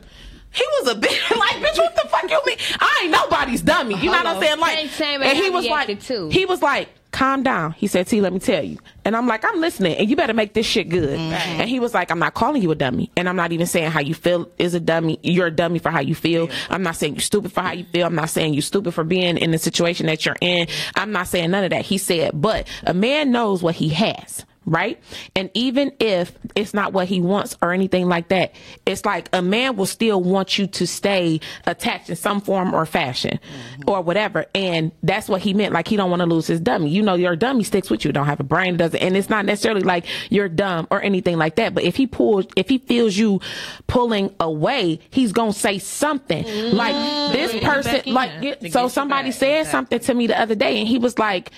He 0.51 0.63
was 0.81 0.91
a 0.91 0.95
bitch. 0.95 1.37
like, 1.37 1.55
bitch, 1.57 1.77
what 1.77 1.95
the 1.95 2.07
fuck 2.09 2.29
you 2.29 2.41
mean? 2.45 2.57
I 2.79 3.01
ain't 3.03 3.11
nobody's 3.11 3.61
dummy. 3.61 3.95
You 3.95 4.05
know 4.05 4.11
what 4.11 4.25
I'm 4.27 4.41
saying? 4.41 4.59
Like, 4.59 4.77
Same- 4.77 4.89
same 4.89 5.21
way 5.21 5.27
and 5.27 5.37
he 5.37 5.49
was 5.49 5.65
like, 5.67 5.99
too. 6.01 6.29
he 6.29 6.45
was 6.45 6.61
like, 6.61 6.89
calm 7.11 7.43
down. 7.43 7.73
He 7.73 7.87
said, 7.87 8.07
T, 8.07 8.21
let 8.21 8.33
me 8.33 8.39
tell 8.39 8.63
you. 8.63 8.77
And 9.03 9.15
I'm 9.15 9.27
like, 9.27 9.43
I'm 9.45 9.59
listening 9.59 9.95
and 9.97 10.09
you 10.09 10.15
better 10.15 10.33
make 10.33 10.53
this 10.53 10.65
shit 10.65 10.89
good. 10.89 11.19
Mm-hmm. 11.19 11.61
And 11.61 11.69
he 11.69 11.79
was 11.79 11.93
like, 11.93 12.09
I'm 12.11 12.19
not 12.19 12.33
calling 12.33 12.61
you 12.61 12.71
a 12.71 12.75
dummy. 12.75 13.11
And 13.17 13.27
I'm 13.27 13.35
not 13.35 13.51
even 13.51 13.67
saying 13.67 13.91
how 13.91 13.99
you 13.99 14.13
feel 14.13 14.49
is 14.57 14.73
a 14.73 14.79
dummy. 14.79 15.19
You're 15.21 15.47
a 15.47 15.51
dummy 15.51 15.79
for 15.79 15.89
how 15.89 15.99
you 15.99 16.15
feel. 16.15 16.49
I'm 16.69 16.83
not 16.83 16.95
saying 16.95 17.15
you're 17.15 17.21
stupid 17.21 17.51
for 17.51 17.61
how 17.61 17.73
you 17.73 17.85
feel. 17.85 18.07
I'm 18.07 18.15
not 18.15 18.29
saying 18.29 18.53
you're 18.53 18.61
stupid 18.61 18.93
for 18.93 19.03
being 19.03 19.37
in 19.37 19.51
the 19.51 19.57
situation 19.57 20.05
that 20.07 20.25
you're 20.25 20.37
in. 20.41 20.67
I'm 20.95 21.11
not 21.11 21.27
saying 21.27 21.51
none 21.51 21.63
of 21.63 21.71
that. 21.71 21.85
He 21.85 21.97
said, 21.97 22.31
but 22.33 22.67
a 22.83 22.93
man 22.93 23.31
knows 23.31 23.61
what 23.61 23.75
he 23.75 23.89
has. 23.89 24.45
Right? 24.63 25.01
And 25.35 25.49
even 25.55 25.91
if 25.99 26.37
it's 26.55 26.71
not 26.73 26.93
what 26.93 27.07
he 27.07 27.19
wants 27.19 27.57
or 27.63 27.73
anything 27.73 28.07
like 28.07 28.27
that, 28.27 28.53
it's 28.85 29.03
like 29.05 29.27
a 29.33 29.41
man 29.41 29.75
will 29.75 29.87
still 29.87 30.21
want 30.21 30.59
you 30.59 30.67
to 30.67 30.85
stay 30.85 31.39
attached 31.65 32.11
in 32.11 32.15
some 32.15 32.41
form 32.41 32.75
or 32.75 32.85
fashion 32.85 33.39
or 33.87 34.01
whatever. 34.01 34.45
And 34.53 34.91
that's 35.01 35.27
what 35.27 35.41
he 35.41 35.55
meant. 35.55 35.73
Like 35.73 35.87
he 35.87 35.95
don't 35.95 36.11
want 36.11 36.19
to 36.19 36.27
lose 36.27 36.45
his 36.45 36.59
dummy. 36.59 36.89
You 36.91 37.01
know, 37.01 37.15
your 37.15 37.35
dummy 37.35 37.63
sticks 37.63 37.89
with 37.89 38.05
you. 38.05 38.11
Don't 38.11 38.27
have 38.27 38.39
a 38.39 38.43
brain, 38.43 38.77
doesn't. 38.77 38.99
And 39.01 39.17
it's 39.17 39.29
not 39.31 39.45
necessarily 39.45 39.81
like 39.81 40.05
you're 40.29 40.47
dumb 40.49 40.87
or 40.91 41.01
anything 41.01 41.37
like 41.39 41.55
that. 41.55 41.73
But 41.73 41.83
if 41.83 41.95
he 41.95 42.05
pulls, 42.05 42.45
if 42.55 42.69
he 42.69 42.77
feels 42.77 43.17
you 43.17 43.41
pulling 43.87 44.33
away, 44.39 44.99
he's 45.09 45.31
going 45.31 45.53
to 45.53 45.59
say 45.59 45.79
something 45.79 46.45
like 46.75 46.93
this 47.33 47.63
person, 47.63 48.13
like, 48.13 48.59
so 48.71 48.87
somebody 48.87 49.31
said 49.31 49.61
Exactly. 49.61 49.71
something 49.71 49.99
to 50.01 50.13
me 50.13 50.27
the 50.27 50.39
other 50.39 50.53
day 50.55 50.77
and 50.79 50.87
he 50.87 50.99
was 50.99 51.17
like, 51.17 51.49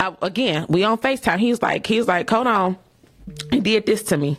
I, 0.00 0.14
again, 0.22 0.66
we 0.68 0.84
on 0.84 0.98
FaceTime. 0.98 1.38
He 1.38 1.50
was 1.50 1.62
like, 1.62 1.86
he 1.86 1.98
was 1.98 2.08
like, 2.08 2.28
hold 2.28 2.46
on. 2.46 2.76
He 3.50 3.60
did 3.60 3.86
this 3.86 4.02
to 4.04 4.16
me. 4.16 4.38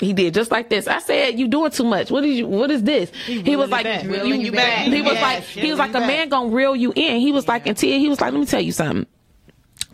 He 0.00 0.12
did 0.12 0.34
just 0.34 0.50
like 0.50 0.68
this. 0.70 0.88
I 0.88 0.98
said, 0.98 1.38
"You 1.38 1.46
doing 1.46 1.70
too 1.70 1.84
much. 1.84 2.10
What 2.10 2.24
is 2.24 2.36
you? 2.38 2.48
What 2.48 2.68
is 2.72 2.82
this?" 2.82 3.12
He, 3.26 3.54
was 3.54 3.70
like, 3.70 3.86
you 4.02 4.24
you- 4.34 4.50
back. 4.50 4.86
He 4.88 5.00
was 5.02 5.12
Yes, 5.12 5.22
like, 5.22 5.42
he 5.44 5.70
was 5.70 5.78
like, 5.78 5.94
a 5.94 6.00
man 6.00 6.28
gonna 6.28 6.48
reel 6.48 6.74
you 6.74 6.92
in. 6.96 7.20
He 7.20 7.30
was 7.30 7.46
like, 7.46 7.66
"Until 7.68 7.96
he 7.96 8.08
was 8.08 8.20
like, 8.20 8.32
let 8.32 8.40
me 8.40 8.44
tell 8.46 8.60
you 8.60 8.72
something. 8.72 9.06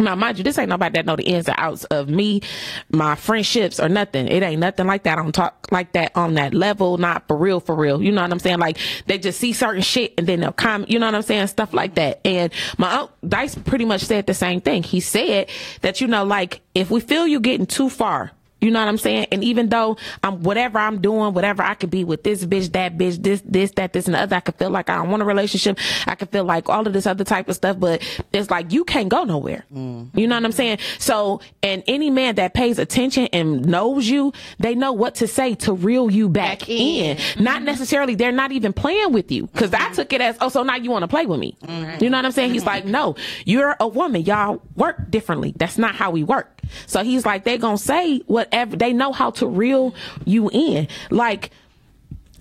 Now, 0.00 0.14
mind 0.14 0.38
you, 0.38 0.44
this 0.44 0.58
ain't 0.58 0.68
nobody 0.68 0.98
that 0.98 1.06
know 1.06 1.16
the 1.16 1.24
ins 1.24 1.48
and 1.48 1.56
outs 1.58 1.84
of 1.84 2.08
me, 2.08 2.42
my 2.90 3.14
friendships 3.14 3.78
or 3.78 3.88
nothing. 3.88 4.28
It 4.28 4.42
ain't 4.42 4.60
nothing 4.60 4.86
like 4.86 5.04
that. 5.04 5.18
I 5.18 5.22
don't 5.22 5.32
talk 5.32 5.68
like 5.70 5.92
that 5.92 6.12
on 6.16 6.34
that 6.34 6.54
level, 6.54 6.98
not 6.98 7.28
for 7.28 7.36
real, 7.36 7.60
for 7.60 7.74
real. 7.74 8.02
You 8.02 8.12
know 8.12 8.22
what 8.22 8.32
I'm 8.32 8.38
saying? 8.38 8.58
Like 8.58 8.78
they 9.06 9.18
just 9.18 9.38
see 9.38 9.52
certain 9.52 9.82
shit 9.82 10.14
and 10.18 10.26
then 10.26 10.40
they'll 10.40 10.52
comment. 10.52 10.90
You 10.90 10.98
know 10.98 11.06
what 11.06 11.14
I'm 11.14 11.22
saying? 11.22 11.46
Stuff 11.48 11.72
like 11.74 11.94
that. 11.96 12.20
And 12.24 12.52
my 12.78 12.92
uncle 12.92 13.16
Dice 13.26 13.54
pretty 13.54 13.84
much 13.84 14.02
said 14.02 14.26
the 14.26 14.34
same 14.34 14.60
thing. 14.60 14.82
He 14.82 15.00
said 15.00 15.48
that 15.82 16.00
you 16.00 16.06
know, 16.06 16.24
like 16.24 16.60
if 16.74 16.90
we 16.90 17.00
feel 17.00 17.26
you 17.26 17.40
getting 17.40 17.66
too 17.66 17.90
far, 17.90 18.32
you 18.60 18.70
know 18.70 18.80
what 18.80 18.88
I'm 18.88 18.98
saying? 18.98 19.26
And 19.32 19.42
even 19.42 19.68
though 19.68 19.96
I'm 20.22 20.42
whatever 20.42 20.78
I'm 20.78 21.00
doing, 21.00 21.32
whatever 21.34 21.62
I 21.62 21.74
could 21.74 21.90
be 21.90 22.04
with 22.04 22.22
this 22.22 22.44
bitch, 22.44 22.72
that 22.72 22.98
bitch, 22.98 23.22
this, 23.22 23.42
this, 23.44 23.70
that, 23.72 23.92
this, 23.92 24.06
and 24.06 24.14
the 24.14 24.20
other, 24.20 24.36
I 24.36 24.40
could 24.40 24.56
feel 24.56 24.70
like 24.70 24.90
I 24.90 24.96
don't 24.96 25.10
want 25.10 25.22
a 25.22 25.26
relationship. 25.26 25.78
I 26.06 26.14
could 26.14 26.30
feel 26.30 26.44
like 26.44 26.68
all 26.68 26.86
of 26.86 26.92
this 26.92 27.06
other 27.06 27.24
type 27.24 27.48
of 27.48 27.56
stuff, 27.56 27.78
but 27.78 28.02
it's 28.32 28.50
like 28.50 28.72
you 28.72 28.84
can't 28.84 29.08
go 29.08 29.24
nowhere. 29.24 29.64
Mm. 29.72 30.10
You 30.14 30.26
know 30.26 30.36
what 30.36 30.44
I'm 30.44 30.52
saying? 30.52 30.78
So, 30.98 31.40
and 31.62 31.82
any 31.86 32.10
man 32.10 32.34
that 32.36 32.54
pays 32.54 32.78
attention 32.78 33.28
and 33.32 33.64
knows 33.66 34.08
you, 34.08 34.32
they 34.58 34.74
know 34.74 34.92
what 34.92 35.16
to 35.16 35.26
say 35.26 35.54
to 35.56 35.72
reel 35.72 36.10
you 36.10 36.28
back, 36.28 36.68
in. 36.68 37.16
Not 37.38 37.56
mm-hmm. 37.56 37.64
necessarily, 37.64 38.14
they're 38.14 38.32
not 38.32 38.52
even 38.52 38.72
playing 38.72 39.12
with 39.12 39.32
you. 39.32 39.46
Cause 39.48 39.72
I 39.72 39.78
mm-hmm. 39.78 39.94
took 39.94 40.12
it 40.12 40.20
as, 40.20 40.36
oh, 40.40 40.48
so 40.48 40.62
now 40.62 40.76
you 40.76 40.90
want 40.90 41.02
to 41.02 41.08
play 41.08 41.26
with 41.26 41.40
me. 41.40 41.56
Mm-hmm. 41.62 42.04
You 42.04 42.10
know 42.10 42.18
what 42.18 42.26
I'm 42.26 42.32
saying? 42.32 42.52
He's 42.52 42.66
like, 42.66 42.84
no, 42.84 43.16
you're 43.44 43.76
a 43.80 43.88
woman. 43.88 44.22
Y'all 44.22 44.62
work 44.76 45.10
differently. 45.10 45.54
That's 45.56 45.78
not 45.78 45.94
how 45.94 46.10
we 46.10 46.24
work. 46.24 46.59
So 46.87 47.02
he's 47.04 47.24
like, 47.26 47.44
they 47.44 47.59
gonna 47.59 47.78
say 47.78 48.18
whatever. 48.26 48.76
They 48.76 48.92
know 48.92 49.12
how 49.12 49.30
to 49.33 49.46
reel 49.46 49.94
you 50.24 50.50
in. 50.50 50.88
Like, 51.11 51.50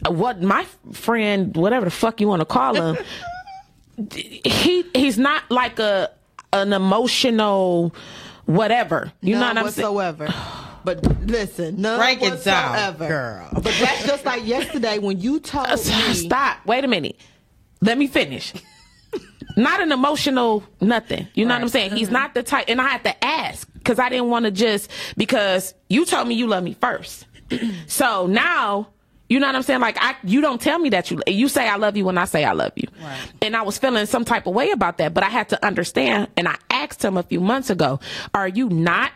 what 0.07 0.41
my 0.41 0.65
friend, 0.93 1.55
whatever 1.57 1.85
the 1.85 1.91
fuck 1.91 2.21
you 2.21 2.27
want 2.27 2.39
to 2.41 2.45
call 2.45 2.75
him, 2.93 2.97
he 4.11 4.85
he's 4.93 5.17
not 5.17 5.43
like 5.49 5.79
a 5.79 6.09
an 6.53 6.73
emotional 6.73 7.93
whatever. 8.45 9.11
You 9.21 9.35
None 9.35 9.55
know 9.55 9.61
what 9.61 9.67
I'm 9.67 9.71
saying? 9.73 9.93
whatsoever. 9.93 10.33
But 10.81 11.03
listen, 11.27 11.81
none 11.81 11.99
Break 11.99 12.21
it 12.23 12.41
down, 12.45 12.71
whatsoever. 12.71 13.07
girl. 13.09 13.49
But 13.51 13.63
that's 13.65 14.07
just 14.07 14.23
like 14.23 14.47
yesterday 14.47 14.97
when 14.97 15.19
you 15.19 15.41
told 15.41 15.67
me. 15.71 15.75
Stop. 15.75 16.65
Wait 16.65 16.85
a 16.85 16.87
minute. 16.87 17.17
Let 17.81 17.97
me 17.97 18.07
finish. 18.07 18.53
Not 19.59 19.81
an 19.81 19.91
emotional 19.91 20.63
nothing. 20.81 21.27
You 21.33 21.45
know 21.45 21.53
what 21.53 21.61
I'm 21.61 21.69
saying? 21.69 21.91
He's 21.91 22.07
mm-hmm. 22.07 22.13
not 22.13 22.33
the 22.33 22.43
type, 22.43 22.65
and 22.67 22.81
I 22.81 22.87
had 22.87 23.03
to 23.03 23.23
ask 23.23 23.71
because 23.73 23.99
I 23.99 24.09
didn't 24.09 24.29
want 24.29 24.45
to 24.45 24.51
just 24.51 24.89
because 25.17 25.73
you 25.89 26.05
told 26.05 26.27
me 26.27 26.35
you 26.35 26.47
love 26.47 26.63
me 26.63 26.73
first. 26.73 27.27
so 27.87 28.27
now. 28.27 28.89
You 29.31 29.39
know 29.39 29.45
what 29.45 29.55
I'm 29.55 29.61
saying? 29.61 29.79
Like 29.79 29.95
I, 30.01 30.15
you 30.23 30.41
don't 30.41 30.59
tell 30.59 30.79
me 30.79 30.89
that 30.89 31.11
you, 31.11 31.21
you 31.27 31.49
say 31.49 31.69
I 31.69 31.75
love 31.75 31.95
you 31.95 32.03
when 32.03 32.17
I 32.17 32.25
say 32.25 32.43
I 32.43 32.53
love 32.53 32.71
you. 32.75 32.87
And 33.43 33.55
I 33.55 33.61
was 33.61 33.77
feeling 33.77 34.07
some 34.07 34.25
type 34.25 34.47
of 34.47 34.55
way 34.55 34.71
about 34.71 34.97
that, 34.97 35.13
but 35.13 35.23
I 35.23 35.29
had 35.29 35.49
to 35.49 35.63
understand. 35.63 36.29
And 36.35 36.47
I 36.47 36.55
asked 36.71 37.05
him 37.05 37.15
a 37.15 37.21
few 37.21 37.39
months 37.39 37.69
ago, 37.69 37.99
are 38.33 38.47
you 38.47 38.69
not 38.69 39.11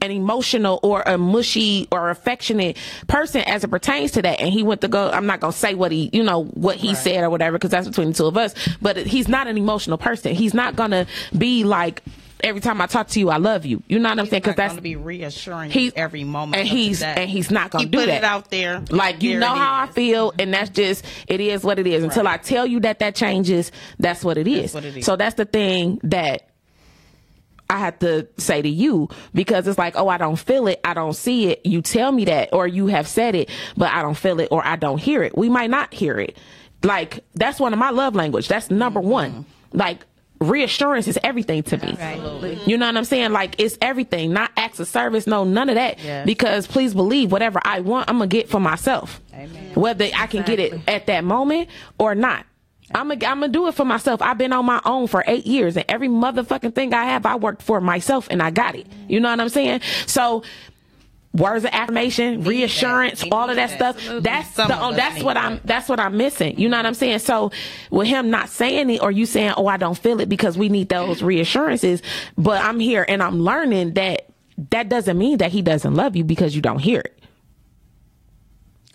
an 0.00 0.10
emotional 0.10 0.80
or 0.82 1.02
a 1.06 1.18
mushy 1.18 1.88
or 1.90 2.10
affectionate 2.10 2.76
person 3.06 3.42
as 3.42 3.64
it 3.64 3.68
pertains 3.68 4.12
to 4.12 4.22
that. 4.22 4.40
And 4.40 4.50
he 4.52 4.62
went 4.62 4.80
to 4.82 4.88
go, 4.88 5.10
I'm 5.10 5.26
not 5.26 5.40
going 5.40 5.52
to 5.52 5.58
say 5.58 5.74
what 5.74 5.92
he, 5.92 6.10
you 6.12 6.22
know, 6.22 6.44
what 6.44 6.76
he 6.76 6.94
said 6.94 7.22
or 7.22 7.30
whatever, 7.30 7.58
because 7.58 7.70
that's 7.70 7.88
between 7.88 8.08
the 8.08 8.14
two 8.14 8.26
of 8.26 8.36
us, 8.36 8.54
but 8.80 8.96
he's 8.96 9.28
not 9.28 9.46
an 9.46 9.56
emotional 9.56 9.98
person. 9.98 10.34
He's 10.34 10.54
not 10.54 10.76
going 10.76 10.90
to 10.92 11.06
be 11.36 11.64
like, 11.64 12.02
every 12.42 12.60
time 12.60 12.80
I 12.80 12.86
talk 12.86 13.08
to 13.08 13.20
you, 13.20 13.30
I 13.30 13.36
love 13.36 13.64
you. 13.66 13.82
You 13.86 13.98
know 13.98 14.08
what 14.08 14.18
I'm 14.18 14.26
saying? 14.26 14.42
Because 14.42 14.56
that's 14.56 14.72
going 14.72 14.78
to 14.78 14.82
be 14.82 14.96
reassuring 14.96 15.70
he's 15.70 15.92
every 15.94 16.24
moment. 16.24 16.60
and 16.60 16.68
he's, 16.68 17.02
and 17.02 17.28
he's 17.28 17.50
not 17.50 17.70
going 17.70 17.86
to 17.86 17.90
do 17.90 17.98
put 17.98 18.06
that. 18.06 18.18
it 18.18 18.24
out 18.24 18.50
there. 18.50 18.82
Like 18.90 19.22
you 19.22 19.32
There 19.32 19.40
know 19.40 19.54
how 19.54 19.82
I 19.82 19.86
feel, 19.86 20.30
mm-hmm. 20.30 20.40
and 20.40 20.54
that's 20.54 20.70
just 20.70 21.04
it 21.26 21.40
is 21.40 21.62
what 21.62 21.78
it 21.78 21.86
is. 21.86 22.02
Until 22.02 22.26
I 22.26 22.38
tell 22.38 22.66
you 22.66 22.80
that 22.80 23.00
that 23.00 23.14
changes, 23.14 23.72
that's 23.98 24.24
what 24.24 24.38
it 24.38 24.48
is. 24.48 24.74
what 24.74 24.84
it 24.84 24.96
is. 24.96 25.04
So 25.04 25.16
that's 25.16 25.34
the 25.34 25.44
thing 25.44 26.00
that 26.04 26.49
I 27.70 27.78
have 27.78 27.98
to 28.00 28.26
say 28.36 28.60
to 28.60 28.68
you 28.68 29.08
because 29.32 29.68
it's 29.68 29.78
like, 29.78 29.94
oh, 29.96 30.08
I 30.08 30.18
don't 30.18 30.36
feel 30.36 30.66
it, 30.66 30.80
I 30.84 30.92
don't 30.92 31.14
see 31.14 31.46
it. 31.46 31.64
You 31.64 31.80
tell 31.80 32.10
me 32.10 32.24
that, 32.24 32.52
or 32.52 32.66
you 32.66 32.88
have 32.88 33.06
said 33.06 33.36
it, 33.36 33.48
but 33.76 33.92
I 33.92 34.02
don't 34.02 34.16
feel 34.16 34.40
it, 34.40 34.48
or 34.50 34.66
I 34.66 34.74
don't 34.74 34.98
hear 34.98 35.22
it. 35.22 35.38
We 35.38 35.48
might 35.48 35.70
not 35.70 35.94
hear 35.94 36.18
it. 36.18 36.36
Like 36.82 37.24
that's 37.34 37.60
one 37.60 37.72
of 37.72 37.78
my 37.78 37.90
love 37.90 38.14
language. 38.14 38.48
That's 38.48 38.70
number 38.70 39.00
mm-hmm. 39.00 39.10
one. 39.10 39.46
Like 39.72 40.04
reassurance 40.40 41.06
is 41.06 41.18
everything 41.22 41.62
to 41.62 41.76
me. 41.76 42.58
You 42.66 42.78
know 42.78 42.86
what 42.86 42.96
I'm 42.96 43.04
saying? 43.04 43.32
Like 43.32 43.60
it's 43.60 43.78
everything, 43.80 44.32
not 44.32 44.50
acts 44.56 44.80
of 44.80 44.88
service, 44.88 45.26
no, 45.26 45.44
none 45.44 45.68
of 45.68 45.76
that. 45.76 46.02
Yes. 46.02 46.26
Because 46.26 46.66
please 46.66 46.94
believe, 46.94 47.30
whatever 47.30 47.60
I 47.64 47.80
want, 47.80 48.08
I'm 48.08 48.16
gonna 48.16 48.26
get 48.26 48.48
for 48.48 48.58
myself. 48.58 49.20
Amen. 49.32 49.74
Whether 49.74 50.08
I 50.16 50.26
can 50.26 50.44
get 50.44 50.58
it 50.58 50.80
at 50.88 51.06
that 51.06 51.24
moment 51.24 51.68
or 51.98 52.14
not. 52.14 52.46
I'm 52.94 53.08
gonna 53.08 53.26
I'm 53.26 53.40
gonna 53.40 53.48
do 53.48 53.68
it 53.68 53.74
for 53.74 53.84
myself. 53.84 54.20
I've 54.22 54.38
been 54.38 54.52
on 54.52 54.64
my 54.64 54.80
own 54.84 55.06
for 55.06 55.24
eight 55.26 55.46
years, 55.46 55.76
and 55.76 55.84
every 55.88 56.08
motherfucking 56.08 56.74
thing 56.74 56.92
I 56.92 57.04
have, 57.04 57.26
I 57.26 57.36
worked 57.36 57.62
for 57.62 57.80
myself, 57.80 58.28
and 58.30 58.42
I 58.42 58.50
got 58.50 58.74
it. 58.74 58.86
You 59.08 59.20
know 59.20 59.30
what 59.30 59.40
I'm 59.40 59.48
saying? 59.48 59.80
So, 60.06 60.42
words 61.32 61.64
of 61.64 61.70
affirmation, 61.72 62.42
reassurance, 62.42 63.24
all 63.30 63.48
of 63.48 63.56
that 63.56 63.70
stuff. 63.70 63.96
Absolutely. 63.96 64.22
That's 64.22 64.54
Some 64.54 64.68
the 64.68 64.82
oh, 64.82 64.92
that's 64.92 65.22
what 65.22 65.34
that. 65.34 65.44
I'm 65.44 65.60
that's 65.64 65.88
what 65.88 66.00
I'm 66.00 66.16
missing. 66.16 66.58
You 66.58 66.68
know 66.68 66.76
what 66.78 66.86
I'm 66.86 66.94
saying? 66.94 67.20
So, 67.20 67.52
with 67.90 68.08
him 68.08 68.30
not 68.30 68.48
saying 68.48 68.90
it, 68.90 69.02
or 69.02 69.10
you 69.10 69.26
saying, 69.26 69.54
"Oh, 69.56 69.66
I 69.66 69.76
don't 69.76 69.96
feel 69.98 70.20
it," 70.20 70.28
because 70.28 70.58
we 70.58 70.68
need 70.68 70.88
those 70.88 71.22
reassurances. 71.22 72.02
But 72.36 72.64
I'm 72.64 72.80
here, 72.80 73.04
and 73.08 73.22
I'm 73.22 73.40
learning 73.40 73.94
that 73.94 74.26
that 74.70 74.88
doesn't 74.88 75.16
mean 75.16 75.38
that 75.38 75.52
he 75.52 75.62
doesn't 75.62 75.94
love 75.94 76.16
you 76.16 76.24
because 76.24 76.54
you 76.54 76.60
don't 76.62 76.80
hear 76.80 77.00
it. 77.00 77.16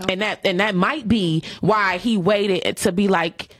And 0.09 0.21
that 0.21 0.41
and 0.43 0.59
that 0.59 0.75
might 0.75 1.07
be 1.07 1.43
why 1.61 1.97
he 1.97 2.17
waited 2.17 2.77
to 2.77 2.91
be 2.91 3.07
like, 3.07 3.55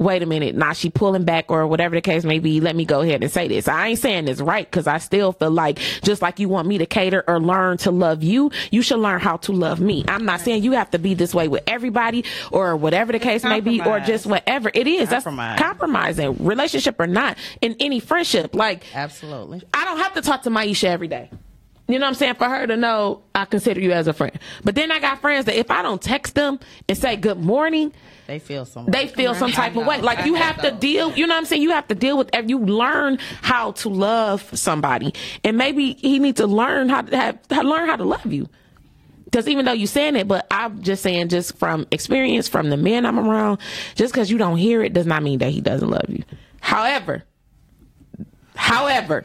wait 0.00 0.22
a 0.22 0.26
minute, 0.26 0.54
now 0.54 0.72
she 0.72 0.90
pulling 0.90 1.24
back 1.24 1.50
or 1.50 1.66
whatever 1.66 1.94
the 1.94 2.00
case 2.00 2.24
may 2.24 2.38
be. 2.38 2.60
Let 2.60 2.74
me 2.74 2.84
go 2.84 3.02
ahead 3.02 3.22
and 3.22 3.30
say 3.30 3.46
this. 3.46 3.68
I 3.68 3.88
ain't 3.88 3.98
saying 3.98 4.24
this 4.24 4.40
right 4.40 4.68
because 4.68 4.86
I 4.86 4.98
still 4.98 5.32
feel 5.32 5.50
like 5.50 5.78
just 6.02 6.22
like 6.22 6.40
you 6.40 6.48
want 6.48 6.66
me 6.66 6.78
to 6.78 6.86
cater 6.86 7.22
or 7.28 7.38
learn 7.38 7.76
to 7.78 7.90
love 7.90 8.22
you, 8.22 8.50
you 8.70 8.82
should 8.82 8.98
learn 8.98 9.20
how 9.20 9.36
to 9.38 9.52
love 9.52 9.78
me. 9.78 10.04
I'm 10.08 10.24
not 10.24 10.40
saying 10.40 10.64
you 10.64 10.72
have 10.72 10.90
to 10.92 10.98
be 10.98 11.14
this 11.14 11.34
way 11.34 11.48
with 11.48 11.62
everybody 11.66 12.24
or 12.50 12.76
whatever 12.76 13.12
the 13.12 13.18
case 13.18 13.44
may 13.44 13.60
be 13.60 13.80
or 13.80 14.00
just 14.00 14.26
whatever 14.26 14.70
it 14.72 14.86
is. 14.86 15.10
Compromise. 15.10 15.58
That's 15.58 15.62
compromising, 15.62 16.44
relationship 16.44 16.98
or 16.98 17.06
not, 17.06 17.36
in 17.60 17.76
any 17.78 18.00
friendship. 18.00 18.54
Like 18.54 18.84
Absolutely. 18.94 19.62
I 19.74 19.84
don't 19.84 19.98
have 19.98 20.14
to 20.14 20.22
talk 20.22 20.42
to 20.42 20.50
Myesha 20.50 20.84
every 20.84 21.08
day. 21.08 21.30
You 21.88 21.98
know 21.98 22.04
what 22.04 22.10
I'm 22.10 22.14
saying? 22.14 22.34
For 22.36 22.48
her 22.48 22.66
to 22.68 22.76
know 22.76 23.22
I 23.34 23.44
consider 23.44 23.80
you 23.80 23.90
as 23.90 24.06
a 24.06 24.12
friend. 24.12 24.38
But 24.62 24.76
then 24.76 24.92
I 24.92 25.00
got 25.00 25.20
friends 25.20 25.46
that 25.46 25.56
if 25.56 25.72
I 25.72 25.82
don't 25.82 26.00
text 26.00 26.36
them 26.36 26.60
and 26.88 26.96
say 26.96 27.16
good 27.16 27.38
morning, 27.38 27.92
They 28.30 28.38
feel 28.38 28.64
some. 28.64 28.86
they 28.86 29.08
feel 29.08 29.34
some 29.34 29.50
type 29.50 29.74
of 29.74 29.84
way. 29.84 30.00
Like 30.00 30.24
you 30.24 30.34
have 30.34 30.62
to 30.62 30.70
deal, 30.70 31.10
you 31.16 31.26
know 31.26 31.34
what 31.34 31.38
I'm 31.40 31.44
saying? 31.46 31.62
You 31.62 31.72
have 31.72 31.88
to 31.88 31.96
deal 31.96 32.16
with, 32.16 32.30
if 32.32 32.48
you 32.48 32.60
learn 32.60 33.18
how 33.42 33.72
to 33.72 33.88
love 33.88 34.48
somebody. 34.56 35.12
And 35.42 35.58
maybe 35.58 35.94
he 35.94 36.20
needs 36.20 36.36
to 36.36 36.46
learn 36.46 36.88
how 36.90 37.02
to 37.02 37.16
have, 37.16 37.38
how, 37.50 37.62
learn 37.62 37.88
how 37.88 37.96
to 37.96 38.04
love 38.04 38.26
you. 38.26 38.48
Because 39.24 39.48
even 39.48 39.64
though 39.64 39.72
you're 39.72 39.88
saying 39.88 40.14
it, 40.14 40.28
but 40.28 40.46
I'm 40.48 40.80
just 40.80 41.02
saying, 41.02 41.28
just 41.30 41.56
from 41.58 41.88
experience, 41.90 42.46
from 42.46 42.70
the 42.70 42.76
men 42.76 43.04
I'm 43.04 43.18
around, 43.18 43.58
just 43.96 44.12
because 44.14 44.30
you 44.30 44.38
don't 44.38 44.58
hear 44.58 44.80
it 44.84 44.92
does 44.92 45.06
not 45.06 45.24
mean 45.24 45.40
that 45.40 45.50
he 45.50 45.60
doesn't 45.60 45.90
love 45.90 46.08
you. 46.08 46.22
However, 46.60 47.24
however, 48.54 49.24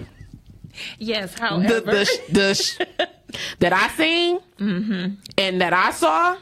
Yes, 0.98 1.36
the 1.36 1.42
however. 1.42 1.80
the, 1.92 2.06
sh- 2.06 2.32
the 2.32 2.54
sh- 2.56 2.78
that 3.60 3.72
I 3.72 3.88
seen 3.90 4.40
and 5.38 5.62
that 5.62 5.74
I 5.74 5.92
saw 5.92 6.38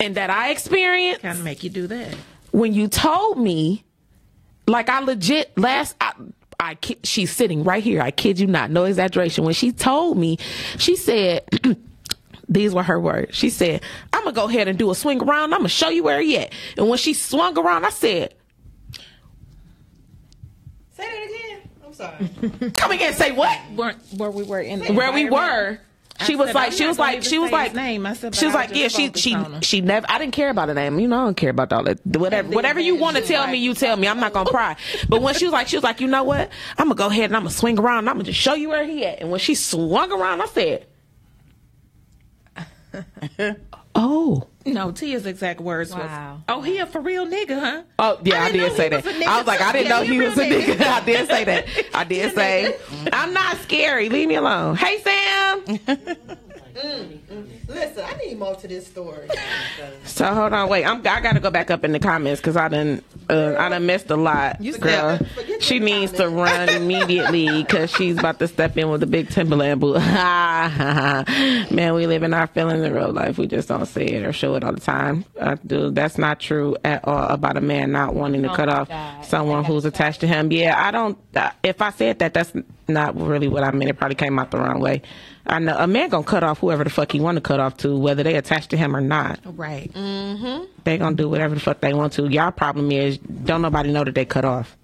and 0.00 0.14
that 0.16 0.30
I 0.30 0.50
experienced 0.50 1.22
kind 1.22 1.38
of 1.38 1.44
make 1.44 1.62
you 1.64 1.70
do 1.70 1.86
that. 1.86 2.14
when 2.52 2.72
you 2.74 2.88
told 2.88 3.38
me, 3.38 3.84
like 4.66 4.88
I 4.88 5.00
legit 5.00 5.56
last. 5.58 5.96
I, 6.00 6.12
I 6.58 6.74
ki- 6.76 6.98
she's 7.04 7.30
sitting 7.30 7.64
right 7.64 7.82
here. 7.82 8.00
I 8.00 8.10
kid 8.10 8.40
you 8.40 8.46
not, 8.46 8.70
no 8.70 8.84
exaggeration. 8.84 9.44
When 9.44 9.54
she 9.54 9.72
told 9.72 10.16
me, 10.18 10.38
she 10.78 10.96
said. 10.96 11.44
These 12.48 12.72
were 12.72 12.84
her 12.84 13.00
words. 13.00 13.36
She 13.36 13.50
said, 13.50 13.82
I'm 14.12 14.22
gonna 14.22 14.32
go 14.32 14.48
ahead 14.48 14.68
and 14.68 14.78
do 14.78 14.88
a 14.92 14.94
swing 14.94 15.20
around. 15.20 15.52
I'm 15.52 15.58
gonna 15.58 15.68
show 15.68 15.88
you 15.88 16.04
where 16.04 16.20
he 16.20 16.38
at. 16.38 16.52
And 16.76 16.88
when 16.88 16.96
she 16.96 17.12
swung 17.12 17.58
around, 17.58 17.84
I 17.84 17.90
said, 17.90 18.34
Say 20.92 21.02
that 21.04 21.28
again. 21.28 21.68
I'm 21.84 21.92
sorry. 21.92 22.70
Come 22.76 22.92
again, 22.92 23.14
say 23.14 23.32
what? 23.32 23.58
Where, 23.74 23.94
where 24.16 24.30
we 24.30 24.44
were 24.44 24.60
in 24.60 24.78
the 24.80 24.92
Where 24.92 25.10
we 25.12 25.28
were. 25.28 25.78
She 26.24 26.34
was 26.36 26.48
said, 26.48 26.54
like, 26.54 26.72
she 26.72 26.86
was 26.86 26.98
like, 26.98 27.22
she 27.22 27.38
was 27.38 27.50
like, 27.50 27.74
name. 27.74 28.06
I 28.06 28.14
said, 28.14 28.34
she 28.34 28.46
was 28.46 28.54
like, 28.54 28.74
yeah, 28.74 28.88
she, 28.88 29.12
she, 29.14 29.36
she 29.60 29.80
never, 29.80 30.06
I 30.08 30.18
didn't 30.18 30.32
care 30.32 30.50
about 30.50 30.66
the 30.66 30.74
name. 30.74 30.98
You 30.98 31.08
know, 31.08 31.20
I 31.20 31.24
don't 31.24 31.36
care 31.36 31.50
about 31.50 31.72
all 31.72 31.84
that. 31.84 32.04
Whatever, 32.04 32.48
whatever 32.50 32.80
you 32.80 32.96
want 32.96 33.16
to 33.16 33.22
tell 33.22 33.46
me, 33.46 33.58
you 33.58 33.74
tell 33.74 33.96
me. 33.96 34.08
I'm 34.08 34.20
not 34.20 34.32
gonna 34.32 34.48
cry. 34.48 34.76
But 35.08 35.20
when 35.22 35.34
she 35.34 35.44
was 35.44 35.52
like, 35.52 35.68
she 35.68 35.76
was 35.76 35.84
like, 35.84 36.00
you 36.00 36.06
know 36.06 36.24
what? 36.24 36.50
I'm 36.78 36.86
gonna 36.86 36.94
go 36.94 37.08
ahead 37.08 37.24
and 37.24 37.36
I'm 37.36 37.42
gonna 37.42 37.50
swing 37.50 37.78
around. 37.78 37.98
and 37.98 38.08
I'm 38.08 38.16
gonna 38.16 38.24
just 38.24 38.38
show 38.40 38.54
you 38.54 38.68
where 38.70 38.86
he 38.86 39.04
at. 39.04 39.20
And 39.20 39.30
when 39.30 39.40
she 39.40 39.54
swung 39.54 40.10
around, 40.12 40.40
I 40.42 40.46
said, 40.46 40.86
oh. 43.94 44.48
No, 44.66 44.90
Tia's 44.92 45.26
exact 45.26 45.60
words 45.60 45.92
Wow. 45.92 45.98
was, 45.98 46.40
"Oh, 46.48 46.60
he 46.62 46.78
a 46.78 46.86
for 46.86 47.00
real 47.00 47.26
nigga, 47.26 47.58
huh?" 47.60 47.82
Oh 47.98 48.18
yeah, 48.24 48.42
I, 48.42 48.50
didn't 48.50 48.68
did 48.70 48.76
say 48.76 48.88
that. 48.88 49.04
was 49.04 49.14
I 49.26 49.38
was 49.38 49.46
like, 49.46 49.60
I 49.60 49.72
didn't 49.72 49.86
Yeah, 49.86 49.98
know 49.98 50.02
he 50.02 50.12
he 50.14 50.20
was 50.20 50.36
a 50.36 50.40
real 50.42 50.60
nigga. 50.60 50.74
nigga. 50.74 50.86
I 50.86 51.04
did 51.04 51.28
say 51.28 51.44
that. 51.44 51.66
I 51.94 52.04
did 52.12 52.34
say, 52.34 52.76
I'm 53.12 53.32
not 53.32 53.56
scary. 53.58 54.08
Leave 54.08 54.28
me 54.28 54.34
alone. 54.34 54.76
Hey 54.76 55.00
Sam. 55.02 55.96
Listen, 57.68 58.04
I 58.04 58.14
need 58.24 58.38
more 58.38 58.54
to 58.56 58.68
this 58.68 58.86
story. 58.86 59.28
So 60.04 60.26
hold 60.26 60.52
on, 60.52 60.68
wait. 60.68 60.84
I'm 60.84 60.98
I 61.06 61.20
gotta 61.20 61.40
go 61.40 61.50
back 61.50 61.70
up 61.70 61.84
in 61.84 61.92
the 61.92 61.98
comments 61.98 62.40
because 62.40 62.56
I 62.56 62.68
done 62.68 63.02
uh, 63.30 63.54
I 63.58 63.68
done 63.70 63.86
missed 63.86 64.10
a 64.10 64.16
lot, 64.16 64.60
You 64.60 64.76
girl. 64.76 65.18
said- 65.18 65.62
She 65.62 65.78
that 65.78 65.84
needs 65.84 66.12
to 66.12 66.28
run 66.28 66.68
immediately 66.80 67.62
because 67.62 67.90
she's 67.90 68.18
about 68.18 68.38
to 68.40 68.48
step 68.48 68.76
in 68.76 68.90
with 68.90 69.02
a 69.02 69.06
big 69.06 69.30
Timberland 69.30 69.80
boot. 69.80 69.96
Man, 71.70 71.94
we 71.94 72.06
live 72.06 72.22
in 72.22 72.34
our 72.34 72.46
feelings 72.46 72.82
in 72.84 72.92
real 72.94 73.12
life. 73.12 73.38
We 73.38 73.46
just 73.46 73.68
don't 73.68 73.86
say 73.86 74.04
it 74.06 74.24
or 74.24 74.32
show 74.32 74.54
it 74.54 74.64
all 74.64 74.72
the 74.72 74.80
time. 74.80 75.24
Uh, 75.38 75.56
dude, 75.66 75.94
that's 75.94 76.18
not 76.18 76.40
true 76.40 76.76
at 76.84 77.06
all 77.06 77.26
about 77.28 77.56
a 77.56 77.60
man 77.60 77.92
not 77.92 78.14
wanting 78.14 78.42
to 78.42 78.50
Oh 78.52 78.54
cut 78.54 78.68
off 78.68 78.88
God. 78.88 79.24
someone 79.24 79.64
who's 79.64 79.84
attached 79.84 80.20
to 80.20 80.26
him. 80.26 80.52
Yeah, 80.52 80.74
I 80.80 80.90
don't. 80.90 81.18
Uh, 81.34 81.50
if 81.62 81.80
I 81.82 81.90
said 81.90 82.18
that, 82.20 82.34
that's 82.34 82.52
not 82.88 83.20
really 83.20 83.48
what 83.48 83.64
I 83.64 83.70
meant. 83.72 83.90
It 83.90 83.94
probably 83.94 84.14
came 84.14 84.38
out 84.38 84.50
the 84.50 84.58
wrong 84.58 84.80
way. 84.80 85.02
I 85.46 85.58
know 85.58 85.76
a 85.76 85.86
man 85.86 86.08
gonna 86.08 86.24
cut 86.24 86.42
off 86.42 86.58
whoever 86.58 86.84
the 86.84 86.90
fuck 86.90 87.12
he 87.12 87.20
want 87.20 87.36
to 87.36 87.40
cut 87.40 87.60
off 87.60 87.76
to, 87.78 87.96
whether 87.96 88.22
they 88.22 88.34
attached 88.34 88.70
to 88.70 88.76
him 88.76 88.96
or 88.96 89.00
not. 89.00 89.40
Right. 89.44 89.92
Mm-hmm. 89.92 90.64
They 90.84 90.98
gonna 90.98 91.16
do 91.16 91.28
whatever 91.28 91.54
the 91.54 91.60
fuck 91.60 91.80
they 91.80 91.94
want 91.94 92.14
to. 92.14 92.28
Y'all 92.28 92.50
problem 92.50 92.90
is 92.90 93.18
don't 93.18 93.62
nobody 93.62 93.92
know 93.92 94.04
that 94.04 94.14
they 94.14 94.24
cut 94.24 94.44
off. 94.44 94.76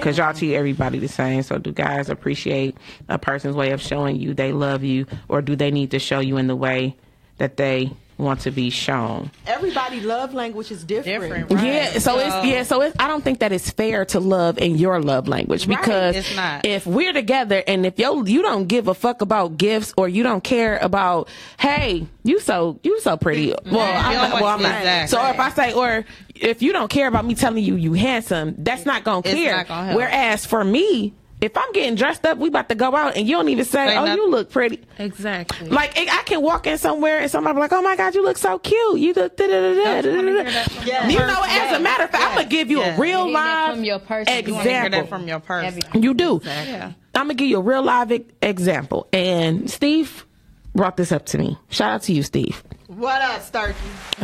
Cause 0.00 0.18
y'all 0.18 0.34
treat 0.34 0.54
everybody 0.54 0.98
the 0.98 1.08
same. 1.08 1.42
So 1.42 1.58
do 1.58 1.72
guys 1.72 2.08
appreciate 2.10 2.76
a 3.08 3.18
person's 3.18 3.56
way 3.56 3.72
of 3.72 3.80
showing 3.80 4.16
you 4.16 4.34
they 4.34 4.52
love 4.52 4.84
you, 4.84 5.06
or 5.28 5.42
do 5.42 5.56
they 5.56 5.70
need 5.70 5.90
to 5.92 5.98
show 5.98 6.20
you 6.20 6.36
in 6.36 6.46
the 6.46 6.54
way 6.54 6.94
that 7.38 7.56
they 7.56 7.90
want 8.18 8.40
to 8.40 8.50
be 8.50 8.68
shown? 8.70 9.30
Everybody 9.46 10.00
love 10.00 10.34
language 10.34 10.70
is 10.70 10.84
different. 10.84 11.22
Different, 11.22 11.50
right. 11.52 11.64
Yeah, 11.64 11.98
so 12.00 12.18
it's 12.18 12.46
yeah, 12.46 12.62
so 12.64 12.82
it's, 12.82 12.96
I 12.98 13.06
don't 13.08 13.22
think 13.24 13.38
that 13.38 13.52
it's 13.52 13.70
fair 13.70 14.04
to 14.06 14.20
love 14.20 14.58
in 14.58 14.76
your 14.76 15.00
love 15.00 15.28
language 15.28 15.66
Right, 15.66 15.78
because 15.78 16.16
it's 16.16 16.36
not. 16.36 16.66
if 16.66 16.86
we're 16.86 17.12
together 17.12 17.62
and 17.66 17.86
if 17.86 17.98
yo 17.98 18.24
you 18.24 18.42
don't 18.42 18.66
give 18.66 18.88
a 18.88 18.94
fuck 18.94 19.22
about 19.22 19.56
gifts 19.56 19.94
or 19.96 20.08
you 20.08 20.22
don't 20.22 20.42
care 20.44 20.78
about 20.78 21.28
hey 21.58 22.06
you 22.24 22.40
so 22.40 22.78
you 22.82 23.00
so 23.00 23.16
pretty 23.16 23.50
mm-hmm. 23.52 23.74
well 23.74 23.86
I'm 24.04 24.14
not, 24.14 24.30
don't 24.32 24.40
well 24.42 24.54
I'm 24.54 24.62
not 24.62 24.76
Exactly. 24.78 25.16
so 25.16 25.26
if 25.30 25.38
I 25.38 25.50
say 25.50 25.72
or 25.72 26.04
if 26.34 26.60
you 26.62 26.72
don't 26.72 26.90
care 26.90 27.06
about 27.08 27.24
me 27.24 27.34
telling 27.34 27.62
you 27.62 27.76
you 27.76 27.92
handsome 27.92 28.54
that's 28.58 28.84
not 28.84 29.04
gonna 29.04 29.20
It's 29.24 29.34
care 29.34 29.56
not 29.58 29.68
gonna 29.68 29.86
help. 29.86 29.96
whereas 29.96 30.44
for 30.44 30.64
me 30.64 31.14
if 31.40 31.56
I'm 31.56 31.70
getting 31.72 31.94
dressed 31.94 32.26
up 32.26 32.38
we 32.38 32.48
about 32.48 32.68
to 32.68 32.74
go 32.74 32.94
out 32.96 33.16
and 33.16 33.28
you 33.28 33.36
don't 33.36 33.48
even 33.48 33.64
say 33.64 33.86
Say 33.88 33.96
oh 33.96 34.04
you 34.14 34.28
look 34.30 34.50
pretty 34.50 34.80
Exactly. 34.98 35.68
like 35.68 35.96
I 35.96 36.18
I 36.18 36.22
can 36.24 36.42
walk 36.42 36.66
in 36.66 36.78
somewhere 36.78 37.20
and 37.20 37.30
somebody 37.30 37.54
be 37.54 37.60
like, 37.60 37.72
"Oh 37.72 37.80
my 37.82 37.94
God, 37.96 38.14
you 38.14 38.22
look 38.24 38.36
so 38.38 38.58
cute." 38.58 38.98
You 38.98 39.12
look. 39.14 39.36
Da, 39.36 39.46
da, 39.46 39.60
da, 39.74 39.74
da, 39.74 40.02
da, 40.02 40.10
da, 40.22 40.22
da. 40.22 40.42
Yes. 40.84 41.12
You 41.12 41.18
know, 41.20 41.42
as 41.46 41.76
a 41.76 41.80
matter 41.80 42.04
of 42.04 42.10
fact, 42.10 42.24
I'm 42.24 42.34
gonna 42.36 42.48
give 42.48 42.70
you 42.70 42.80
Yes. 42.80 42.98
a 42.98 43.00
real 43.00 43.18
Getting 43.26 43.32
that 43.34 43.66
live 43.68 43.74
from 43.76 43.84
your 43.84 43.98
person. 44.00 44.34
You 44.34 44.40
You 44.46 44.54
hear 44.54 44.60
example. 44.62 45.00
that 45.00 45.08
from 45.08 45.28
your 45.28 45.40
person. 45.40 45.66
Everything. 45.68 46.02
You 46.02 46.14
do. 46.14 46.40
Yeah. 46.44 46.92
I'm 47.14 47.22
gonna 47.24 47.34
give 47.34 47.48
you 47.48 47.58
a 47.58 47.62
real 47.62 47.82
live 47.82 48.10
e- 48.12 48.24
example. 48.42 49.06
And 49.12 49.70
Steve 49.70 50.26
brought 50.74 50.96
this 50.96 51.12
up 51.12 51.24
to 51.26 51.38
me. 51.38 51.56
Shout 51.70 51.92
out 51.92 52.02
to 52.02 52.12
you, 52.12 52.22
Steve. 52.22 52.62
What 52.88 53.22
up, 53.22 53.42
Starkey? 53.42 53.76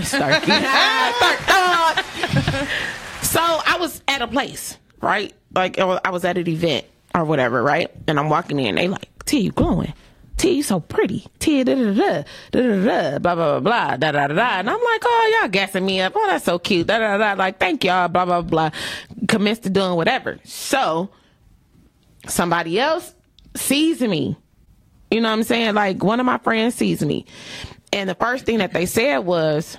Starkey. 0.02 0.46
Stark 0.52 1.38
so 3.22 3.40
I 3.40 3.76
was 3.80 4.02
at 4.08 4.20
a 4.22 4.26
place, 4.26 4.76
right? 5.00 5.32
Like 5.54 5.78
I 5.78 6.10
was 6.10 6.24
at 6.24 6.36
an 6.38 6.48
event 6.48 6.84
or 7.14 7.24
whatever, 7.24 7.62
right? 7.62 7.90
And 8.06 8.18
I'm 8.18 8.28
walking 8.28 8.58
in. 8.58 8.74
They 8.74 8.88
like, 8.88 9.08
T, 9.24 9.40
you 9.40 9.52
glowing. 9.52 9.92
T, 10.36 10.54
you 10.54 10.62
so 10.64 10.80
pretty. 10.80 11.26
T, 11.38 11.62
da 11.62 11.74
da 11.74 11.92
da 11.92 11.92
da 11.92 12.22
da 12.50 12.60
da 12.60 12.84
da 13.12 13.18
blah 13.18 13.34
blah 13.34 13.60
blah 13.60 13.60
blah 13.60 13.96
da 13.96 14.12
da 14.12 14.26
da 14.26 14.34
da. 14.34 14.58
And 14.58 14.68
I'm 14.68 14.82
like, 14.82 15.02
oh, 15.04 15.38
y'all 15.40 15.48
gassing 15.50 15.86
me 15.86 16.00
up. 16.00 16.12
Oh, 16.16 16.26
that's 16.26 16.44
so 16.44 16.58
cute. 16.58 16.88
Da 16.88 16.98
da 16.98 17.16
da. 17.16 17.34
Like, 17.34 17.58
thank 17.60 17.84
y'all. 17.84 18.08
Blah 18.08 18.24
blah 18.24 18.42
blah. 18.42 18.70
Commence 19.28 19.60
to 19.60 19.70
doing 19.70 19.94
whatever. 19.94 20.38
So 20.44 21.10
somebody 22.26 22.80
else 22.80 23.14
sees 23.54 24.00
me. 24.00 24.36
You 25.10 25.20
know 25.20 25.28
what 25.28 25.34
I'm 25.34 25.42
saying? 25.44 25.74
Like 25.74 26.02
one 26.02 26.18
of 26.18 26.26
my 26.26 26.38
friends 26.38 26.74
sees 26.74 27.00
me. 27.04 27.26
And 27.92 28.10
the 28.10 28.16
first 28.16 28.44
thing 28.44 28.58
that 28.58 28.72
they 28.72 28.86
said 28.86 29.18
was, 29.18 29.78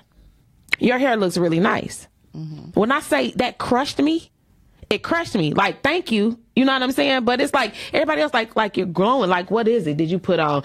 Your 0.80 0.98
hair 0.98 1.18
looks 1.18 1.38
really 1.38 1.60
nice. 1.60 2.08
When 2.74 2.92
I 2.92 3.00
say 3.02 3.32
that 3.38 3.58
crushed 3.58 4.00
me, 4.00 4.30
it 4.90 5.04
crushed 5.04 5.36
me. 5.36 5.54
Like, 5.54 5.82
thank 5.84 6.12
you. 6.12 6.40
You 6.56 6.66
know 6.66 6.74
what 6.74 6.84
I'm 6.84 6.92
saying? 6.92 7.26
But 7.26 7.42
it's 7.42 7.54
like 7.54 7.74
everybody 7.94 8.22
else 8.22 8.34
like 8.34 8.56
like 8.56 8.78
you're 8.78 8.86
growing. 8.86 9.30
Like, 9.30 9.52
what 9.52 9.68
is 9.68 9.88
it? 9.88 9.98
Did 9.98 10.10
you 10.10 10.20
put 10.20 10.40
on 10.40 10.64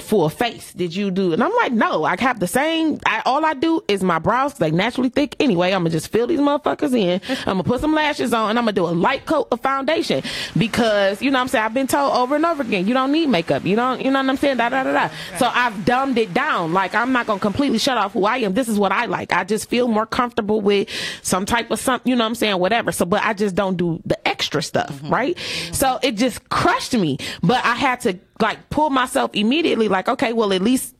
full 0.00 0.28
face? 0.28 0.72
Did 0.72 0.94
you 0.94 1.10
do? 1.10 1.32
And 1.32 1.42
I'm 1.42 1.54
like, 1.56 1.72
no. 1.72 2.04
I 2.04 2.16
have 2.20 2.40
the 2.40 2.46
same. 2.46 2.98
I, 3.04 3.22
all 3.26 3.44
I 3.44 3.54
do 3.54 3.82
is 3.88 4.02
my 4.02 4.18
brows 4.18 4.54
they 4.54 4.70
naturally 4.70 5.10
thick 5.10 5.36
anyway. 5.38 5.72
I'm 5.72 5.80
gonna 5.80 5.90
just 5.90 6.08
fill 6.08 6.26
these 6.26 6.40
motherfuckers 6.40 6.98
in. 6.98 7.20
I'm 7.40 7.44
gonna 7.44 7.64
put 7.64 7.80
some 7.80 7.94
lashes 7.94 8.32
on, 8.32 8.50
and 8.50 8.58
I'm 8.58 8.64
gonna 8.64 8.72
do 8.72 8.86
a 8.86 8.90
light 8.90 9.26
coat 9.26 9.48
of 9.50 9.60
foundation 9.60 10.22
because 10.56 11.20
you 11.20 11.30
know 11.30 11.38
what 11.38 11.42
I'm 11.42 11.48
saying. 11.48 11.64
I've 11.64 11.74
been 11.74 11.86
told 11.86 12.14
over 12.16 12.36
and 12.36 12.46
over 12.46 12.62
again, 12.62 12.86
you 12.86 12.94
don't 12.94 13.12
need 13.12 13.28
makeup. 13.28 13.64
You 13.64 13.76
don't. 13.76 14.00
You 14.02 14.10
know 14.10 14.20
what 14.20 14.30
I'm 14.30 14.36
saying? 14.36 14.56
Da 14.56 14.68
da 14.68 14.84
da 14.84 14.92
da. 14.92 15.14
So 15.38 15.50
I've 15.52 15.84
dumbed 15.84 16.18
it 16.18 16.32
down. 16.32 16.72
Like 16.72 16.94
I'm 16.94 17.12
not 17.12 17.26
gonna 17.26 17.40
completely 17.40 17.78
shut 17.78 17.98
off 17.98 18.12
who 18.12 18.24
I 18.24 18.38
am. 18.38 18.54
This 18.54 18.68
is 18.68 18.78
what 18.78 18.92
I 18.92 19.06
like. 19.06 19.32
I 19.32 19.44
just 19.44 19.68
feel 19.68 19.88
more 19.88 20.06
comfortable 20.06 20.60
with 20.60 20.88
some 21.22 21.44
type 21.44 21.70
of 21.70 21.78
something. 21.78 22.08
You 22.08 22.16
know 22.16 22.24
what 22.24 22.28
I'm 22.28 22.34
saying? 22.34 22.58
Whatever. 22.58 22.92
So, 22.92 23.04
but 23.04 23.22
I 23.22 23.34
just 23.34 23.54
don't 23.54 23.76
do 23.76 24.00
the 24.04 24.16
extra 24.26 24.62
stuff, 24.62 24.90
mm-hmm. 24.90 25.10
right? 25.10 25.38
So 25.72 25.98
it 26.02 26.12
just 26.12 26.48
crushed 26.48 26.94
me. 26.94 27.18
But 27.42 27.64
I 27.64 27.74
had 27.74 28.00
to 28.02 28.18
like 28.40 28.70
pull 28.70 28.90
myself 28.90 29.30
immediately. 29.34 29.88
Like, 29.88 30.08
okay, 30.08 30.32
well 30.32 30.52
at 30.52 30.62
least 30.62 30.94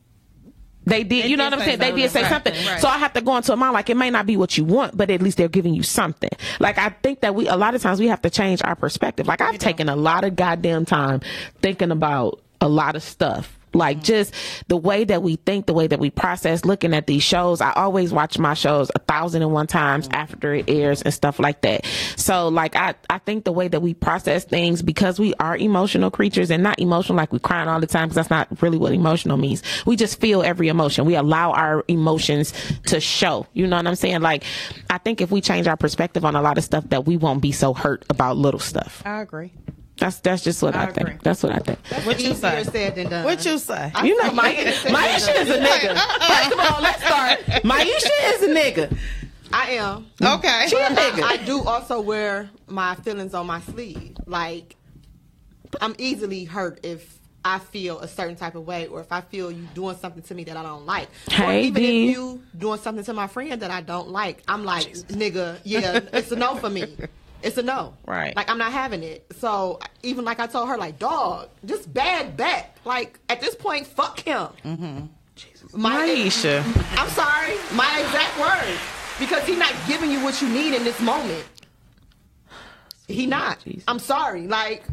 they 0.85 1.05
did, 1.05 1.25
They 1.25 1.29
you 1.29 1.37
know 1.37 1.45
did 1.45 1.59
what 1.59 1.61
I'm 1.61 1.65
saying? 1.67 1.79
They 1.79 1.93
did 1.93 2.11
say 2.11 2.29
something. 2.29 2.53
something. 2.53 2.73
Right. 2.73 2.81
So 2.81 2.89
I 2.89 2.99
have 2.99 3.13
to 3.13 3.21
go 3.21 3.37
into 3.37 3.53
a 3.53 3.57
mind 3.57 3.73
like 3.73 3.89
it 3.89 3.97
may 3.97 4.11
not 4.11 4.27
be 4.27 4.37
what 4.37 4.59
you 4.59 4.65
want, 4.65 4.97
but 4.97 5.11
at 5.11 5.23
least 5.23 5.37
they're 5.39 5.49
giving 5.49 5.75
you 5.75 5.83
something. 5.85 6.31
Like 6.59 6.79
I 6.79 6.89
think 6.89 7.21
that 7.21 7.35
we 7.35 7.47
a 7.47 7.57
lot 7.57 7.75
of 7.75 7.83
times 7.83 8.01
we 8.01 8.09
have 8.09 8.23
to 8.23 8.31
change 8.31 8.61
our 8.65 8.75
perspective. 8.75 9.27
Like 9.27 9.41
I've 9.41 9.59
taken 9.59 9.89
a 9.89 9.97
lot 9.97 10.25
of 10.25 10.35
goddamn 10.35 10.85
time 10.85 11.21
thinking 11.61 11.91
about 11.93 12.41
a 12.61 12.69
lot 12.69 12.97
of 12.97 13.03
stuff. 13.03 13.59
Like 13.75 14.03
just 14.03 14.35
the 14.69 14.77
way 14.77 15.05
that 15.05 15.23
we 15.23 15.37
think, 15.37 15.67
the 15.67 15.73
way 15.73 15.87
that 15.87 15.99
we 15.99 16.11
process, 16.11 16.65
looking 16.65 16.95
at 16.95 17.07
these 17.07 17.23
shows. 17.23 17.61
I 17.61 17.73
always 17.73 18.13
watch 18.13 18.39
my 18.39 18.55
shows 18.55 18.91
a 18.95 18.99
thousand 18.99 19.43
and 19.43 19.53
one 19.53 19.67
times 19.67 20.07
mm-hmm. 20.07 20.17
after 20.17 20.55
it 20.55 20.69
airs 20.69 21.03
and 21.03 21.13
stuff 21.13 21.39
like 21.39 21.61
that. 21.63 21.85
So 22.17 22.49
like 22.49 22.77
I, 22.77 22.95
I 23.11 23.19
think 23.19 23.45
the 23.45 23.53
way 23.53 23.69
that 23.69 23.81
we 23.81 23.95
process 23.95 24.45
things 24.45 24.83
because 24.83 25.19
we 25.19 25.35
are 25.35 25.57
emotional 25.57 26.11
creatures 26.11 26.51
and 26.51 26.63
not 26.63 26.79
emotional 26.79 27.17
like 27.17 27.33
we 27.33 27.39
crying 27.39 27.69
all 27.69 27.81
the 27.81 27.87
time 27.87 28.09
because 28.09 28.17
that's 28.17 28.31
not 28.31 28.63
really 28.63 28.79
what 28.79 28.93
emotional 28.93 29.37
means. 29.37 29.63
We 29.87 29.97
just 29.97 30.21
feel 30.21 30.43
every 30.43 30.69
emotion. 30.69 31.05
We 31.05 31.15
allow 31.15 31.53
our 31.53 31.85
emotions 31.89 32.53
to 32.87 33.01
show. 33.01 33.47
You 33.53 33.67
know 33.67 33.77
what 33.77 33.87
I'm 33.87 33.95
saying? 33.97 34.21
Like 34.21 34.45
I 34.91 34.99
think 34.99 35.21
if 35.21 35.31
we 35.31 35.41
change 35.41 35.67
our 35.67 35.77
perspective 35.77 36.25
on 36.25 36.37
a 36.37 36.43
lot 36.43 36.59
of 36.59 36.65
stuff 36.65 36.89
that 36.91 37.07
we 37.07 37.17
won't 37.17 37.43
be 37.43 37.53
so 37.53 37.75
hurt 37.75 38.05
about 38.11 38.37
little 38.37 38.61
stuff. 38.61 39.03
I 39.05 39.21
agree. 39.21 39.53
That's 39.99 40.19
that's 40.21 40.43
just 40.43 40.63
what 40.63 40.75
I, 40.75 40.85
I 40.85 40.93
think. 40.93 41.23
That's 41.23 41.43
what 41.43 41.53
I 41.53 41.59
think. 41.59 41.79
What 42.07 42.19
you 42.21 42.31
Easier 42.31 42.65
say? 42.65 42.65
said 42.65 42.95
than 42.97 43.11
done. 43.11 43.25
What 43.25 43.45
you 43.45 43.59
say? 43.59 43.93
You 44.03 44.21
know, 44.23 44.33
my 44.33 44.53
Myesha 44.55 45.41
is 45.43 45.51
a 45.51 45.59
nigga. 45.59 45.97
First 46.27 46.53
of 46.59 46.59
all, 46.75 46.81
let's 46.83 47.05
start. 47.05 47.39
Myesha 47.63 48.35
is 48.35 48.43
a 48.43 48.49
nigga. 48.49 48.97
I 49.53 49.73
am. 49.73 50.07
Mm. 50.21 50.39
Okay. 50.39 50.65
She 50.69 50.77
a 50.77 50.89
nigga. 50.89 51.23
I, 51.23 51.33
I 51.33 51.37
do 51.37 51.63
also 51.63 52.01
wear 52.01 52.49
my 52.67 52.95
feelings 52.97 53.35
on 53.35 53.47
my 53.47 53.61
sleeve. 53.61 54.17
Like, 54.27 54.77
I'm 55.81 55.95
easily 55.99 56.45
hurt 56.45 56.81
if 56.85 57.19
I 57.45 57.59
feel 57.59 58.01
a 58.01 58.09
certain 58.09 58.37
type 58.37 58.55
of 58.55 58.67
way, 58.67 58.87
or 58.87 59.01
if 59.01 59.13
I 59.13 59.21
feel 59.21 59.53
you 59.53 59.67
doing 59.75 59.97
something 59.99 60.23
to 60.23 60.35
me 60.35 60.45
that 60.45 60.57
I 60.57 60.63
don't 60.63 60.87
like. 60.87 61.09
or 61.29 61.33
Hey, 61.35 61.65
even 61.65 61.83
D. 61.83 62.09
if 62.09 62.17
you 62.17 62.43
doing 62.57 62.79
something 62.81 63.05
to 63.05 63.13
my 63.13 63.27
friend 63.27 63.61
that 63.61 63.71
I 63.71 63.83
don't 63.83 64.09
like, 64.09 64.43
I'm 64.49 64.65
like, 64.65 64.87
nigga, 65.09 65.59
yeah, 65.65 66.01
it's 66.15 66.31
a 66.33 66.37
no 66.37 66.55
for 66.57 66.71
me. 66.71 66.97
It's 67.43 67.57
a 67.59 67.63
no. 67.63 67.95
Right. 68.07 68.35
Like 68.37 68.49
I'm 68.51 68.59
not 68.59 68.73
having 68.73 69.03
it. 69.03 69.27
So 69.39 69.81
even 70.03 70.25
like 70.25 70.39
I 70.41 70.47
told 70.47 70.69
her, 70.69 70.77
like, 70.79 70.99
dog, 70.99 71.49
just 71.65 71.93
bad 71.93 72.37
bet. 72.37 72.77
Like 72.85 73.19
at 73.29 73.41
this 73.41 73.55
point, 73.55 73.87
fuck 73.87 74.21
him. 74.21 74.49
Mm-hmm. 74.65 75.07
My, 75.81 76.09
Myesha. 76.09 76.63
I'm 76.99 77.09
sorry, 77.11 77.55
my 77.75 78.01
exact 78.01 78.39
words. 78.39 78.81
Because 79.19 79.45
he's 79.47 79.59
not 79.59 79.73
giving 79.87 80.11
you 80.11 80.23
what 80.23 80.41
you 80.43 80.49
need 80.49 80.75
in 80.75 80.85
this 80.85 81.01
moment. 81.01 81.45
He 83.09 83.27
not. 83.27 83.63
Jesus. 83.65 83.85
I'm 83.89 83.99
sorry. 83.99 84.47
Like, 84.47 84.85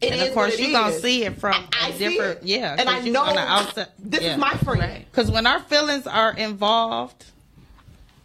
it 0.00 0.12
And 0.12 0.22
of 0.22 0.34
course, 0.34 0.58
you're 0.58 0.72
gonna 0.72 0.92
see 0.98 1.24
it 1.24 1.38
from 1.38 1.54
I, 1.54 1.86
I 1.86 1.88
a 1.88 1.92
see 1.92 2.08
different, 2.08 2.38
it. 2.42 2.46
yeah. 2.46 2.76
And 2.78 2.88
I 2.88 3.00
know 3.00 3.22
on 3.22 3.34
the 3.34 3.40
outside- 3.40 3.88
this 3.98 4.22
yeah. 4.22 4.32
is 4.32 4.38
my 4.38 4.54
friend. 4.54 5.04
Because 5.10 5.30
when 5.30 5.46
our 5.46 5.60
feelings 5.60 6.06
are 6.06 6.36
involved, 6.36 7.24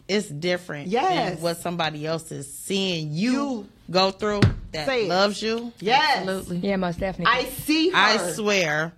it's 0.09 0.27
different. 0.27 0.87
Yes. 0.87 1.35
Than 1.35 1.43
what 1.43 1.57
somebody 1.57 2.05
else 2.05 2.31
is 2.31 2.51
seeing 2.51 3.13
you, 3.13 3.31
You 3.31 3.67
go 3.89 4.11
through 4.11 4.41
that 4.71 4.85
say 4.85 5.07
loves 5.07 5.41
you. 5.41 5.71
Yes. 5.79 6.17
Absolutely. 6.17 6.57
Yeah, 6.57 6.75
most 6.75 6.99
definitely. 6.99 7.33
I 7.33 7.45
see 7.45 7.89
her. 7.89 7.97
I 7.97 8.17
swear. 8.33 8.93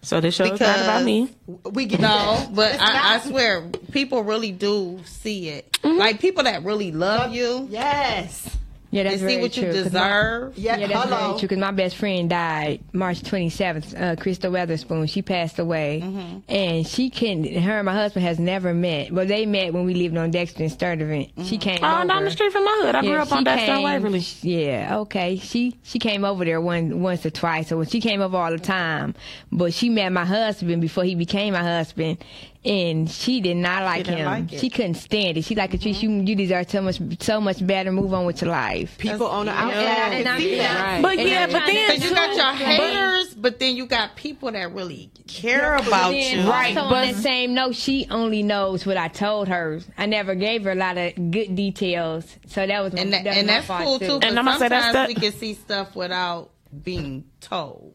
So 0.00 0.20
this 0.20 0.34
show 0.34 0.44
is 0.44 0.58
not 0.58 0.80
about 0.80 1.04
me. 1.04 1.30
We 1.46 1.84
get 1.84 2.00
No, 2.00 2.48
but 2.54 2.80
I, 2.80 3.16
I 3.16 3.20
swear, 3.20 3.68
people 3.92 4.22
really 4.22 4.50
do 4.50 5.00
see 5.04 5.50
it. 5.50 5.70
Mm-hmm. 5.82 5.98
Like 5.98 6.20
people 6.20 6.44
that 6.44 6.64
really 6.64 6.90
love 6.90 7.32
you, 7.32 7.68
Yes. 7.70 8.56
Yeah, 8.94 9.02
that's 9.02 9.16
see 9.16 9.20
very 9.26 9.40
what 9.42 9.56
you 9.56 9.62
true, 9.64 9.82
'cause 9.82 9.92
my- 9.92 10.00
Yeah, 10.56 10.76
Yeah, 10.76 10.86
that's 10.86 11.04
hello. 11.04 11.16
very 11.16 11.32
true. 11.38 11.48
Because 11.48 11.58
my 11.58 11.70
best 11.72 11.96
friend 11.96 12.30
died 12.30 12.80
March 12.92 13.22
27th. 13.22 13.94
Uh, 14.00 14.16
Crystal 14.16 14.50
Weatherspoon. 14.52 15.08
She 15.08 15.22
passed 15.22 15.58
away, 15.58 16.00
Mm-hmm. 16.04 16.38
and 16.48 16.86
she 16.86 17.10
can. 17.10 17.44
Her 17.44 17.78
and 17.78 17.86
my 17.86 17.92
husband 17.94 18.24
has 18.24 18.38
never 18.38 18.72
met. 18.72 19.10
Well, 19.12 19.26
they 19.26 19.46
met 19.46 19.72
when 19.74 19.84
we 19.84 19.94
lived 19.94 20.16
on 20.16 20.30
Dexter 20.30 20.62
and 20.62 20.72
Sturtevant. 20.72 21.28
She 21.44 21.58
came 21.58 21.78
Oh, 21.82 21.98
over. 21.98 22.06
down 22.08 22.24
the 22.24 22.30
street 22.30 22.52
from 22.52 22.64
my 22.64 22.80
hood. 22.82 22.94
I 22.94 23.00
grew 23.02 23.16
up 23.16 23.32
on 23.32 23.44
Dexter 23.44 23.72
and 23.72 23.82
Waverly. 23.84 24.24
Yeah, 24.42 24.98
okay. 25.00 25.36
She 25.36 25.76
she 25.82 25.98
came 25.98 26.24
over 26.24 26.44
there 26.44 26.60
one 26.60 27.00
once 27.02 27.26
or 27.26 27.30
twice. 27.30 27.68
So 27.68 27.82
she 27.84 28.00
came 28.00 28.20
over 28.20 28.36
all 28.36 28.50
the 28.50 28.58
time. 28.58 29.14
But 29.50 29.74
she 29.74 29.88
met 29.88 30.10
my 30.12 30.24
husband 30.24 30.80
before 30.80 31.04
he 31.04 31.14
became 31.14 31.52
my 31.54 31.62
husband, 31.62 32.18
and 32.64 33.10
she 33.10 33.40
did 33.40 33.56
not 33.58 33.82
like 33.82 34.04
didn't 34.04 34.18
him. 34.20 34.26
like 34.26 34.50
she 34.60 34.70
couldn't 34.70 34.94
stand 34.94 35.36
it. 35.36 35.44
She 35.44 35.54
like 35.54 35.70
Patrice, 35.70 35.98
mm-hmm. 35.98 36.20
you 36.20 36.24
you 36.24 36.34
deserve 36.36 36.70
so 36.70 36.80
much 36.80 36.98
so 37.20 37.40
much 37.40 37.64
better. 37.66 37.92
Move 37.92 38.14
on 38.14 38.24
with 38.24 38.40
your 38.40 38.50
life. 38.50 38.64
wife. 38.92 38.98
People 38.98 39.26
on 39.26 39.46
the 39.46 39.52
And 39.52 39.70
outside 39.70 39.82
I- 39.86 40.14
and 40.14 40.24
can 40.24 40.34
I- 40.34 40.38
see 40.38 40.54
that. 40.56 40.80
Right. 40.92 41.02
But 41.02 41.18
And 41.18 41.28
yeah, 41.28 41.46
but 41.46 41.66
then 41.66 41.86
Because 41.90 42.04
you 42.10 42.14
got 42.14 42.36
your 42.36 42.52
haters, 42.66 43.34
but 43.34 43.58
then 43.58 43.76
you 43.76 43.86
got 43.86 44.16
people 44.16 44.50
that 44.52 44.72
really 44.72 45.10
care 45.26 45.74
about 45.76 46.10
Then 46.12 46.44
you. 46.44 46.50
Right, 46.50 46.76
also 46.76 46.88
but- 46.90 47.08
on 47.08 47.12
that 47.14 47.22
same 47.22 47.54
note, 47.54 47.74
she 47.74 48.06
only 48.10 48.42
knows 48.42 48.86
what 48.86 48.96
I 48.96 49.08
told 49.08 49.48
her. 49.48 49.80
I 49.98 50.06
never 50.06 50.34
gave 50.34 50.64
her 50.64 50.72
a 50.72 50.74
lot 50.74 50.96
of 50.96 51.14
good 51.30 51.54
details, 51.54 52.24
so 52.46 52.66
that 52.66 52.82
was 52.82 52.94
And, 52.94 53.12
that, 53.12 53.24
that 53.24 53.30
was 53.30 53.38
and 53.38 53.46
my 53.46 53.52
that's 53.60 53.66
cool 53.84 53.98
too. 53.98 54.14
And 54.14 54.24
And 54.24 54.38
I'ma 54.38 54.52
say 54.52 54.58
sometimes 54.68 54.92
that's 54.92 55.08
we 55.08 55.14
the- 55.14 55.20
can 55.20 55.32
see 55.32 55.54
stuff 55.54 55.94
without 55.96 56.50
being 56.82 57.24
told. 57.40 57.93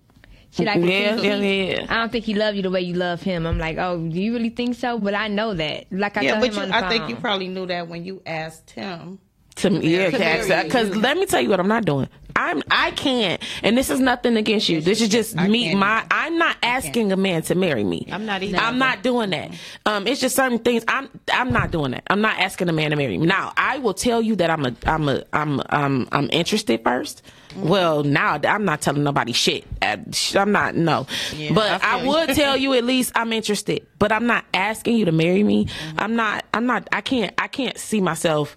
She 0.51 0.65
like, 0.65 0.77
Yeah, 0.83 1.17
"See, 1.17 1.27
yeah, 1.27 1.35
yeah. 1.35 1.85
I 1.89 1.97
don't 1.99 2.11
think 2.11 2.25
he 2.25 2.33
love 2.33 2.55
you 2.55 2.61
the 2.63 2.71
way 2.71 2.81
you 2.81 2.95
love 2.95 3.21
him. 3.21 3.45
I'm 3.45 3.59
like, 3.59 3.77
oh, 3.77 3.97
do 3.97 4.19
you 4.19 4.33
really 4.33 4.49
think 4.49 4.75
so? 4.75 4.97
But 4.99 5.13
I 5.13 5.27
know 5.27 5.53
that. 5.53 5.85
Like 5.91 6.17
I 6.17 6.21
yeah, 6.21 6.31
told 6.31 6.41
but 6.41 6.49
him 6.49 6.55
you, 6.55 6.61
on 6.63 6.69
the 6.69 6.75
I 6.75 6.81
phone. 6.81 6.89
think 6.89 7.09
you 7.09 7.15
probably 7.17 7.47
knew 7.47 7.65
that 7.67 7.87
when 7.87 8.03
you 8.03 8.21
asked 8.25 8.71
him. 8.71 9.19
to 9.57 9.69
me, 9.69 9.89
yeah, 9.95 10.09
marry 10.09 10.63
because 10.63 10.95
let 10.95 11.17
me 11.17 11.25
tell 11.25 11.41
you 11.41 11.49
what 11.49 11.59
I'm 11.59 11.67
not 11.67 11.85
doing. 11.85 12.09
I'm 12.35 12.63
I 12.71 12.91
can't, 12.91 13.41
and 13.63 13.77
this 13.77 13.89
is 13.89 13.99
nothing 13.99 14.37
against 14.37 14.69
you. 14.69 14.79
This 14.79 15.01
is 15.01 15.09
just 15.09 15.37
I 15.37 15.47
me. 15.49 15.75
My. 15.75 16.05
I'm 16.09 16.37
not 16.37 16.55
asking 16.63 17.11
a 17.11 17.17
man 17.17 17.41
to 17.43 17.55
marry 17.55 17.83
me. 17.83 18.07
I'm 18.11 18.25
not 18.25 18.41
either. 18.41 18.57
I'm 18.57 18.77
not 18.77 19.03
doing 19.03 19.31
that. 19.31 19.51
Um, 19.85 20.07
it's 20.07 20.21
just 20.21 20.35
certain 20.37 20.59
things. 20.59 20.85
I'm 20.87 21.09
I'm 21.33 21.51
not 21.51 21.71
doing 21.71 21.91
that. 21.91 22.03
I'm 22.09 22.21
not 22.21 22.39
asking 22.39 22.69
a 22.69 22.73
man 22.73 22.91
to 22.91 22.95
marry 22.95 23.17
me. 23.17 23.25
Now 23.25 23.51
I 23.57 23.79
will 23.79 23.93
tell 23.93 24.21
you 24.21 24.37
that 24.37 24.49
I'm 24.49 24.65
a 24.65 24.73
I'm 24.85 25.09
a 25.09 25.23
I'm 25.33 25.61
I'm 25.69 26.07
I'm 26.13 26.29
interested 26.31 26.81
1st 26.83 27.21
Well, 27.55 28.03
now 28.03 28.39
I'm 28.43 28.65
not 28.65 28.81
telling 28.81 29.03
nobody 29.03 29.33
shit. 29.33 29.65
I'm 29.81 30.51
not 30.51 30.75
no, 30.75 31.07
but 31.53 31.83
I 31.83 31.99
I, 31.99 32.05
would 32.05 32.29
tell 32.35 32.55
you 32.63 32.73
at 32.73 32.83
least 32.83 33.11
I'm 33.15 33.33
interested. 33.33 33.85
But 33.97 34.11
I'm 34.11 34.27
not 34.27 34.45
asking 34.53 34.97
you 34.97 35.05
to 35.05 35.11
marry 35.11 35.43
me. 35.43 35.65
Mm-hmm. 35.65 35.99
I'm 35.99 36.15
not. 36.15 36.45
I'm 36.53 36.65
not. 36.65 36.87
I 36.91 37.01
can't. 37.01 37.33
I 37.37 37.47
can't 37.47 37.77
see 37.77 38.01
myself 38.01 38.55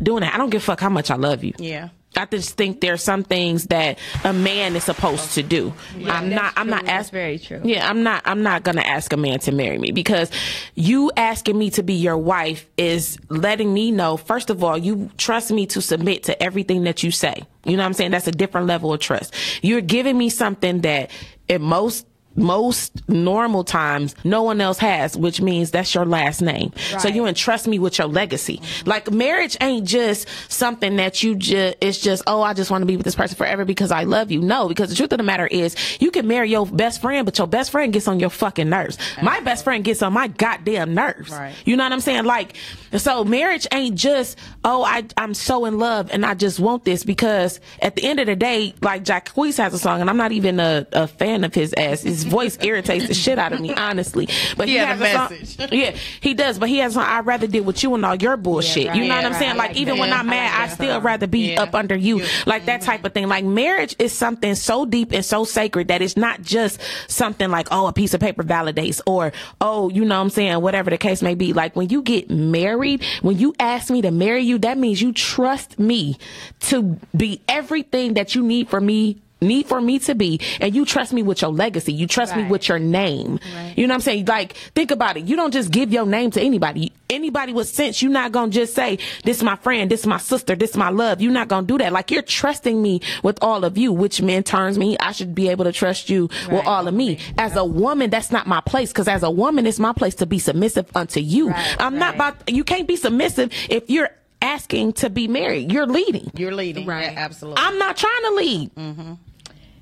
doing 0.00 0.20
that. 0.22 0.34
I 0.34 0.38
don't 0.38 0.50
give 0.50 0.62
a 0.62 0.64
fuck 0.64 0.80
how 0.80 0.88
much 0.88 1.10
I 1.10 1.16
love 1.16 1.42
you. 1.44 1.52
Yeah. 1.58 1.88
I 2.18 2.26
just 2.26 2.56
think 2.56 2.80
there 2.80 2.92
are 2.92 2.98
some 2.98 3.22
things 3.22 3.66
that 3.66 3.98
a 4.24 4.32
man 4.32 4.76
is 4.76 4.84
supposed 4.84 5.34
to 5.34 5.42
do. 5.42 5.72
I'm 6.06 6.30
not. 6.30 6.52
I'm 6.56 6.66
true. 6.66 6.74
not 6.74 6.86
asking. 6.86 7.16
very 7.16 7.38
true. 7.38 7.60
Yeah, 7.64 7.88
I'm 7.88 8.02
not. 8.02 8.22
I'm 8.24 8.42
not 8.42 8.64
gonna 8.64 8.82
ask 8.82 9.12
a 9.12 9.16
man 9.16 9.38
to 9.40 9.52
marry 9.52 9.78
me 9.78 9.92
because 9.92 10.30
you 10.74 11.10
asking 11.16 11.56
me 11.56 11.70
to 11.70 11.82
be 11.82 11.94
your 11.94 12.18
wife 12.18 12.68
is 12.76 13.18
letting 13.28 13.72
me 13.72 13.90
know. 13.90 14.16
First 14.16 14.50
of 14.50 14.62
all, 14.64 14.76
you 14.76 15.10
trust 15.16 15.50
me 15.50 15.66
to 15.66 15.80
submit 15.80 16.24
to 16.24 16.42
everything 16.42 16.84
that 16.84 17.02
you 17.02 17.10
say. 17.10 17.44
You 17.64 17.76
know 17.76 17.82
what 17.82 17.86
I'm 17.86 17.92
saying? 17.94 18.10
That's 18.10 18.26
a 18.26 18.32
different 18.32 18.66
level 18.66 18.92
of 18.92 19.00
trust. 19.00 19.34
You're 19.62 19.80
giving 19.80 20.16
me 20.16 20.30
something 20.30 20.80
that 20.82 21.10
in 21.48 21.62
most 21.62 22.06
most 22.38 23.08
normal 23.08 23.64
times 23.64 24.14
no 24.24 24.42
one 24.42 24.60
else 24.60 24.78
has, 24.78 25.16
which 25.16 25.40
means 25.40 25.70
that's 25.70 25.94
your 25.94 26.06
last 26.06 26.40
name. 26.40 26.72
So 26.98 27.08
you 27.08 27.26
entrust 27.26 27.66
me 27.66 27.78
with 27.78 27.98
your 27.98 28.06
legacy. 28.06 28.60
Like 28.86 29.10
marriage 29.10 29.56
ain't 29.60 29.86
just 29.86 30.28
something 30.48 30.96
that 30.96 31.22
you 31.22 31.34
just 31.34 31.76
it's 31.80 31.98
just 31.98 32.22
oh 32.26 32.42
I 32.42 32.54
just 32.54 32.70
want 32.70 32.82
to 32.82 32.86
be 32.86 32.96
with 32.96 33.04
this 33.04 33.14
person 33.14 33.36
forever 33.36 33.64
because 33.64 33.90
I 33.90 34.04
love 34.04 34.30
you. 34.30 34.40
No, 34.40 34.68
because 34.68 34.90
the 34.90 34.96
truth 34.96 35.12
of 35.12 35.18
the 35.18 35.24
matter 35.24 35.46
is 35.46 35.76
you 36.00 36.10
can 36.10 36.26
marry 36.26 36.50
your 36.50 36.66
best 36.66 37.00
friend, 37.00 37.24
but 37.24 37.36
your 37.38 37.46
best 37.46 37.70
friend 37.70 37.92
gets 37.92 38.08
on 38.08 38.20
your 38.20 38.30
fucking 38.30 38.68
nerves. 38.68 38.98
My 39.22 39.40
best 39.40 39.64
friend 39.64 39.84
gets 39.84 40.02
on 40.02 40.12
my 40.12 40.28
goddamn 40.28 40.94
nerves. 40.94 41.30
Right. 41.30 41.54
You 41.64 41.76
know 41.76 41.84
what 41.84 41.92
I'm 41.92 42.00
saying? 42.00 42.24
Like 42.24 42.56
so 42.96 43.24
marriage 43.24 43.66
ain't 43.72 43.96
just 43.96 44.38
oh 44.64 44.82
I 44.84 45.04
I'm 45.16 45.34
so 45.34 45.64
in 45.64 45.78
love 45.78 46.10
and 46.12 46.24
I 46.24 46.34
just 46.34 46.58
want 46.60 46.84
this 46.84 47.04
because 47.04 47.60
at 47.80 47.96
the 47.96 48.04
end 48.04 48.20
of 48.20 48.26
the 48.26 48.36
day, 48.36 48.74
like 48.82 49.04
Jack 49.04 49.28
has 49.34 49.74
a 49.74 49.78
song 49.78 50.00
and 50.00 50.10
I'm 50.10 50.16
not 50.16 50.32
even 50.32 50.60
a, 50.60 50.86
a 50.92 51.06
fan 51.06 51.44
of 51.44 51.54
his 51.54 51.74
ass. 51.74 52.02
His 52.02 52.24
voice 52.24 52.58
irritates 52.62 53.08
the 53.08 53.14
shit 53.14 53.38
out 53.38 53.52
of 53.52 53.60
me, 53.60 53.74
honestly. 53.74 54.28
But 54.56 54.68
he, 54.68 54.74
He 54.74 54.78
has 54.78 55.00
a 55.00 55.04
a 55.04 55.12
song- 55.12 55.30
message. 55.30 55.72
yeah, 55.72 55.96
he 56.20 56.34
does. 56.34 56.58
But 56.58 56.68
he 56.68 56.78
has. 56.78 56.96
I'd 56.96 57.26
rather 57.26 57.46
deal 57.46 57.64
with 57.64 57.82
you 57.82 57.94
and 57.94 58.04
all 58.04 58.14
your 58.14 58.36
bullshit. 58.36 58.88
right. 58.88 58.96
you 58.96 59.02
know 59.02 59.08
Yeah, 59.08 59.16
what 59.16 59.24
I'm 59.26 59.32
right. 59.32 59.38
saying? 59.38 59.56
Like, 59.56 59.68
like 59.70 59.76
even 59.76 59.94
that. 59.96 60.00
when 60.00 60.12
I'm 60.12 60.26
I 60.28 60.30
mad, 60.30 60.60
like 60.60 60.70
I 60.70 60.74
still 60.74 60.94
song. 60.96 61.02
rather 61.02 61.26
be 61.26 61.52
Yeah. 61.52 61.62
up 61.62 61.74
under 61.74 61.96
you. 61.96 62.22
Like 62.46 62.66
that 62.66 62.82
type 62.82 62.98
mm-hmm. 62.98 63.06
of 63.06 63.12
thing. 63.14 63.28
Like 63.28 63.44
marriage 63.44 63.94
is 63.98 64.12
something 64.12 64.54
so 64.54 64.84
deep 64.86 65.12
and 65.12 65.24
so 65.24 65.44
sacred 65.44 65.88
that 65.88 66.02
it's 66.02 66.16
not 66.16 66.42
just 66.42 66.80
something 67.08 67.50
like 67.50 67.68
oh 67.70 67.86
a 67.86 67.92
piece 67.92 68.14
of 68.14 68.20
paper 68.20 68.42
validates 68.42 69.00
or 69.06 69.32
oh 69.60 69.88
you 69.90 70.04
know 70.04 70.16
what 70.16 70.22
I'm 70.22 70.30
saying 70.30 70.60
whatever 70.60 70.90
the 70.90 70.98
case 70.98 71.22
may 71.22 71.34
be. 71.34 71.52
Like 71.52 71.76
when 71.76 71.88
you 71.88 72.02
get 72.02 72.30
married, 72.30 72.77
when 72.78 73.38
you 73.38 73.54
ask 73.58 73.90
me 73.90 74.02
to 74.02 74.10
marry 74.10 74.42
you, 74.42 74.58
that 74.58 74.78
means 74.78 75.02
you 75.02 75.12
trust 75.12 75.78
me 75.78 76.18
to 76.60 76.98
be 77.16 77.42
everything 77.48 78.14
that 78.14 78.34
you 78.34 78.42
need 78.42 78.68
for 78.68 78.80
me 78.80 79.20
need 79.40 79.66
for 79.66 79.80
me 79.80 79.98
to 80.00 80.14
be 80.14 80.40
and 80.60 80.74
you 80.74 80.84
trust 80.84 81.12
me 81.12 81.22
with 81.22 81.42
your 81.42 81.52
legacy. 81.52 81.92
You 81.92 82.06
trust 82.06 82.36
me 82.36 82.44
with 82.44 82.68
your 82.68 82.78
name. 82.78 83.38
You 83.76 83.86
know 83.86 83.92
what 83.92 83.96
i'm 83.96 84.00
saying? 84.00 84.26
Like 84.26 84.54
think 84.74 84.90
about 84.90 85.16
it. 85.16 85.24
You 85.24 85.36
don't 85.36 85.52
just 85.52 85.70
give 85.70 85.92
your 85.92 86.06
name 86.06 86.30
to 86.32 86.40
anybody. 86.40 86.92
Anybody 87.10 87.52
with 87.52 87.68
sense 87.68 88.02
you're 88.02 88.12
not 88.12 88.32
gonna 88.32 88.52
just 88.52 88.74
say 88.74 88.98
this 89.24 89.38
is 89.38 89.42
my 89.42 89.56
friend 89.56 89.90
this 89.90 90.00
is 90.00 90.06
my 90.06 90.18
sister 90.18 90.54
this 90.54 90.70
is 90.70 90.76
my 90.76 90.90
love. 90.90 91.20
You're 91.20 91.32
not 91.32 91.48
gonna 91.48 91.66
do 91.66 91.78
that. 91.78 91.92
Like 91.92 92.10
you're 92.10 92.22
trusting 92.22 92.80
me 92.80 93.00
with 93.22 93.38
all 93.42 93.64
of 93.64 93.78
you 93.78 93.92
which 93.92 94.20
in 94.20 94.42
turns 94.42 94.78
me. 94.78 94.96
I 94.98 95.12
should 95.12 95.34
be 95.34 95.48
able 95.48 95.64
to 95.64 95.72
trust 95.72 96.10
you 96.10 96.28
with 96.50 96.66
all 96.66 96.86
of 96.88 96.94
me. 96.94 97.18
As 97.38 97.56
a 97.56 97.64
woman 97.64 98.10
that's 98.10 98.30
not 98.30 98.46
my 98.46 98.60
place 98.60 98.90
because 98.90 99.08
as 99.08 99.22
a 99.22 99.30
woman 99.30 99.66
it's 99.66 99.78
my 99.78 99.92
place 99.92 100.14
to 100.16 100.26
be 100.26 100.38
submissive 100.38 100.90
unto 100.94 101.20
you. 101.20 101.50
Right, 101.50 101.76
i'm 101.78 101.98
not 101.98 102.16
about 102.16 102.50
you 102.50 102.64
can't 102.64 102.86
be 102.86 102.96
submissive 102.96 103.52
if 103.70 103.88
you're 103.88 104.10
asking 104.40 104.92
to 104.94 105.10
be 105.10 105.28
married. 105.28 105.72
You're 105.72 105.86
leading. 105.86 106.30
You're 106.36 106.54
leading. 106.54 106.86
Right. 106.86 107.12
Yeah, 107.12 107.18
absolutely. 107.18 107.62
i'm 107.62 107.78
not 107.78 107.96
trying 107.96 108.22
to 108.22 108.30
lead 108.34 108.74
mm-hmm. 108.74 109.12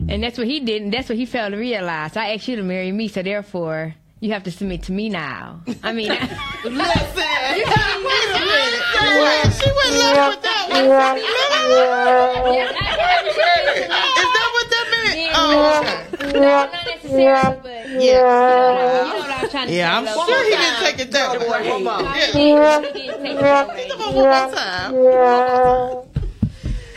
And 0.08 0.22
that's 0.22 0.38
what 0.38 0.46
he 0.46 0.60
did, 0.60 0.82
and 0.82 0.92
that's 0.92 1.08
what 1.08 1.16
he 1.18 1.26
failed 1.26 1.52
to 1.52 1.58
realize. 1.58 2.16
I 2.16 2.32
asked 2.34 2.46
you 2.48 2.56
to 2.56 2.62
marry 2.62 2.92
me, 2.92 3.08
so 3.08 3.22
therefore 3.22 3.94
you 4.20 4.32
have 4.32 4.44
to 4.44 4.50
submit 4.50 4.82
to 4.84 4.92
me 4.92 5.08
now. 5.08 5.60
I 5.82 5.92
mean, 5.92 6.08
listen. 6.10 6.28
she 6.64 6.74
went 9.72 9.92
left 9.98 10.30
with 10.30 10.42
that 10.42 10.66
one. 10.70 10.84
Is 13.56 14.30
that 14.32 14.48
what 14.52 14.68
that 14.70 14.86
meant? 14.90 15.16
Yeah. 15.16 15.32
Oh, 15.38 15.44
okay. 16.24 16.40
not 16.40 16.72
necessarily, 16.72 17.58
but 17.62 17.88
Yeah. 18.02 19.06
you 19.06 19.12
know 19.12 19.18
what 19.18 19.30
I'm 19.30 19.48
trying 19.50 19.68
to 19.68 19.74
Yeah, 19.74 19.90
say. 19.90 19.96
I'm 19.96 20.04
though. 20.04 20.26
sure 20.26 20.44
he 20.44 20.50
didn't 20.50 20.80
take 20.80 20.98
it 21.00 21.10
that 21.12 21.40
way. 21.40 21.68
One 21.70 21.84
more. 21.84 22.02
No, 22.02 22.14
Yeah. 22.14 22.26
he 22.26 22.92
did- 22.92 22.96
he 22.96 23.02
did 23.02 23.22
take 23.22 23.34
it 23.34 23.40
that 23.40 23.68
way. 23.68 23.88
One 23.98 24.14
more 24.14 24.52
time. 24.52 26.15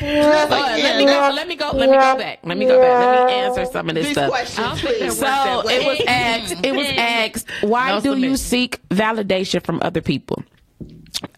Let 0.02 0.98
me 0.98 1.06
go. 1.06 1.32
Let 1.34 1.48
me 1.48 1.56
go. 1.56 1.72
Let 1.72 1.90
me 1.90 1.96
go 1.96 2.18
back. 2.18 2.40
Let 2.44 2.58
me 2.58 2.66
go 2.66 2.80
back. 2.80 3.06
Let 3.06 3.26
me 3.28 3.34
answer 3.34 3.66
some 3.66 3.90
of 3.90 3.96
this 3.96 4.06
These 4.06 4.14
stuff. 4.16 4.30
questions, 4.30 4.82
please. 4.82 5.18
So 5.18 5.62
it 5.66 5.86
was 5.86 6.02
asked. 6.08 6.66
It 6.66 6.76
was 6.76 6.88
mm-hmm. 6.88 7.00
asked. 7.00 7.52
Why 7.62 7.90
No 7.90 8.02
do 8.02 8.18
you 8.18 8.38
seek 8.38 8.82
validation 8.90 9.64
from 9.64 9.80
other 9.82 10.02
people? 10.02 10.44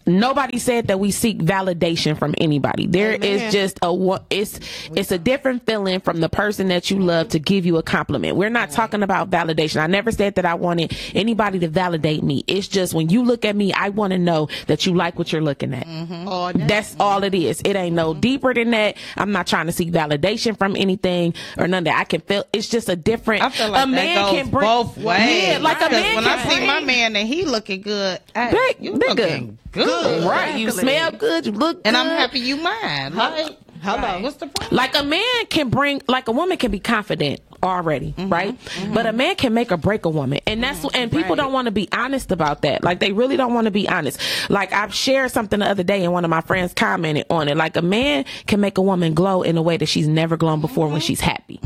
Nobody 0.04 0.58
said 0.58 0.88
that 0.88 0.98
we 0.98 1.10
seek 1.10 1.38
validation 1.38 2.18
from 2.18 2.34
anybody. 2.38 2.86
There 2.86 3.12
is 3.12 3.40
Amen. 3.40 3.52
just 3.52 3.78
a 3.82 4.20
it's 4.30 4.58
it's 4.94 5.12
a 5.12 5.18
different 5.18 5.64
feeling 5.64 6.00
from 6.00 6.20
the 6.20 6.28
person 6.28 6.68
that 6.68 6.90
you 6.90 6.98
love 6.98 7.28
to 7.30 7.38
give 7.38 7.64
you 7.64 7.78
a 7.78 7.82
compliment. 7.82 8.36
We're 8.36 8.50
not 8.50 8.70
talking 8.70 9.02
about 9.02 9.30
validation. 9.30 9.80
I 9.80 9.86
never 9.86 10.10
said 10.10 10.34
that 10.36 10.44
I 10.44 10.54
wanted 10.54 10.96
anybody 11.14 11.58
to 11.60 11.68
validate 11.68 12.22
me. 12.22 12.44
It's 12.46 12.68
just 12.68 12.94
when 12.94 13.10
you 13.10 13.22
look 13.22 13.44
at 13.44 13.54
me, 13.54 13.72
I 13.72 13.90
want 13.90 14.12
to 14.12 14.18
know 14.18 14.48
that 14.66 14.86
you 14.86 14.94
like 14.94 15.18
what 15.18 15.32
you're 15.32 15.42
looking 15.42 15.72
at. 15.72 15.86
Mm-hmm. 15.86 16.28
Oh, 16.28 16.32
all 16.32 16.52
day. 16.52 16.66
That's 16.66 16.96
all 16.98 17.22
it 17.24 17.34
is. 17.34 17.60
It 17.64 17.76
ain't 17.76 17.94
no 17.94 18.12
mm-hmm. 18.12 18.20
deeper 18.20 18.54
than 18.54 18.70
that. 18.70 18.96
I'm 19.16 19.32
not 19.32 19.46
trying 19.46 19.66
to 19.66 19.72
seek 19.72 19.90
validation 19.92 20.56
from 20.56 20.76
anything 20.76 21.34
or 21.56 21.68
none 21.68 21.84
that. 21.84 21.98
I 21.98 22.04
can 22.04 22.20
feel 22.20 22.44
it's 22.52 22.68
just 22.68 22.88
a 22.88 22.96
different. 22.96 23.42
I 23.42 23.50
feel 23.50 23.70
like 23.70 23.84
a 23.84 23.86
man 23.86 24.30
can 24.30 24.50
bring 24.50 24.66
both 24.66 24.96
ways. 24.96 25.48
Yeah, 25.48 25.58
like 25.58 25.80
a 25.80 25.90
man 25.90 26.14
when 26.16 26.24
can 26.24 26.38
I 26.38 26.42
see 26.42 26.56
bring- 26.56 26.66
my 26.66 26.80
man 26.80 27.16
and 27.16 27.28
he 27.28 27.44
looking 27.44 27.82
good, 27.82 28.20
hey, 28.34 28.50
Big- 28.50 28.84
you 28.84 28.98
bigger. 28.98 29.14
looking 29.14 29.58
good, 29.72 30.24
right. 30.24 30.58
You 30.58 30.70
smell 30.70 31.12
good. 31.12 31.46
You 31.46 31.52
look 31.52 31.80
And 31.84 31.96
I'm 31.96 32.06
happy 32.06 32.40
you 32.40 32.56
mine. 32.56 33.14
Like, 33.14 33.58
Hello. 33.82 34.20
What's 34.20 34.36
the 34.36 34.46
problem? 34.46 34.76
Like 34.76 34.94
a 34.94 35.02
man 35.02 35.46
can 35.48 35.68
bring, 35.68 36.02
like 36.06 36.28
a 36.28 36.32
woman 36.32 36.56
can 36.56 36.70
be 36.70 36.78
confident 36.78 37.40
already, 37.62 38.12
mm-hmm. 38.12 38.28
right? 38.28 38.58
Mm-hmm. 38.64 38.94
But 38.94 39.06
a 39.06 39.12
man 39.12 39.36
can 39.36 39.54
make 39.54 39.72
or 39.72 39.76
break 39.76 40.04
a 40.04 40.10
woman, 40.10 40.40
and 40.46 40.62
that's 40.62 40.80
mm-hmm. 40.80 40.96
and 40.96 41.10
people 41.10 41.36
don't 41.36 41.52
want 41.52 41.66
to 41.66 41.72
be 41.72 41.88
honest 41.92 42.32
about 42.32 42.62
that. 42.62 42.82
Like 42.82 43.00
they 43.00 43.12
really 43.12 43.36
don't 43.36 43.54
want 43.54 43.66
to 43.66 43.70
be 43.70 43.88
honest. 43.88 44.20
Like 44.50 44.72
I've 44.72 44.94
shared 44.94 45.30
something 45.30 45.60
the 45.60 45.66
other 45.68 45.82
day, 45.82 46.04
and 46.04 46.12
one 46.12 46.24
of 46.24 46.30
my 46.30 46.40
friends 46.40 46.72
commented 46.74 47.26
on 47.30 47.48
it. 47.48 47.56
Like 47.56 47.76
a 47.76 47.82
man 47.82 48.24
can 48.46 48.60
make 48.60 48.78
a 48.78 48.82
woman 48.82 49.14
glow 49.14 49.42
in 49.42 49.56
a 49.56 49.62
way 49.62 49.76
that 49.76 49.86
she's 49.86 50.08
never 50.08 50.36
glowed 50.36 50.60
before 50.60 50.88
when 50.88 51.00
she's 51.00 51.20
happy. 51.20 51.60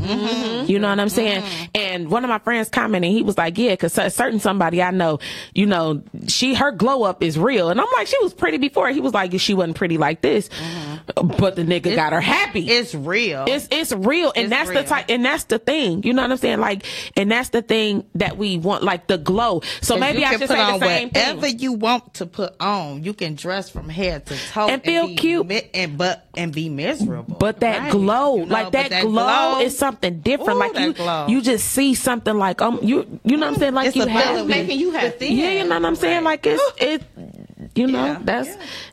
You 0.67 0.79
know 0.79 0.89
what 0.89 0.99
I'm 0.99 1.09
saying? 1.09 1.43
And 1.73 2.09
one 2.09 2.23
of 2.23 2.29
my 2.29 2.39
friends 2.39 2.69
commented, 2.69 3.11
he 3.11 3.23
was 3.23 3.37
like, 3.37 3.57
"Yeah, 3.57 3.71
because 3.71 3.93
certain 3.93 4.39
somebody 4.39 4.81
I 4.81 4.91
know, 4.91 5.19
you 5.53 5.65
know, 5.65 6.03
she 6.27 6.53
her 6.55 6.71
glow 6.71 7.03
up 7.03 7.23
is 7.23 7.37
real." 7.37 7.69
And 7.69 7.79
I'm 7.79 7.87
like, 7.95 8.07
"She 8.07 8.17
was 8.21 8.33
pretty 8.33 8.57
before." 8.57 8.89
He 8.89 8.99
was 8.99 9.13
like, 9.13 9.37
"She 9.39 9.53
wasn't 9.53 9.77
pretty 9.77 9.97
like 9.97 10.21
this," 10.21 10.49
but 11.15 11.55
the 11.55 11.63
nigga 11.63 11.95
got 11.95 12.13
her 12.13 12.21
happy. 12.21 12.69
It's 12.69 12.93
real. 12.93 13.45
It's 13.47 13.67
it's 13.71 13.91
real, 13.91 14.31
and 14.35 14.45
It's 14.45 14.49
that's 14.49 14.69
real. 14.69 14.83
the 14.83 14.87
type, 14.87 15.05
and 15.09 15.23
that's 15.23 15.45
the 15.45 15.59
thing. 15.59 15.86
You 15.87 16.13
know 16.13 16.21
what 16.21 16.31
I'm 16.31 16.37
saying? 16.37 16.59
Like, 16.59 16.85
and 17.15 17.31
that's 17.31 17.49
the 17.49 17.61
thing 17.61 18.05
that 18.15 18.37
we 18.37 18.57
want, 18.57 18.83
like 18.83 19.07
the 19.07 19.17
glow. 19.17 19.61
So 19.81 19.97
maybe 19.97 20.23
I 20.25 20.31
should 20.31 20.41
put 20.41 20.49
say 20.49 20.59
on 20.61 20.79
the 20.79 20.85
same 20.85 21.09
thing. 21.09 21.21
whatever 21.35 21.47
thing. 21.47 21.59
you 21.59 21.73
want 21.73 22.13
to 22.15 22.25
put 22.25 22.55
on. 22.59 23.03
You 23.03 23.13
can 23.13 23.35
dress 23.35 23.69
from 23.69 23.89
head 23.89 24.25
to 24.27 24.37
toe 24.49 24.67
And 24.67 24.83
feel 24.83 25.07
be 25.07 25.15
cute. 25.15 25.47
mi- 25.47 25.69
and 25.73 25.97
but 25.97 26.27
and 26.35 26.53
be 26.53 26.69
miserable. 26.69 27.37
But 27.39 27.59
that 27.61 27.79
Right. 27.79 27.91
glow, 27.91 28.37
You 28.37 28.45
know, 28.45 28.53
like 28.53 28.71
but 28.71 28.89
that, 28.89 29.01
glow, 29.03 29.59
is 29.61 29.77
something 29.77 30.19
different. 30.19 30.51
Ooh, 30.57 30.59
like 30.59 30.77
you, 30.79 30.93
glow. 30.93 31.27
you 31.27 31.41
just 31.41 31.67
see 31.69 31.93
something 31.93 32.37
like 32.37 32.61
um, 32.61 32.79
you, 32.81 33.19
you 33.23 33.37
know 33.37 33.47
what 33.47 33.53
I'm 33.55 33.59
saying? 33.59 33.73
Like 33.73 33.87
It's 33.87 33.95
you 33.95 34.05
have 34.07 34.47
making 34.47 34.79
you 34.79 34.91
happy. 34.91 35.27
Yeah, 35.27 35.51
you 35.51 35.63
know 35.63 35.75
what 35.75 35.85
I'm 35.85 35.95
saying? 35.95 36.23
Like 36.23 36.45
it's 36.45 36.63
it. 36.81 37.03
You 37.75 37.87
know, 37.87 38.05
Yeah, 38.05 38.19
that's 38.23 38.49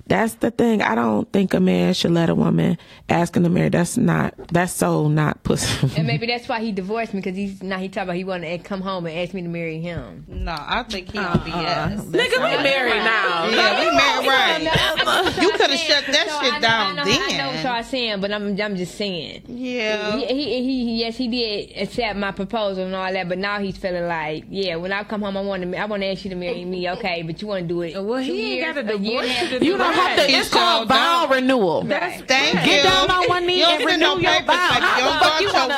That's 0.06 0.34
the 0.34 0.50
thing. 0.50 0.82
I 0.82 0.94
don't 0.94 1.30
think 1.32 1.54
a 1.54 1.60
man 1.60 1.94
should 1.94 2.10
let 2.10 2.28
a 2.28 2.34
woman 2.34 2.76
ask 3.08 3.34
him 3.36 3.42
to 3.44 3.48
marry. 3.48 3.70
That's 3.70 3.96
not. 3.96 4.34
That's 4.48 4.72
so 4.72 5.08
not 5.08 5.42
pussy. 5.44 5.90
And 5.96 6.06
maybe 6.06 6.26
that's 6.26 6.46
why 6.48 6.60
he 6.60 6.72
divorced 6.72 7.14
me 7.14 7.20
because 7.20 7.36
he's 7.36 7.62
now 7.62 7.78
he 7.78 7.88
talking 7.88 8.04
about 8.08 8.16
he 8.16 8.24
wanted 8.24 8.58
to 8.62 8.68
come 8.68 8.80
home 8.82 9.06
and 9.06 9.18
ask 9.18 9.32
me 9.32 9.40
to 9.42 9.48
marry 9.48 9.80
him. 9.80 10.24
No, 10.28 10.54
I 10.58 10.82
think 10.82 11.10
he 11.12 11.18
uh-uh. 11.18 11.28
on 11.28 11.38
BS. 11.40 12.00
Nigga, 12.10 12.36
we 12.36 12.62
married 12.62 13.02
now. 13.02 13.48
Yeah, 13.48 13.80
we 13.80 13.96
married 13.96 14.28
right. 14.28 15.42
You 15.42 15.50
could 15.52 15.70
have 15.70 15.78
So 15.78 15.86
shut 15.86 16.04
that 16.06 16.28
I 16.28 16.44
shit 16.44 16.54
know- 16.54 16.60
down 16.60 16.98
I 16.98 17.02
know, 17.02 17.02
I 17.02 17.06
know 17.06 17.46
what 17.46 17.52
then. 17.54 17.64
y'all 17.66 17.82
saying, 17.82 18.20
but 18.20 18.32
I'm 18.32 18.60
I'm 18.60 18.76
just 18.76 18.96
saying. 18.96 19.44
Yeah. 19.48 20.16
He, 20.16 20.26
he, 20.26 20.62
he, 20.64 21.00
yes, 21.00 21.16
he 21.16 21.28
did 21.28 21.76
accept 21.82 22.18
my 22.18 22.32
proposal 22.32 22.84
and 22.84 22.94
all 22.94 23.10
that, 23.12 23.28
but 23.28 23.38
now 23.38 23.58
he's 23.58 23.76
feeling 23.76 24.06
like, 24.06 24.44
yeah, 24.50 24.76
when 24.76 24.92
I 24.92 25.04
come 25.04 25.22
home, 25.22 25.36
I 25.36 25.40
want 25.40 25.62
to, 25.62 25.76
I 25.78 25.84
want 25.86 26.02
to 26.02 26.06
ask 26.08 26.24
you 26.24 26.30
to 26.30 26.36
marry 26.36 26.64
me, 26.64 26.90
okay? 26.90 27.22
But 27.22 27.40
you 27.40 27.48
want 27.48 27.62
to 27.62 27.68
do 27.68 27.82
it? 27.82 27.94
Well, 28.02 28.18
two 28.24 28.32
he 28.32 28.52
ain't 28.60 28.60
years, 28.62 28.74
got 28.74 28.90
a 28.94 28.98
year 28.98 29.20
and 29.22 29.28
a 29.28 29.32
half. 29.32 29.48
divorce 29.50 29.62
You 29.64 29.78
don't 29.78 29.93
have 29.94 30.16
to. 30.18 30.30
It's 30.32 30.48
called 30.50 30.88
sure 30.88 30.96
vow 30.96 31.28
renewal. 31.30 31.82
Right. 31.84 32.22
Thank 32.26 32.54
you. 32.54 32.60
Get 32.66 32.84
down 32.84 33.10
on 33.10 33.28
one 33.28 33.46
knee 33.46 33.58
You 33.60 33.66
and 33.66 33.78
get 33.86 33.98
no 34.00 34.14
renew 34.16 34.22
your 34.22 34.32
papers, 34.32 34.46
vow. 34.56 34.68
but 34.70 34.80
you 34.80 34.86
How 34.86 35.00
don't 35.00 35.18
the 35.18 35.24
fuck 35.24 35.40
you 35.40 35.52
wanna 35.52 35.76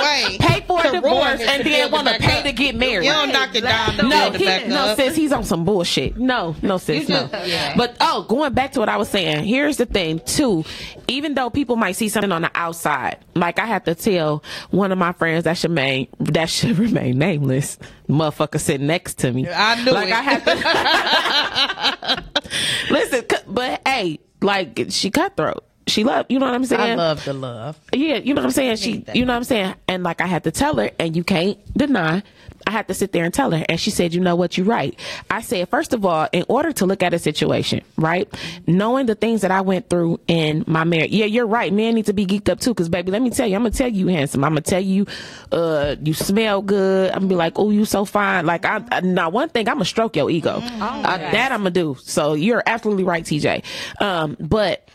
pay 0.48 0.60
for 0.66 0.80
a 0.80 0.82
to 0.84 0.90
divorce 0.92 1.40
and 1.40 1.62
to 1.62 1.68
then 1.68 1.90
want 1.92 2.08
to 2.08 2.18
pay 2.18 2.42
to 2.42 2.52
get 2.52 2.74
married? 2.74 3.04
You 3.06 3.12
don't 3.12 3.32
knock 3.32 3.54
it 3.54 3.60
down 3.62 3.96
No, 3.96 4.08
build 4.08 4.34
it 4.36 4.40
he, 4.40 4.44
back 4.46 4.66
no, 4.68 4.76
up. 4.86 4.96
sis, 4.96 5.14
he's 5.16 5.32
on 5.32 5.44
some 5.44 5.64
bullshit. 5.64 6.16
No, 6.16 6.54
no, 6.62 6.78
sis, 6.78 7.08
no. 7.08 7.28
But 7.76 7.96
oh, 8.00 8.24
going 8.28 8.52
back 8.54 8.72
to 8.72 8.80
what 8.80 8.88
I 8.88 8.96
was 8.96 9.08
saying, 9.08 9.44
here's 9.44 9.76
the 9.76 9.86
thing 9.86 10.20
too. 10.20 10.64
Even 11.08 11.34
though 11.34 11.50
people 11.50 11.76
might 11.76 11.92
see 11.92 12.08
something 12.08 12.32
on 12.32 12.42
the 12.42 12.50
outside, 12.54 13.18
like 13.34 13.58
I 13.58 13.66
have 13.66 13.84
to 13.84 13.94
tell 13.94 14.42
one 14.70 14.90
of 14.92 14.98
my 14.98 15.12
friends 15.12 15.44
that 15.44 15.56
should 15.56 15.70
remain 15.70 16.08
that 16.20 16.48
should 16.50 16.78
remain 16.80 17.18
nameless, 17.18 17.78
motherfucker 18.08 18.60
sitting 18.60 18.86
next 18.86 19.18
to 19.18 19.32
me. 19.32 19.48
I 19.48 19.82
knew 19.84 19.92
like 19.92 20.08
it. 20.08 20.14
I 20.14 20.22
have 20.22 20.44
to 20.44 22.24
listen. 22.90 23.24
But 23.46 23.82
hey, 23.86 24.20
like 24.42 24.86
she 24.90 25.10
cutthroat. 25.10 25.64
She 25.88 26.02
love, 26.02 26.26
you 26.28 26.40
know 26.40 26.46
what 26.46 26.54
I'm 26.56 26.64
saying? 26.64 26.92
I 26.92 26.94
love 26.96 27.24
the 27.24 27.32
love. 27.32 27.78
Yeah, 27.92 28.16
you 28.16 28.34
know 28.34 28.40
what 28.40 28.46
I'm 28.46 28.50
saying? 28.50 28.76
She, 28.76 29.04
you 29.14 29.24
know 29.24 29.32
what 29.32 29.36
I'm 29.36 29.44
saying? 29.44 29.74
And 29.86 30.02
like 30.02 30.20
I 30.20 30.26
had 30.26 30.42
to 30.42 30.50
tell 30.50 30.74
her, 30.78 30.90
and 30.98 31.14
you 31.14 31.22
can't 31.22 31.58
deny. 31.76 32.24
I 32.66 32.70
had 32.72 32.88
to 32.88 32.94
sit 32.94 33.12
there 33.12 33.24
and 33.24 33.32
tell 33.32 33.50
her, 33.52 33.64
and 33.68 33.78
she 33.78 33.90
said, 33.90 34.12
"You 34.12 34.20
know 34.20 34.34
what? 34.34 34.56
You're 34.56 34.66
right." 34.66 34.98
I 35.30 35.40
said, 35.40 35.68
first 35.68 35.92
of 35.94 36.04
all, 36.04 36.28
in 36.32 36.44
order 36.48 36.72
to 36.72 36.86
look 36.86 37.02
at 37.02 37.14
a 37.14 37.18
situation, 37.18 37.82
right, 37.96 38.28
knowing 38.66 39.06
the 39.06 39.14
things 39.14 39.42
that 39.42 39.50
I 39.50 39.60
went 39.60 39.88
through 39.88 40.20
in 40.26 40.64
my 40.66 40.84
marriage, 40.84 41.10
yeah, 41.12 41.26
you're 41.26 41.46
right. 41.46 41.72
Men 41.72 41.94
need 41.94 42.06
to 42.06 42.12
be 42.12 42.26
geeked 42.26 42.48
up 42.48 42.60
too, 42.60 42.70
because 42.70 42.88
baby, 42.88 43.12
let 43.12 43.22
me 43.22 43.30
tell 43.30 43.46
you, 43.46 43.54
I'm 43.54 43.62
gonna 43.62 43.70
tell 43.70 43.88
you, 43.88 44.08
handsome. 44.08 44.42
I'm 44.44 44.50
gonna 44.50 44.62
tell 44.62 44.80
you, 44.80 45.06
uh, 45.52 45.96
you 46.02 46.12
smell 46.14 46.60
good. 46.62 47.10
I'm 47.10 47.18
gonna 47.20 47.28
be 47.28 47.34
like, 47.36 47.58
oh, 47.58 47.70
you 47.70 47.84
so 47.84 48.04
fine. 48.04 48.46
Like 48.46 48.64
I, 48.64 48.82
I 48.90 49.00
now 49.00 49.30
one 49.30 49.48
thing, 49.48 49.68
I'm 49.68 49.76
gonna 49.76 49.84
stroke 49.84 50.16
your 50.16 50.30
ego. 50.30 50.60
Uh, 50.60 51.16
that 51.18 51.52
I'm 51.52 51.60
gonna 51.60 51.70
do. 51.70 51.96
So 52.00 52.34
you're 52.34 52.62
absolutely 52.66 53.04
right, 53.04 53.24
TJ. 53.24 53.62
Um, 54.00 54.36
but 54.40 54.88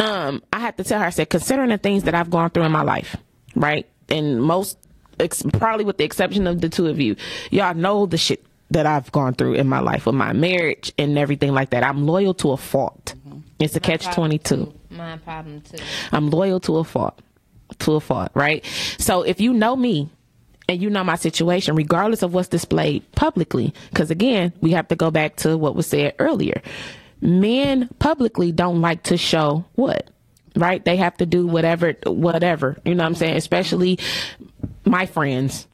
um, 0.00 0.42
I 0.52 0.58
had 0.60 0.76
to 0.76 0.84
tell 0.84 1.00
her, 1.00 1.06
I 1.06 1.10
said, 1.10 1.30
considering 1.30 1.70
the 1.70 1.78
things 1.78 2.04
that 2.04 2.14
I've 2.14 2.30
gone 2.30 2.50
through 2.50 2.64
in 2.64 2.72
my 2.72 2.82
life, 2.82 3.16
right? 3.54 3.88
And 4.08 4.42
most, 4.42 4.76
ex- 5.20 5.42
probably 5.54 5.84
with 5.84 5.98
the 5.98 6.04
exception 6.04 6.46
of 6.46 6.60
the 6.60 6.68
two 6.68 6.86
of 6.86 7.00
you, 7.00 7.16
y'all 7.50 7.74
know 7.74 8.06
the 8.06 8.18
shit 8.18 8.44
that 8.70 8.86
I've 8.86 9.10
gone 9.12 9.34
through 9.34 9.54
in 9.54 9.68
my 9.68 9.80
life 9.80 10.06
with 10.06 10.14
my 10.14 10.32
marriage 10.32 10.92
and 10.98 11.18
everything 11.18 11.52
like 11.52 11.70
that. 11.70 11.84
I'm 11.84 12.06
loyal 12.06 12.34
to 12.34 12.52
a 12.52 12.56
fault. 12.56 13.14
Mm-hmm. 13.26 13.38
It's 13.60 13.76
a 13.76 13.80
catch 13.80 14.12
22. 14.14 14.72
My 14.90 15.16
problem 15.18 15.60
too. 15.60 15.78
I'm 16.12 16.30
loyal 16.30 16.60
to 16.60 16.78
a 16.78 16.84
fault, 16.84 17.20
to 17.80 17.92
a 17.94 18.00
fault, 18.00 18.30
right? 18.34 18.64
So 18.98 19.22
if 19.22 19.40
you 19.40 19.52
know 19.52 19.76
me 19.76 20.08
and 20.68 20.80
you 20.80 20.90
know 20.90 21.04
my 21.04 21.16
situation, 21.16 21.76
regardless 21.76 22.22
of 22.22 22.34
what's 22.34 22.48
displayed 22.48 23.10
publicly, 23.12 23.74
because 23.90 24.10
again, 24.10 24.52
we 24.60 24.72
have 24.72 24.88
to 24.88 24.96
go 24.96 25.10
back 25.10 25.36
to 25.36 25.56
what 25.56 25.76
was 25.76 25.86
said 25.86 26.14
earlier. 26.18 26.62
Men 27.20 27.88
publicly 27.98 28.52
don't 28.52 28.80
like 28.80 29.04
to 29.04 29.16
show 29.16 29.64
what, 29.74 30.10
right? 30.56 30.84
They 30.84 30.96
have 30.96 31.16
to 31.18 31.26
do 31.26 31.46
whatever, 31.46 31.94
whatever, 32.06 32.78
you 32.84 32.94
know 32.94 33.02
what 33.02 33.08
I'm 33.08 33.14
saying? 33.14 33.32
Mm-hmm. 33.32 33.38
Especially 33.38 33.98
my 34.84 35.06
friends 35.06 35.66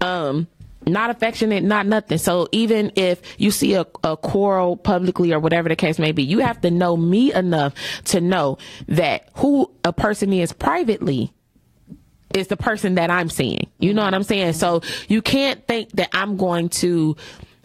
um 0.00 0.46
not 0.86 1.10
affectionate 1.10 1.64
not 1.64 1.86
nothing. 1.86 2.18
So 2.18 2.48
even 2.52 2.92
if 2.94 3.22
you 3.38 3.50
see 3.50 3.74
a, 3.74 3.86
a 4.02 4.16
quarrel 4.16 4.76
publicly 4.76 5.32
or 5.32 5.40
whatever 5.40 5.68
the 5.68 5.76
case 5.76 5.98
may 5.98 6.12
be 6.12 6.22
you 6.22 6.40
have 6.40 6.60
to 6.60 6.70
know 6.70 6.96
me 6.96 7.32
enough 7.32 7.74
to 8.04 8.20
know 8.20 8.58
that 8.88 9.30
who 9.36 9.70
a 9.82 9.92
person 9.92 10.32
is 10.32 10.52
privately 10.52 11.32
is 12.34 12.48
the 12.48 12.56
person 12.56 12.96
that 12.96 13.10
i'm 13.10 13.30
seeing. 13.30 13.70
You 13.78 13.94
know 13.94 14.04
what 14.04 14.14
i'm 14.14 14.24
saying? 14.24 14.54
So 14.54 14.82
you 15.08 15.22
can't 15.22 15.66
think 15.66 15.90
that 15.92 16.10
i'm 16.12 16.36
going 16.36 16.68
to 16.70 17.16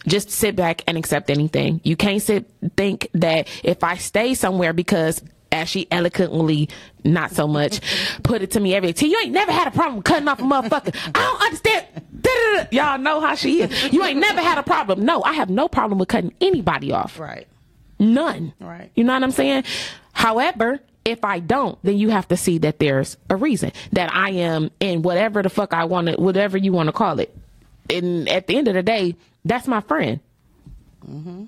just 0.07 0.29
sit 0.31 0.55
back 0.55 0.81
and 0.87 0.97
accept 0.97 1.29
anything. 1.29 1.81
You 1.83 1.97
can't 1.97 2.21
sit 2.21 2.49
think 2.77 3.09
that 3.13 3.47
if 3.63 3.83
i 3.83 3.97
stay 3.97 4.33
somewhere 4.33 4.73
because 4.73 5.21
as 5.51 5.69
she 5.69 5.87
eloquently, 5.91 6.69
not 7.03 7.31
so 7.31 7.47
much, 7.47 7.81
put 8.23 8.41
it 8.41 8.51
to 8.51 8.59
me 8.59 8.75
every 8.75 8.91
day. 8.91 9.07
You 9.07 9.19
ain't 9.23 9.31
never 9.31 9.51
had 9.51 9.67
a 9.67 9.71
problem 9.71 10.01
cutting 10.01 10.27
off 10.27 10.39
a 10.39 10.43
motherfucker. 10.43 10.95
I 11.15 11.19
don't 11.19 11.41
understand. 11.41 11.85
Y'all 12.71 12.97
know 12.99 13.19
how 13.19 13.35
she 13.35 13.61
is. 13.61 13.93
You 13.93 14.03
ain't 14.03 14.19
never 14.19 14.41
had 14.41 14.57
a 14.57 14.63
problem. 14.63 15.05
No, 15.05 15.23
I 15.23 15.33
have 15.33 15.49
no 15.49 15.67
problem 15.67 15.99
with 15.99 16.09
cutting 16.09 16.33
anybody 16.41 16.91
off. 16.91 17.19
Right. 17.19 17.47
None. 17.99 18.53
Right. 18.59 18.91
You 18.95 19.03
know 19.03 19.13
what 19.13 19.23
I'm 19.23 19.31
saying? 19.31 19.63
However, 20.13 20.79
if 21.05 21.23
I 21.23 21.39
don't, 21.39 21.77
then 21.83 21.97
you 21.97 22.09
have 22.09 22.27
to 22.27 22.37
see 22.37 22.57
that 22.59 22.79
there's 22.79 23.17
a 23.29 23.35
reason 23.35 23.71
that 23.93 24.13
I 24.13 24.31
am 24.31 24.69
in 24.79 25.01
whatever 25.01 25.41
the 25.41 25.49
fuck 25.49 25.73
I 25.73 25.85
want 25.85 26.07
to, 26.07 26.15
whatever 26.15 26.57
you 26.57 26.71
want 26.71 26.87
to 26.87 26.93
call 26.93 27.19
it. 27.19 27.35
And 27.89 28.29
at 28.29 28.47
the 28.47 28.57
end 28.57 28.67
of 28.67 28.75
the 28.75 28.83
day, 28.83 29.15
that's 29.45 29.67
my 29.67 29.81
friend. 29.81 30.19
Mm-hmm. 31.07 31.45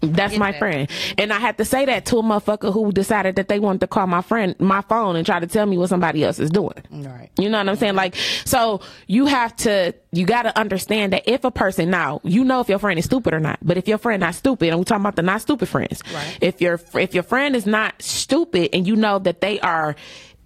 That's 0.00 0.36
my 0.36 0.52
friend. 0.58 0.88
And 1.18 1.32
I 1.32 1.38
had 1.38 1.58
to 1.58 1.64
say 1.64 1.84
that 1.84 2.06
to 2.06 2.18
a 2.18 2.22
motherfucker 2.22 2.72
who 2.72 2.90
decided 2.92 3.36
that 3.36 3.48
they 3.48 3.58
wanted 3.58 3.80
to 3.80 3.86
call 3.86 4.06
my 4.06 4.22
friend 4.22 4.54
my 4.58 4.80
phone 4.82 5.16
and 5.16 5.26
try 5.26 5.40
to 5.40 5.46
tell 5.46 5.66
me 5.66 5.76
what 5.76 5.88
somebody 5.88 6.24
else 6.24 6.38
is 6.38 6.50
doing. 6.50 6.82
Right. 6.90 7.30
You 7.38 7.48
know 7.48 7.58
what 7.58 7.68
I'm 7.68 7.76
saying? 7.76 7.94
Like, 7.94 8.14
so 8.44 8.80
you 9.06 9.26
have 9.26 9.54
to, 9.56 9.94
you 10.12 10.24
got 10.26 10.42
to 10.42 10.58
understand 10.58 11.12
that 11.12 11.28
if 11.28 11.44
a 11.44 11.50
person 11.50 11.90
now, 11.90 12.20
you 12.24 12.44
know 12.44 12.60
if 12.60 12.68
your 12.68 12.78
friend 12.78 12.98
is 12.98 13.04
stupid 13.04 13.34
or 13.34 13.40
not, 13.40 13.58
but 13.62 13.76
if 13.76 13.86
your 13.86 13.98
friend 13.98 14.20
not 14.20 14.34
stupid, 14.34 14.70
and 14.70 14.78
we're 14.78 14.84
talking 14.84 15.02
about 15.02 15.16
the 15.16 15.22
not 15.22 15.42
stupid 15.42 15.68
friends. 15.68 16.02
Right. 16.12 16.38
If 16.40 16.60
your, 16.60 16.80
if 16.94 17.14
your 17.14 17.22
friend 17.22 17.54
is 17.54 17.66
not 17.66 18.00
stupid 18.00 18.70
and 18.72 18.86
you 18.86 18.96
know 18.96 19.18
that 19.18 19.40
they 19.40 19.60
are 19.60 19.96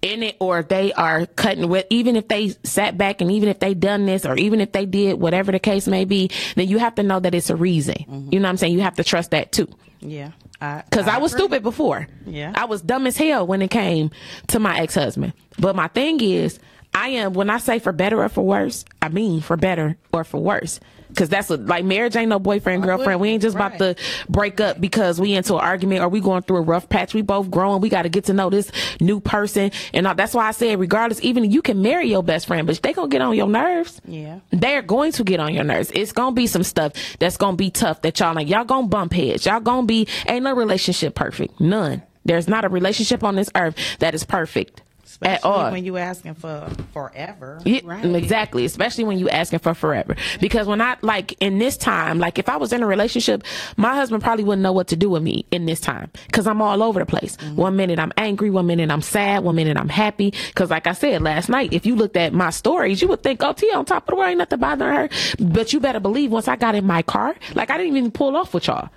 in 0.05 0.23
it 0.23 0.37
or 0.39 0.61
they 0.63 0.93
are 0.93 1.25
cutting 1.25 1.67
with, 1.67 1.85
even 1.89 2.15
if 2.15 2.27
they 2.27 2.49
sat 2.63 2.97
back 2.97 3.21
and 3.21 3.31
even 3.31 3.49
if 3.49 3.59
they 3.59 3.73
done 3.73 4.05
this 4.05 4.25
or 4.25 4.35
even 4.37 4.61
if 4.61 4.71
they 4.71 4.85
did 4.85 5.19
whatever 5.19 5.51
the 5.51 5.59
case 5.59 5.87
may 5.87 6.05
be, 6.05 6.29
then 6.55 6.67
you 6.67 6.77
have 6.77 6.95
to 6.95 7.03
know 7.03 7.19
that 7.19 7.33
it's 7.33 7.49
a 7.49 7.55
reason. 7.55 7.95
Mm-hmm. 7.95 8.29
You 8.31 8.39
know 8.39 8.45
what 8.45 8.51
I'm 8.51 8.57
saying? 8.57 8.73
You 8.73 8.81
have 8.81 8.95
to 8.95 9.03
trust 9.03 9.31
that 9.31 9.51
too. 9.51 9.67
Yeah. 9.99 10.31
I, 10.61 10.83
Cause 10.91 11.07
I, 11.07 11.17
was 11.17 11.33
agree. 11.33 11.45
stupid 11.45 11.63
before. 11.63 12.07
Yeah. 12.25 12.53
I 12.55 12.65
was 12.65 12.81
dumb 12.81 13.07
as 13.07 13.17
hell 13.17 13.45
when 13.45 13.61
it 13.61 13.71
came 13.71 14.11
to 14.47 14.59
my 14.59 14.79
ex 14.79 14.95
husband. 14.95 15.33
But 15.59 15.75
my 15.75 15.87
thing 15.87 16.21
is, 16.21 16.59
I 16.93 17.09
am, 17.09 17.33
when 17.33 17.49
I 17.49 17.57
say 17.57 17.79
for 17.79 17.91
better 17.91 18.23
or 18.23 18.29
for 18.29 18.45
worse, 18.45 18.85
I 19.01 19.09
mean 19.09 19.41
for 19.41 19.57
better 19.57 19.97
or 20.13 20.23
for 20.23 20.39
worse. 20.39 20.79
Cause 21.15 21.29
that's 21.29 21.49
what, 21.49 21.65
like 21.65 21.85
marriage 21.85 22.15
ain't 22.15 22.29
no 22.29 22.39
boyfriend, 22.39 22.83
girlfriend. 22.83 23.19
We 23.19 23.29
ain't 23.29 23.41
just 23.41 23.55
about 23.55 23.77
to 23.79 23.95
break 24.29 24.59
up 24.59 24.79
because 24.81 25.19
we 25.19 25.33
into 25.33 25.55
an 25.55 25.61
argument 25.61 26.01
or 26.01 26.09
we 26.09 26.19
going 26.19 26.43
through 26.43 26.57
a 26.57 26.61
rough 26.61 26.89
patch. 26.89 27.13
We 27.13 27.21
both 27.21 27.49
growing. 27.49 27.81
We 27.81 27.89
got 27.89 28.03
to 28.03 28.09
get 28.09 28.25
to 28.25 28.33
know 28.33 28.49
this 28.49 28.71
new 28.99 29.19
person. 29.19 29.71
And 29.93 30.07
uh, 30.07 30.13
that's 30.13 30.33
why 30.33 30.47
I 30.47 30.51
said, 30.51 30.79
regardless, 30.79 31.21
even 31.23 31.51
you 31.51 31.61
can 31.61 31.81
marry 31.81 32.09
your 32.09 32.23
best 32.23 32.47
friend, 32.47 32.67
but 32.67 32.81
they 32.81 32.93
gonna 32.93 33.07
get 33.07 33.21
on 33.21 33.35
your 33.35 33.47
nerves. 33.47 34.01
Yeah. 34.05 34.39
They're 34.51 34.81
going 34.81 35.11
to 35.13 35.23
get 35.23 35.39
on 35.39 35.53
your 35.53 35.63
nerves. 35.63 35.91
It's 35.93 36.11
gonna 36.11 36.35
be 36.35 36.47
some 36.47 36.63
stuff 36.63 36.93
that's 37.19 37.37
gonna 37.37 37.57
be 37.57 37.71
tough 37.71 38.01
that 38.01 38.19
y'all 38.19 38.35
like. 38.35 38.49
Y'all 38.49 38.65
gonna 38.65 38.87
bump 38.87 39.13
heads. 39.13 39.45
Y'all 39.45 39.59
gonna 39.59 39.87
be, 39.87 40.07
ain't 40.27 40.43
no 40.43 40.53
relationship 40.53 41.15
perfect. 41.15 41.59
None. 41.59 42.03
There's 42.25 42.47
not 42.47 42.65
a 42.65 42.69
relationship 42.69 43.23
on 43.23 43.35
this 43.35 43.49
earth 43.55 43.75
that 43.99 44.15
is 44.15 44.23
perfect 44.23 44.81
Especially 45.15 45.35
at 45.35 45.45
all. 45.45 45.71
when 45.71 45.85
you 45.85 45.95
asking 45.95 46.33
for 46.33 46.69
forever. 46.91 47.61
Yeah, 47.63 48.01
Exactly. 48.03 48.65
Especially 48.65 49.05
when 49.05 49.17
you 49.17 49.29
asking 49.29 49.59
for 49.59 49.73
forever. 49.73 50.17
Because 50.41 50.67
when 50.67 50.81
I 50.81 50.97
like 51.01 51.41
in 51.41 51.57
this 51.57 51.77
time, 51.77 52.19
like 52.19 52.37
if 52.37 52.49
I 52.49 52.57
was 52.57 52.73
in 52.73 52.83
a 52.83 52.85
relationship, 52.85 53.43
my 53.77 53.95
husband 53.95 54.21
probably 54.21 54.43
wouldn't 54.43 54.61
know 54.61 54.73
what 54.73 54.87
to 54.89 54.97
do 54.97 55.09
with 55.09 55.23
me 55.23 55.45
in 55.51 55.67
this 55.67 55.79
time. 55.79 56.11
Cause 56.33 56.47
I'm 56.47 56.61
all 56.61 56.83
over 56.83 56.99
the 56.99 57.05
place. 57.05 57.37
Mm-hmm. 57.37 57.55
One 57.55 57.75
minute 57.77 57.97
I'm 57.97 58.11
angry, 58.17 58.49
one 58.49 58.67
minute 58.67 58.91
I'm 58.91 59.01
sad, 59.01 59.45
one 59.45 59.55
minute 59.55 59.77
I'm 59.77 59.87
happy. 59.87 60.33
Cause 60.53 60.69
like 60.69 60.85
I 60.85 60.91
said 60.91 61.21
last 61.21 61.47
night, 61.47 61.71
if 61.71 61.85
you 61.85 61.95
looked 61.95 62.17
at 62.17 62.33
my 62.33 62.49
stories, 62.49 63.01
you 63.01 63.07
would 63.07 63.23
think, 63.23 63.41
oh, 63.41 63.53
T 63.53 63.71
on 63.71 63.85
top 63.85 64.03
of 64.03 64.07
the 64.07 64.15
world, 64.17 64.31
ain't 64.31 64.39
nothing 64.39 64.59
bothering 64.59 64.95
her. 64.95 65.09
But 65.39 65.71
you 65.71 65.79
better 65.79 66.01
believe 66.01 66.29
once 66.29 66.49
I 66.49 66.57
got 66.57 66.75
in 66.75 66.85
my 66.85 67.03
car, 67.03 67.35
like 67.53 67.69
I 67.69 67.77
didn't 67.77 67.95
even 67.95 68.11
pull 68.11 68.35
off 68.35 68.53
with 68.53 68.67
y'all. 68.67 68.89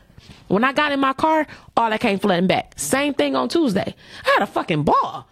When 0.48 0.64
I 0.64 0.72
got 0.72 0.90
in 0.90 0.98
my 0.98 1.12
car, 1.12 1.46
all 1.76 1.90
that 1.90 2.00
came 2.00 2.18
flooding 2.18 2.48
back. 2.48 2.72
Same 2.76 3.14
thing 3.14 3.36
on 3.36 3.48
Tuesday. 3.48 3.94
I 4.26 4.30
had 4.30 4.42
a 4.42 4.46
fucking 4.46 4.82
ball. 4.82 5.28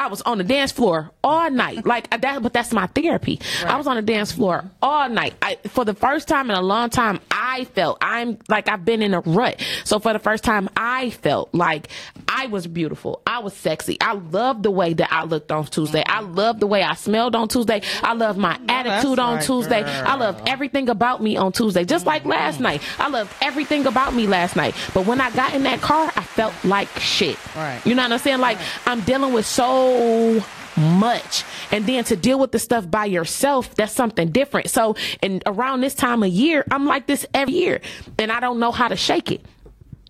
I 0.00 0.06
was 0.06 0.22
on 0.22 0.38
the 0.38 0.44
dance 0.44 0.72
floor 0.72 1.10
all 1.22 1.50
night. 1.50 1.84
Like 1.90 2.08
that, 2.20 2.40
but 2.42 2.52
that's 2.52 2.72
my 2.72 2.86
therapy. 2.86 3.40
I 3.66 3.76
was 3.76 3.88
on 3.88 3.96
the 3.96 4.02
dance 4.02 4.30
floor 4.30 4.64
all 4.80 5.08
night. 5.08 5.34
I, 5.42 5.56
for 5.68 5.84
the 5.84 5.92
first 5.94 6.28
time 6.28 6.48
in 6.48 6.54
a 6.56 6.62
long 6.62 6.88
time, 6.88 7.18
I 7.32 7.64
felt 7.64 7.98
I'm 8.00 8.38
like 8.48 8.68
I've 8.68 8.84
been 8.84 9.02
in 9.02 9.12
a 9.12 9.20
rut. 9.20 9.60
So 9.84 9.98
for 9.98 10.12
the 10.12 10.20
first 10.20 10.44
time, 10.44 10.68
I 10.76 11.10
felt 11.10 11.52
like 11.52 11.88
I 12.40 12.46
was 12.46 12.66
beautiful. 12.66 13.20
I 13.26 13.40
was 13.40 13.52
sexy. 13.52 13.98
I 14.00 14.14
loved 14.14 14.62
the 14.62 14.70
way 14.70 14.94
that 14.94 15.12
I 15.12 15.24
looked 15.24 15.52
on 15.52 15.66
Tuesday. 15.66 16.02
I 16.06 16.22
mm-hmm. 16.22 16.36
loved 16.36 16.60
the 16.60 16.66
way 16.66 16.82
I 16.82 16.94
smelled 16.94 17.36
on 17.36 17.48
Tuesday. 17.48 17.82
I 18.02 18.14
loved 18.14 18.38
my 18.38 18.58
attitude 18.66 19.18
on 19.18 19.34
right, 19.34 19.44
Tuesday. 19.44 19.82
I 19.84 20.14
loved 20.16 20.48
everything 20.48 20.88
about 20.88 21.22
me 21.22 21.36
on 21.36 21.52
Tuesday. 21.52 21.84
Just 21.84 22.06
like 22.06 22.22
mm-hmm. 22.22 22.30
last 22.30 22.58
night. 22.58 22.80
I 22.98 23.08
loved 23.08 23.30
everything 23.42 23.84
about 23.84 24.14
me 24.14 24.26
last 24.26 24.56
night. 24.56 24.74
But 24.94 25.04
when 25.04 25.20
I 25.20 25.30
got 25.32 25.52
in 25.52 25.64
that 25.64 25.82
car, 25.82 26.10
I 26.16 26.22
felt 26.22 26.54
like 26.64 26.88
shit. 26.98 27.36
Right. 27.54 27.78
You 27.84 27.94
know 27.94 28.04
what 28.04 28.12
I'm 28.12 28.18
saying? 28.18 28.40
Like 28.40 28.56
I'm 28.86 29.02
dealing 29.02 29.34
with 29.34 29.44
so 29.44 30.42
much 30.78 31.44
and 31.72 31.84
then 31.84 32.04
to 32.04 32.16
deal 32.16 32.38
with 32.38 32.52
the 32.52 32.58
stuff 32.58 32.90
by 32.90 33.04
yourself 33.04 33.74
that's 33.74 33.92
something 33.92 34.30
different 34.30 34.70
so 34.70 34.94
and 35.20 35.42
around 35.44 35.80
this 35.80 35.94
time 35.94 36.22
of 36.22 36.30
year 36.30 36.64
i'm 36.70 36.86
like 36.86 37.06
this 37.06 37.26
every 37.34 37.52
year 37.52 37.80
and 38.18 38.30
i 38.30 38.38
don't 38.38 38.60
know 38.60 38.70
how 38.70 38.86
to 38.86 38.96
shake 38.96 39.32
it 39.32 39.44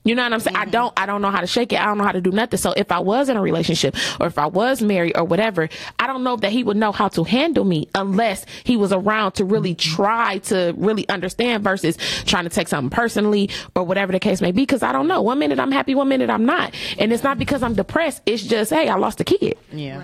you 0.04 0.14
know 0.14 0.22
what 0.22 0.32
I'm 0.32 0.40
saying? 0.40 0.56
I 0.56 0.64
don't 0.64 0.92
I 0.96 1.04
don't 1.04 1.20
know 1.20 1.30
how 1.30 1.40
to 1.40 1.46
shake 1.46 1.72
it. 1.72 1.80
I 1.80 1.84
don't 1.84 1.98
know 1.98 2.04
how 2.04 2.12
to 2.12 2.22
do 2.22 2.30
nothing. 2.30 2.58
So 2.58 2.72
if 2.72 2.90
I 2.90 3.00
was 3.00 3.28
in 3.28 3.36
a 3.36 3.42
relationship 3.42 3.94
or 4.18 4.26
if 4.28 4.38
I 4.38 4.46
was 4.46 4.80
married 4.80 5.16
or 5.16 5.24
whatever, 5.24 5.68
I 5.98 6.06
don't 6.06 6.24
know 6.24 6.36
that 6.36 6.52
he 6.52 6.64
would 6.64 6.78
know 6.78 6.90
how 6.90 7.08
to 7.08 7.24
handle 7.24 7.64
me 7.64 7.88
unless 7.94 8.46
he 8.64 8.78
was 8.78 8.92
around 8.92 9.32
to 9.32 9.44
really 9.44 9.74
mm-hmm. 9.74 9.94
try 9.96 10.38
to 10.38 10.74
really 10.78 11.06
understand 11.10 11.62
versus 11.64 11.98
trying 12.24 12.44
to 12.44 12.50
take 12.50 12.68
something 12.68 12.88
personally 12.90 13.50
or 13.76 13.84
whatever 13.84 14.12
the 14.12 14.20
case 14.20 14.40
may 14.40 14.52
be. 14.52 14.64
Cause 14.64 14.82
I 14.82 14.92
don't 14.92 15.06
know. 15.06 15.20
One 15.20 15.38
minute 15.38 15.60
I'm 15.60 15.72
happy, 15.72 15.94
one 15.94 16.08
minute 16.08 16.30
I'm 16.30 16.46
not. 16.46 16.74
And 16.98 17.12
it's 17.12 17.22
not 17.22 17.38
because 17.38 17.62
I'm 17.62 17.74
depressed. 17.74 18.22
It's 18.24 18.42
just, 18.42 18.70
hey, 18.70 18.88
I 18.88 18.94
lost 18.94 19.20
a 19.20 19.24
kid. 19.24 19.58
Yeah. 19.70 20.02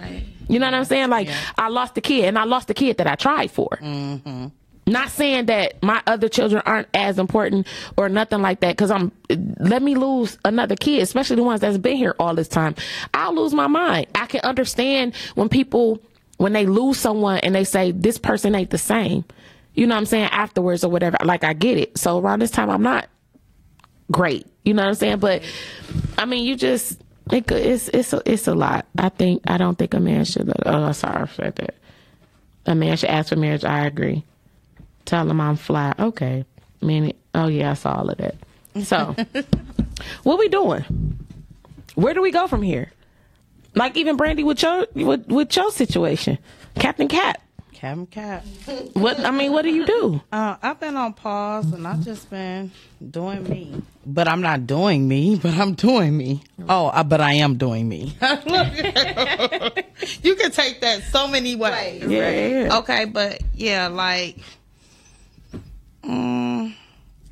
You 0.48 0.58
know 0.58 0.66
what 0.66 0.74
I'm 0.74 0.84
saying? 0.84 1.08
Like 1.08 1.28
I 1.56 1.68
lost 1.68 1.96
a 1.96 2.02
kid 2.02 2.26
and 2.26 2.38
I 2.38 2.44
lost 2.44 2.68
the 2.68 2.74
kid 2.74 2.98
that 2.98 3.06
I 3.06 3.14
tried 3.14 3.50
for. 3.50 3.78
Mm-hmm. 3.80 4.48
Not 4.88 5.10
saying 5.10 5.46
that 5.46 5.82
my 5.82 6.00
other 6.06 6.28
children 6.28 6.62
aren't 6.64 6.86
as 6.94 7.18
important 7.18 7.66
or 7.96 8.08
nothing 8.08 8.40
like 8.40 8.60
that. 8.60 8.76
Cause 8.76 8.92
I'm, 8.92 9.10
let 9.58 9.82
me 9.82 9.96
lose 9.96 10.38
another 10.44 10.76
kid, 10.76 11.02
especially 11.02 11.36
the 11.36 11.42
ones 11.42 11.60
that's 11.60 11.76
been 11.76 11.96
here 11.96 12.14
all 12.20 12.34
this 12.36 12.46
time. 12.46 12.76
I'll 13.12 13.34
lose 13.34 13.52
my 13.52 13.66
mind. 13.66 14.06
I 14.14 14.26
can 14.26 14.42
understand 14.42 15.16
when 15.34 15.48
people, 15.48 16.00
when 16.36 16.52
they 16.52 16.66
lose 16.66 16.98
someone 16.98 17.38
and 17.38 17.52
they 17.52 17.64
say 17.64 17.90
this 17.90 18.16
person 18.16 18.54
ain't 18.54 18.70
the 18.70 18.78
same. 18.78 19.24
You 19.74 19.88
know 19.88 19.96
what 19.96 20.00
I'm 20.00 20.06
saying? 20.06 20.28
Afterwards 20.30 20.84
or 20.84 20.90
whatever. 20.90 21.16
Like 21.24 21.42
I 21.42 21.52
get 21.52 21.78
it. 21.78 21.98
So 21.98 22.18
around 22.18 22.38
this 22.38 22.52
time, 22.52 22.70
I'm 22.70 22.82
not 22.82 23.08
great. 24.12 24.46
You 24.64 24.72
know 24.72 24.82
what 24.82 24.90
I'm 24.90 24.94
saying? 24.94 25.18
But 25.18 25.42
I 26.16 26.26
mean, 26.26 26.44
you 26.44 26.54
just, 26.54 27.02
it, 27.32 27.50
it's, 27.50 27.88
it's, 27.88 28.12
a, 28.12 28.22
it's 28.24 28.46
a 28.46 28.54
lot. 28.54 28.86
I 28.96 29.08
think, 29.08 29.42
I 29.48 29.58
don't 29.58 29.76
think 29.76 29.94
a 29.94 30.00
man 30.00 30.24
should, 30.24 30.52
oh, 30.64 30.92
sorry, 30.92 31.22
I 31.22 31.26
said 31.26 31.56
that. 31.56 31.74
A 32.66 32.74
man 32.76 32.96
should 32.96 33.10
ask 33.10 33.30
for 33.30 33.36
marriage. 33.36 33.64
I 33.64 33.86
agree. 33.86 34.24
Tell 35.06 35.28
him 35.30 35.40
I'm 35.40 35.56
fly. 35.56 35.94
Okay. 35.98 36.44
Meaning, 36.82 37.14
oh 37.34 37.46
yeah, 37.46 37.70
I 37.70 37.74
saw 37.74 37.94
all 37.94 38.10
of 38.10 38.18
that. 38.18 38.34
So, 38.84 39.16
what 40.22 40.38
we 40.38 40.48
doing? 40.48 40.84
Where 41.94 42.12
do 42.12 42.20
we 42.20 42.30
go 42.30 42.46
from 42.46 42.60
here? 42.60 42.92
Like 43.74 43.96
even 43.96 44.16
Brandy 44.16 44.44
with 44.44 44.62
your 44.62 44.86
with, 44.94 45.26
with 45.28 45.56
your 45.56 45.70
situation, 45.70 46.38
Captain 46.74 47.08
Cat. 47.08 47.40
Cam 47.76 48.06
cat. 48.06 48.42
What 48.94 49.20
I 49.20 49.30
mean, 49.30 49.52
what 49.52 49.60
do 49.60 49.68
you 49.68 49.84
do? 49.84 50.22
Uh, 50.32 50.56
I've 50.62 50.80
been 50.80 50.96
on 50.96 51.12
pause 51.12 51.70
and 51.74 51.86
I've 51.86 52.02
just 52.02 52.30
been 52.30 52.72
doing 53.10 53.44
me. 53.44 53.82
But 54.06 54.28
I'm 54.28 54.40
not 54.40 54.66
doing 54.66 55.06
me, 55.06 55.36
but 55.36 55.52
I'm 55.52 55.74
doing 55.74 56.16
me. 56.16 56.42
Oh, 56.70 56.86
uh, 56.86 57.04
but 57.04 57.20
I 57.20 57.34
am 57.34 57.58
doing 57.58 57.86
me. 57.86 58.16
you 60.22 60.36
can 60.36 60.50
take 60.52 60.80
that 60.80 61.02
so 61.10 61.28
many 61.28 61.54
ways. 61.54 62.02
Yeah, 62.02 62.30
yeah. 62.30 62.78
Okay, 62.78 63.04
but 63.04 63.42
yeah, 63.52 63.88
like, 63.88 64.38
mm, 66.06 66.74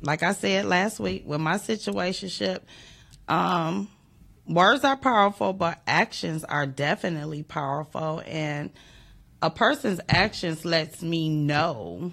like 0.01 0.23
I 0.23 0.33
said 0.33 0.65
last 0.65 0.99
week 0.99 1.23
with 1.25 1.41
my 1.41 1.55
situationship, 1.55 2.61
um, 3.27 3.89
words 4.47 4.83
are 4.83 4.97
powerful, 4.97 5.53
but 5.53 5.81
actions 5.87 6.43
are 6.43 6.65
definitely 6.65 7.43
powerful, 7.43 8.21
and 8.25 8.71
a 9.41 9.49
person's 9.49 9.99
actions 10.09 10.65
lets 10.65 11.01
me 11.01 11.29
know 11.29 12.11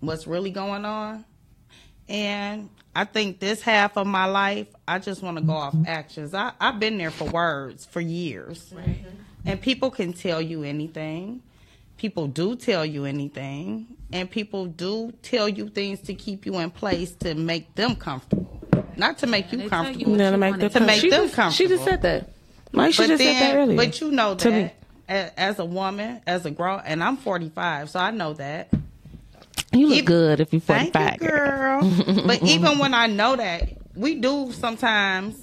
what's 0.00 0.26
really 0.26 0.50
going 0.50 0.84
on. 0.84 1.24
And 2.08 2.70
I 2.94 3.04
think 3.04 3.38
this 3.38 3.60
half 3.60 3.96
of 3.96 4.06
my 4.06 4.24
life, 4.24 4.66
I 4.86 4.98
just 4.98 5.22
want 5.22 5.36
to 5.36 5.42
go 5.44 5.52
off 5.52 5.74
actions. 5.86 6.32
I, 6.34 6.52
I've 6.60 6.80
been 6.80 6.96
there 6.98 7.10
for 7.10 7.24
words 7.24 7.84
for 7.84 8.00
years. 8.00 8.72
And 9.44 9.60
people 9.60 9.90
can 9.90 10.12
tell 10.12 10.40
you 10.40 10.62
anything. 10.62 11.42
People 11.96 12.28
do 12.28 12.56
tell 12.56 12.84
you 12.84 13.04
anything. 13.04 13.97
And 14.12 14.30
people 14.30 14.66
do 14.66 15.12
tell 15.22 15.48
you 15.48 15.68
things 15.68 16.00
to 16.02 16.14
keep 16.14 16.46
you 16.46 16.58
in 16.58 16.70
place 16.70 17.12
to 17.16 17.34
make 17.34 17.74
them 17.74 17.94
comfortable. 17.96 18.46
Not 18.96 19.18
to 19.18 19.26
make 19.26 19.52
you 19.52 19.58
they 19.58 19.64
you 19.64 19.70
comfortable. 19.70 20.10
what 20.12 20.18
No, 20.18 20.30
to 20.30 20.38
make 20.38 20.52
wanna 20.52 20.80
make 20.86 21.00
she 21.00 21.10
them 21.10 21.24
just, 21.24 21.34
comfortable. 21.34 21.68
She 21.68 21.68
just 21.74 21.84
said 21.84 22.02
that. 22.02 22.30
Like 22.72 22.94
she 22.94 23.02
but 23.02 23.08
just 23.08 23.22
then, 23.22 23.38
said 23.38 23.52
that 23.54 23.56
earlier. 23.58 23.76
but 23.76 24.00
you 24.00 24.10
know 24.10 24.34
To 24.36 24.50
me. 24.50 24.62
that 24.62 24.74
a- 25.36 25.40
as 25.40 25.58
a 25.58 25.64
woman, 25.64 26.20
as 26.26 26.46
a 26.46 26.50
girl, 26.50 26.80
and 26.84 27.02
I'm 27.04 27.16
45, 27.18 27.90
so 27.90 28.00
I 28.00 28.10
know 28.10 28.32
that. 28.34 28.68
you 29.72 29.88
look 29.88 29.98
If- 30.00 30.04
good 30.06 30.40
if 30.40 30.52
you're 30.52 30.60
Thank 30.60 30.92
45. 30.94 31.22
you, 31.22 31.28
girl. 31.28 32.24
but 32.26 32.42
even 32.42 32.78
when 32.78 32.94
I 32.94 33.06
know 33.06 33.36
that, 33.36 33.68
we 33.94 34.14
do 34.16 34.52
sometimes 34.52 35.36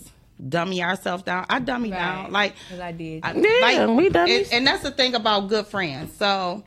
dummy 0.50 0.84
ourselves 0.84 1.24
down. 1.24 1.46
I 1.50 1.60
dummy 1.60 1.92
down, 1.92 2.32
like 2.32 2.54
I 2.82 2.92
did. 2.92 3.24
I- 3.24 3.34
Yeah, 3.34 3.86
we 3.88 4.10
dummies. 4.10 4.48
And, 4.50 4.58
and 4.60 4.68
that's 4.68 4.84
the 4.84 4.92
thing 4.92 5.14
about 5.16 5.48
good 5.50 5.68
friends. 5.68 6.16
So 6.18 6.64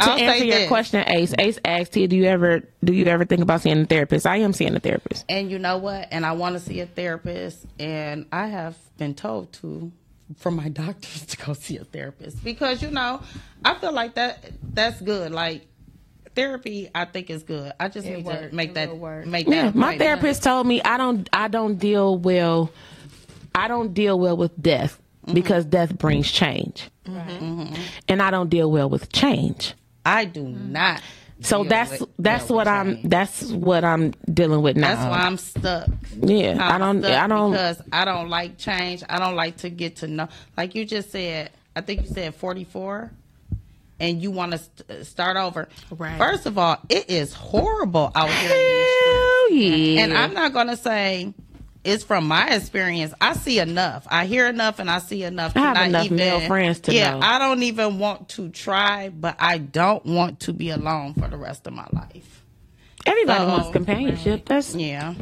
To 0.00 0.10
I'll 0.10 0.18
answer 0.18 0.38
say 0.40 0.46
your 0.46 0.58
this. 0.58 0.68
question, 0.68 1.04
Ace, 1.06 1.34
Ace 1.38 1.58
asked 1.64 1.96
you, 1.96 2.08
do 2.08 2.16
you 2.16 2.24
ever 2.24 2.62
do 2.82 2.92
you 2.92 3.04
ever 3.06 3.24
think 3.24 3.42
about 3.42 3.60
seeing 3.62 3.80
a 3.82 3.86
therapist? 3.86 4.26
I 4.26 4.38
am 4.38 4.52
seeing 4.52 4.74
a 4.74 4.80
therapist. 4.80 5.24
And 5.28 5.50
you 5.50 5.58
know 5.60 5.78
what? 5.78 6.08
And 6.10 6.26
I 6.26 6.32
want 6.32 6.54
to 6.54 6.60
see 6.60 6.80
a 6.80 6.86
therapist, 6.86 7.64
and 7.78 8.26
I 8.32 8.48
have 8.48 8.76
been 8.98 9.14
told 9.14 9.52
to 9.54 9.92
from 10.36 10.56
my 10.56 10.68
doctors 10.82 11.26
to 11.26 11.36
go 11.36 11.52
see 11.52 11.76
a 11.76 11.84
therapist 11.84 12.42
because 12.42 12.82
you 12.82 12.90
know 12.90 13.20
I 13.64 13.74
feel 13.74 13.92
like 13.92 14.14
that 14.14 14.44
that's 14.72 15.00
good. 15.00 15.30
Like 15.30 15.66
therapy, 16.34 16.90
I 16.92 17.04
think 17.04 17.30
is 17.30 17.44
good. 17.44 17.72
I 17.78 17.88
just 17.88 18.06
It 18.08 18.16
need 18.16 18.24
work. 18.24 18.50
to 18.50 18.56
make 18.56 18.70
It 18.70 18.74
that 18.74 18.88
will 18.90 18.98
work. 18.98 19.26
make 19.26 19.46
Yeah, 19.46 19.66
that. 19.66 19.74
my 19.76 19.88
right. 19.90 19.98
therapist 20.00 20.42
told 20.42 20.66
me 20.66 20.82
I 20.82 20.96
don't 20.96 21.28
I 21.32 21.46
don't 21.46 21.76
deal 21.76 22.18
well 22.18 22.72
I 23.54 23.68
don't 23.68 23.94
deal 23.94 24.18
well 24.18 24.36
with 24.36 24.60
death 24.60 25.00
Mm-hmm. 25.24 25.34
because 25.36 25.64
death 25.64 25.96
brings 25.96 26.30
change. 26.30 26.90
And 27.06 28.20
I 28.20 28.30
don't 28.30 28.50
deal 28.50 28.70
well 28.70 28.90
with 28.90 29.10
change. 29.10 29.72
I 30.04 30.24
do 30.24 30.44
not. 30.48 31.00
So 31.40 31.64
that's 31.64 32.00
that's 32.18 32.48
what 32.48 32.68
I'm 32.68 33.02
that's 33.02 33.50
what 33.50 33.84
I'm 33.84 34.12
dealing 34.32 34.62
with 34.62 34.76
now. 34.76 34.94
That's 34.94 35.10
why 35.10 35.18
I'm 35.26 35.36
stuck. 35.36 35.88
Yeah, 36.20 36.56
I 36.60 36.74
I'm 36.76 36.80
don't 36.80 37.02
stuck 37.02 37.22
I 37.22 37.26
don't 37.26 37.50
because 37.50 37.82
I 37.92 38.04
don't 38.04 38.28
like 38.30 38.56
change. 38.56 39.02
I 39.08 39.18
don't 39.18 39.34
like 39.34 39.56
to 39.58 39.68
get 39.70 39.96
to 39.96 40.06
know. 40.06 40.28
Like 40.56 40.74
you 40.74 40.84
just 40.84 41.10
said, 41.10 41.50
I 41.74 41.80
think 41.80 42.02
you 42.02 42.06
said 42.06 42.34
44, 42.36 43.10
and 44.00 44.22
you 44.22 44.30
want 44.30 44.52
to 44.52 44.58
st- 44.58 44.90
uh, 44.90 45.04
start 45.04 45.36
over. 45.36 45.68
Right. 45.90 46.16
First 46.18 46.46
of 46.46 46.56
all, 46.56 46.78
it 46.88 47.10
is 47.10 47.34
horrible 47.34 48.12
out 48.14 48.30
here. 48.30 48.50
in. 48.54 48.86
Hell 49.04 49.50
yeah. 49.52 50.00
And 50.04 50.14
I'm 50.16 50.34
not 50.34 50.52
gonna 50.52 50.76
say 50.76 51.34
it's 51.84 52.02
from 52.02 52.26
my 52.26 52.48
experience. 52.54 53.12
I 53.20 53.34
see 53.34 53.58
enough. 53.58 54.06
I 54.10 54.24
hear 54.26 54.48
enough, 54.48 54.78
and 54.78 54.90
I 54.90 54.98
see 54.98 55.22
enough. 55.22 55.52
I 55.56 55.60
to 55.60 55.66
have 55.78 55.86
enough 55.88 56.04
even, 56.06 56.16
male 56.16 56.40
friends 56.40 56.80
to 56.80 56.94
yeah, 56.94 57.12
know. 57.12 57.20
I 57.22 57.38
don't 57.38 57.62
even 57.62 57.98
want 57.98 58.30
to 58.30 58.48
try, 58.48 59.10
but 59.10 59.36
I 59.38 59.58
don't 59.58 60.04
want 60.06 60.40
to 60.40 60.52
be 60.52 60.70
alone 60.70 61.14
for 61.14 61.28
the 61.28 61.36
rest 61.36 61.66
of 61.66 61.72
my 61.74 61.86
life. 61.92 62.42
Everybody 63.06 63.40
So- 63.40 63.48
wants 63.48 63.70
companionship. 63.70 64.46
That's 64.46 64.74
Yeah. 64.74 65.14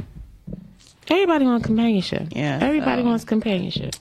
everybody 1.10 1.44
wants 1.44 1.66
companionship. 1.66 2.28
Yeah, 2.30 2.58
Everybody 2.62 3.02
so- 3.02 3.08
wants 3.08 3.24
companionship. 3.24 3.96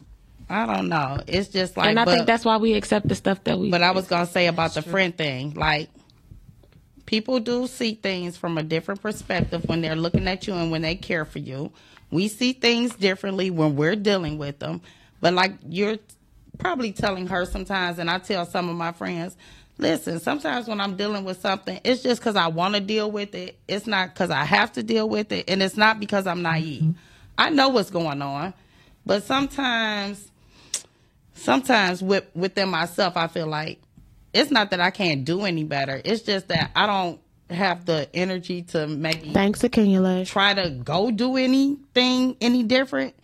I 0.49 0.65
don't 0.65 0.89
know. 0.89 1.19
It's 1.27 1.47
just 1.47 1.77
like, 1.77 1.87
and 1.89 1.99
I 1.99 2.05
but- 2.05 2.13
think 2.13 2.27
that's 2.27 2.43
why 2.45 2.57
we 2.57 2.73
accept 2.73 3.07
the 3.07 3.15
stuff 3.15 3.43
that 3.45 3.57
we 3.57 3.71
But 3.71 3.81
I 3.81 3.91
was 3.91 4.07
gonna 4.07 4.25
say 4.27 4.47
about 4.47 4.73
the 4.73 4.81
friend 4.81 5.15
thing, 5.17 5.53
like 5.55 5.89
people 7.05 7.39
do 7.39 7.67
see 7.67 7.93
things 7.95 8.37
from 8.37 8.57
a 8.57 8.63
different 8.63 9.01
perspective 9.01 9.63
when 9.67 9.81
they're 9.81 9.95
looking 9.95 10.27
at 10.27 10.47
you 10.47 10.53
and 10.53 10.69
when 10.69 10.81
they 10.81 10.95
care 10.95 11.25
for 11.25 11.39
you. 11.39 11.71
We 12.11 12.27
see 12.27 12.53
things 12.53 12.93
differently 12.95 13.49
when 13.49 13.75
we're 13.75 13.95
dealing 13.95 14.37
with 14.37 14.59
them. 14.59 14.81
But 15.21 15.33
like 15.33 15.53
you're 15.67 15.97
probably 16.59 16.91
telling 16.91 17.27
her 17.27 17.45
sometimes, 17.45 17.99
and 17.99 18.09
I 18.09 18.19
tell 18.19 18.45
some 18.45 18.69
of 18.69 18.75
my 18.75 18.91
friends, 18.91 19.35
listen, 19.77 20.19
sometimes 20.19 20.67
when 20.67 20.79
I'm 20.79 20.95
dealing 20.95 21.23
with 21.23 21.41
something, 21.41 21.79
it's 21.83 22.03
just 22.03 22.21
because 22.21 22.35
I 22.35 22.47
want 22.47 22.75
to 22.75 22.81
deal 22.81 23.09
with 23.09 23.33
it. 23.33 23.57
It's 23.67 23.87
not 23.87 24.13
because 24.13 24.29
I 24.29 24.43
have 24.43 24.73
to 24.73 24.83
deal 24.83 25.09
with 25.09 25.31
it, 25.31 25.49
and 25.49 25.63
it's 25.63 25.77
not 25.77 25.99
because 25.99 26.27
I'm 26.27 26.41
naive. 26.41 26.93
I 27.37 27.49
know 27.49 27.69
what's 27.69 27.89
going 27.89 28.21
on, 28.21 28.53
but 29.05 29.23
sometimes 29.23 30.29
sometimes 31.33 32.03
with 32.03 32.25
within 32.35 32.69
myself 32.69 33.17
I 33.17 33.27
feel 33.27 33.47
like 33.47 33.81
it's 34.33 34.51
not 34.51 34.69
that 34.71 34.79
I 34.79 34.91
can't 34.91 35.25
do 35.25 35.41
any 35.45 35.63
better. 35.63 36.01
It's 36.05 36.21
just 36.21 36.49
that 36.49 36.71
I 36.75 36.85
don't 36.85 37.19
have 37.51 37.85
the 37.85 38.09
energy 38.13 38.63
to 38.63 38.87
maybe 38.87 39.33
Thanks 39.33 39.59
to 39.59 39.69
Kenya 39.69 40.25
try 40.25 40.53
to 40.53 40.69
go 40.69 41.11
do 41.11 41.37
anything 41.37 42.37
any 42.41 42.63
different. 42.63 43.15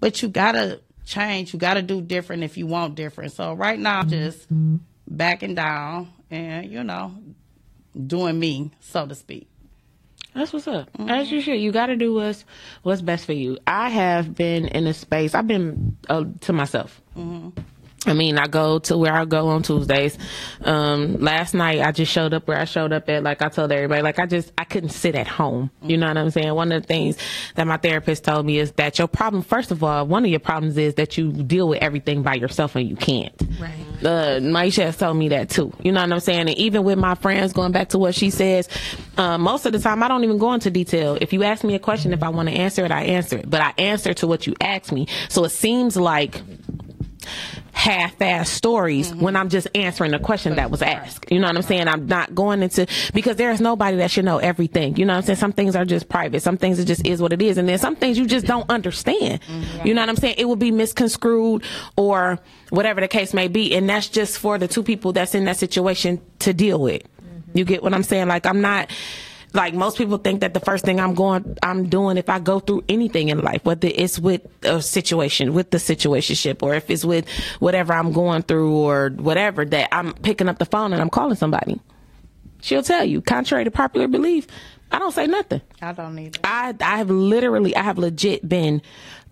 But 0.00 0.22
you 0.22 0.28
gotta 0.28 0.80
change. 1.04 1.52
You 1.52 1.58
gotta 1.58 1.82
do 1.82 2.00
different 2.00 2.42
if 2.42 2.56
you 2.56 2.66
want 2.66 2.94
different. 2.94 3.32
So 3.32 3.54
right 3.54 3.78
now 3.78 4.00
I'm 4.00 4.08
just 4.08 4.46
backing 5.06 5.54
down 5.54 6.12
and, 6.30 6.70
you 6.70 6.84
know, 6.84 7.14
doing 8.06 8.38
me, 8.38 8.70
so 8.80 9.06
to 9.06 9.14
speak. 9.14 9.48
That's 10.34 10.52
what's 10.52 10.68
up. 10.68 10.88
As 11.08 11.30
you 11.30 11.40
should. 11.40 11.60
You 11.60 11.72
got 11.72 11.86
to 11.86 11.96
do 11.96 12.14
what's 12.14 12.44
what's 12.82 13.02
best 13.02 13.26
for 13.26 13.32
you. 13.32 13.58
I 13.66 13.88
have 13.88 14.34
been 14.34 14.66
in 14.68 14.86
a 14.86 14.94
space. 14.94 15.34
I've 15.34 15.48
been 15.48 15.96
uh, 16.08 16.24
to 16.42 16.52
myself. 16.52 17.02
I 18.06 18.14
mean, 18.14 18.38
I 18.38 18.46
go 18.46 18.78
to 18.80 18.96
where 18.96 19.12
I 19.12 19.26
go 19.26 19.48
on 19.48 19.62
Tuesdays. 19.62 20.16
Um, 20.64 21.18
last 21.18 21.52
night 21.52 21.80
I 21.82 21.92
just 21.92 22.10
showed 22.10 22.32
up 22.32 22.48
where 22.48 22.58
I 22.58 22.64
showed 22.64 22.94
up 22.94 23.08
at. 23.10 23.22
Like 23.22 23.42
I 23.42 23.50
told 23.50 23.70
everybody, 23.72 24.00
like 24.00 24.18
I 24.18 24.24
just 24.24 24.52
I 24.56 24.64
couldn't 24.64 24.90
sit 24.90 25.14
at 25.14 25.28
home. 25.28 25.70
You 25.82 25.98
know 25.98 26.08
what 26.08 26.16
I'm 26.16 26.30
saying? 26.30 26.54
One 26.54 26.72
of 26.72 26.82
the 26.82 26.86
things 26.86 27.18
that 27.56 27.66
my 27.66 27.76
therapist 27.76 28.24
told 28.24 28.46
me 28.46 28.58
is 28.58 28.72
that 28.72 28.98
your 28.98 29.06
problem, 29.06 29.42
first 29.42 29.70
of 29.70 29.84
all, 29.84 30.06
one 30.06 30.24
of 30.24 30.30
your 30.30 30.40
problems 30.40 30.78
is 30.78 30.94
that 30.94 31.18
you 31.18 31.30
deal 31.30 31.68
with 31.68 31.82
everything 31.82 32.22
by 32.22 32.34
yourself 32.34 32.74
and 32.74 32.88
you 32.88 32.96
can't. 32.96 33.34
Right. 33.60 33.74
Uh, 34.02 34.40
Myesha 34.40 34.84
has 34.84 34.96
told 34.96 35.18
me 35.18 35.28
that 35.28 35.50
too. 35.50 35.70
You 35.82 35.92
know 35.92 36.00
what 36.00 36.10
I'm 36.10 36.20
saying? 36.20 36.48
And 36.48 36.56
even 36.58 36.84
with 36.84 36.98
my 36.98 37.14
friends, 37.16 37.52
going 37.52 37.72
back 37.72 37.90
to 37.90 37.98
what 37.98 38.14
she 38.14 38.30
says, 38.30 38.66
uh, 39.18 39.36
most 39.36 39.66
of 39.66 39.72
the 39.72 39.78
time 39.78 40.02
I 40.02 40.08
don't 40.08 40.24
even 40.24 40.38
go 40.38 40.54
into 40.54 40.70
detail. 40.70 41.18
If 41.20 41.34
you 41.34 41.42
ask 41.42 41.64
me 41.64 41.74
a 41.74 41.78
question, 41.78 42.14
if 42.14 42.22
I 42.22 42.30
want 42.30 42.48
to 42.48 42.54
answer 42.54 42.82
it, 42.82 42.92
I 42.92 43.02
answer 43.04 43.36
it. 43.36 43.50
But 43.50 43.60
I 43.60 43.74
answer 43.76 44.14
to 44.14 44.26
what 44.26 44.46
you 44.46 44.54
ask 44.58 44.90
me. 44.90 45.06
So 45.28 45.44
it 45.44 45.50
seems 45.50 45.98
like 45.98 46.40
half-ass 47.72 48.50
stories 48.50 49.10
mm-hmm. 49.10 49.20
when 49.20 49.36
I'm 49.36 49.48
just 49.48 49.68
answering 49.74 50.12
the 50.12 50.18
question 50.18 50.56
that 50.56 50.70
was 50.70 50.82
asked. 50.82 51.30
You 51.30 51.38
know 51.38 51.46
what 51.46 51.56
I'm 51.56 51.62
saying? 51.62 51.88
I'm 51.88 52.06
not 52.06 52.34
going 52.34 52.62
into 52.62 52.86
because 53.14 53.36
there's 53.36 53.60
nobody 53.60 53.96
that 53.98 54.10
should 54.10 54.24
know 54.24 54.38
everything. 54.38 54.96
You 54.96 55.04
know 55.06 55.14
what 55.14 55.18
I'm 55.18 55.24
saying? 55.24 55.36
Some 55.38 55.52
things 55.52 55.76
are 55.76 55.84
just 55.84 56.08
private. 56.08 56.42
Some 56.42 56.56
things 56.56 56.78
it 56.78 56.86
just 56.86 57.06
is 57.06 57.22
what 57.22 57.32
it 57.32 57.42
is, 57.42 57.58
and 57.58 57.68
then 57.68 57.78
some 57.78 57.96
things 57.96 58.18
you 58.18 58.26
just 58.26 58.46
don't 58.46 58.68
understand. 58.70 59.40
Mm-hmm. 59.42 59.86
You 59.86 59.94
know 59.94 60.02
what 60.02 60.08
I'm 60.08 60.16
saying? 60.16 60.36
It 60.38 60.48
would 60.48 60.58
be 60.58 60.70
misconstrued 60.70 61.62
or 61.96 62.38
whatever 62.70 63.00
the 63.00 63.08
case 63.08 63.34
may 63.34 63.48
be, 63.48 63.74
and 63.74 63.88
that's 63.88 64.08
just 64.08 64.38
for 64.38 64.58
the 64.58 64.68
two 64.68 64.82
people 64.82 65.12
that's 65.12 65.34
in 65.34 65.44
that 65.44 65.56
situation 65.56 66.20
to 66.40 66.52
deal 66.52 66.80
with. 66.80 67.02
You 67.52 67.64
get 67.64 67.82
what 67.82 67.94
I'm 67.94 68.02
saying? 68.02 68.28
Like 68.28 68.46
I'm 68.46 68.60
not 68.60 68.90
like 69.54 69.74
most 69.74 69.98
people 69.98 70.18
think 70.18 70.40
that 70.40 70.54
the 70.54 70.60
first 70.60 70.84
thing 70.84 71.00
I'm 71.00 71.14
going, 71.14 71.56
I'm 71.62 71.88
doing 71.88 72.16
if 72.16 72.28
I 72.28 72.38
go 72.38 72.60
through 72.60 72.84
anything 72.88 73.28
in 73.28 73.40
life, 73.40 73.64
whether 73.64 73.88
it's 73.92 74.18
with 74.18 74.42
a 74.64 74.80
situation, 74.80 75.54
with 75.54 75.70
the 75.70 75.78
situationship, 75.78 76.62
or 76.62 76.74
if 76.74 76.88
it's 76.90 77.04
with 77.04 77.28
whatever 77.58 77.92
I'm 77.92 78.12
going 78.12 78.42
through 78.42 78.76
or 78.76 79.10
whatever, 79.10 79.64
that 79.64 79.88
I'm 79.92 80.12
picking 80.14 80.48
up 80.48 80.58
the 80.58 80.66
phone 80.66 80.92
and 80.92 81.02
I'm 81.02 81.10
calling 81.10 81.36
somebody. 81.36 81.80
She'll 82.62 82.82
tell 82.82 83.04
you, 83.04 83.20
contrary 83.22 83.64
to 83.64 83.70
popular 83.70 84.06
belief, 84.06 84.46
I 84.92 84.98
don't 84.98 85.12
say 85.12 85.26
nothing. 85.26 85.62
I 85.80 85.92
don't 85.92 86.14
need 86.14 86.36
it. 86.36 86.40
I 86.44 86.74
I 86.80 86.98
have 86.98 87.10
literally 87.10 87.74
I 87.76 87.82
have 87.82 87.98
legit 87.98 88.48
been 88.48 88.82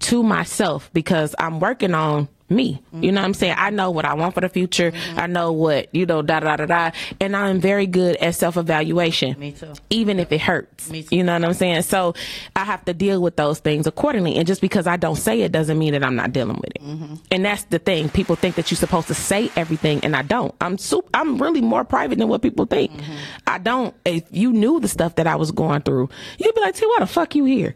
to 0.01 0.23
myself 0.23 0.91
because 0.93 1.35
I'm 1.39 1.61
working 1.61 1.95
on 1.95 2.29
me. 2.51 2.83
You 2.93 3.13
know 3.13 3.21
what 3.21 3.27
I'm 3.27 3.35
saying? 3.35 3.55
I 3.59 3.71
know 3.71 3.91
what 3.91 4.05
I 4.05 4.15
want 4.15 4.35
for 4.35 4.41
the 4.41 4.49
future. 4.49 4.93
I 5.17 5.27
know 5.27 5.53
what, 5.53 5.95
you 5.95 6.07
know, 6.07 6.23
da 6.23 6.41
da 6.41 6.57
da 6.57 6.67
da. 6.67 6.91
And 7.21 7.37
I'm 7.37 7.61
very 7.61 7.87
good 7.87 8.17
at 8.17 8.35
self 8.35 8.57
evaluation. 8.57 9.39
Me 9.39 9.53
too. 9.53 9.73
Even 9.91 10.19
if 10.19 10.33
it 10.33 10.41
hurts. 10.41 10.91
Me 10.91 11.03
too. 11.03 11.17
You 11.17 11.25
know 11.25 11.35
what 11.35 11.45
I'm 11.45 11.53
saying? 11.53 11.83
So 11.83 12.15
I 12.57 12.65
have 12.65 12.85
to 12.87 12.95
deal 12.95 13.21
with 13.21 13.37
those 13.37 13.59
things 13.61 13.87
accordingly. 13.87 14.37
And 14.37 14.47
just 14.47 14.61
because 14.61 14.87
I 14.87 14.97
don't 14.97 15.17
say 15.17 15.43
it 15.43 15.53
doesn't 15.53 15.79
mean 15.79 15.93
that 15.93 16.03
I'm 16.03 16.17
not 16.17 16.33
dealing 16.33 16.57
with 16.57 16.71
it. 16.77 16.83
Mm-hmm. 16.83 17.15
And 17.31 17.45
that's 17.45 17.65
the 17.65 17.79
thing. 17.79 18.09
People 18.09 18.37
think 18.37 18.55
that 18.57 18.71
you're 18.71 18.77
supposed 18.77 19.09
to 19.09 19.15
say 19.15 19.51
everything 19.57 20.01
and 20.03 20.17
I 20.17 20.23
don't. 20.23 20.55
I'm 20.61 20.79
super, 20.79 21.09
I'm 21.15 21.39
really 21.39 21.61
more 21.61 21.85
private 21.85 22.19
than 22.19 22.29
what 22.29 22.43
people 22.43 22.67
think. 22.67 22.91
Mm-hmm. 22.93 23.17
I 23.47 23.59
don't. 23.59 23.95
If 24.05 24.25
you 24.31 24.53
knew 24.53 24.81
the 24.81 24.89
stuff 24.89 25.17
that 25.17 25.27
I 25.27 25.37
was 25.37 25.53
going 25.53 25.83
through, 25.83 26.09
you'd 26.39 26.55
be 26.55 26.61
like, 26.61 26.75
T, 26.75 26.87
why 26.87 26.97
the 27.01 27.07
fuck 27.07 27.35
you 27.35 27.45
here? 27.45 27.75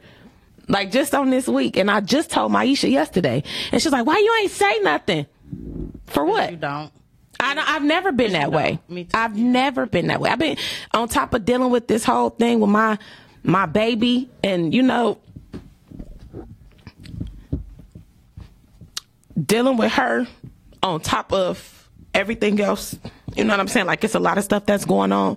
Like 0.73 0.91
just 0.91 1.15
on 1.15 1.29
this 1.29 1.47
week. 1.47 1.77
And 1.77 1.91
I 1.91 2.01
just 2.01 2.31
told 2.31 2.51
Myesha 2.51 2.91
yesterday. 2.91 3.45
And 3.71 3.83
she's 3.83 3.93
like, 3.93 4.07
why 4.07 4.17
you 4.17 4.35
ain't 4.41 4.51
say 4.51 4.79
nothing? 4.79 5.27
For 6.07 6.25
what? 6.25 6.51
You 6.51 6.57
don't. 6.57 6.91
I 7.39 7.63
I've 7.77 7.85
never 7.85 8.11
been 8.11 8.33
that 8.33 8.51
way. 8.51 8.79
Me 8.89 9.05
too. 9.05 9.11
I've 9.13 9.37
never 9.37 9.85
been 9.85 10.07
that 10.07 10.19
way. 10.19 10.31
I've 10.31 10.39
been 10.39 10.57
on 10.95 11.09
top 11.09 11.35
of 11.35 11.45
dealing 11.45 11.71
with 11.71 11.89
this 11.89 12.05
whole 12.05 12.31
thing 12.31 12.61
with 12.61 12.71
my 12.71 12.99
my 13.43 13.67
baby, 13.67 14.31
and 14.43 14.73
you 14.73 14.83
know, 14.83 15.19
dealing 19.45 19.77
with 19.77 19.93
her 19.93 20.27
on 20.83 21.01
top 21.01 21.33
of 21.33 21.91
everything 22.15 22.61
else. 22.61 22.97
You 23.37 23.45
know 23.45 23.53
what 23.53 23.61
I'm 23.61 23.69
saying? 23.69 23.87
Like 23.87 24.05
it's 24.05 24.15
a 24.15 24.21
lot 24.21 24.39
of 24.39 24.45
stuff 24.45 24.65
that's 24.65 24.85
going 24.85 25.13
on. 25.13 25.37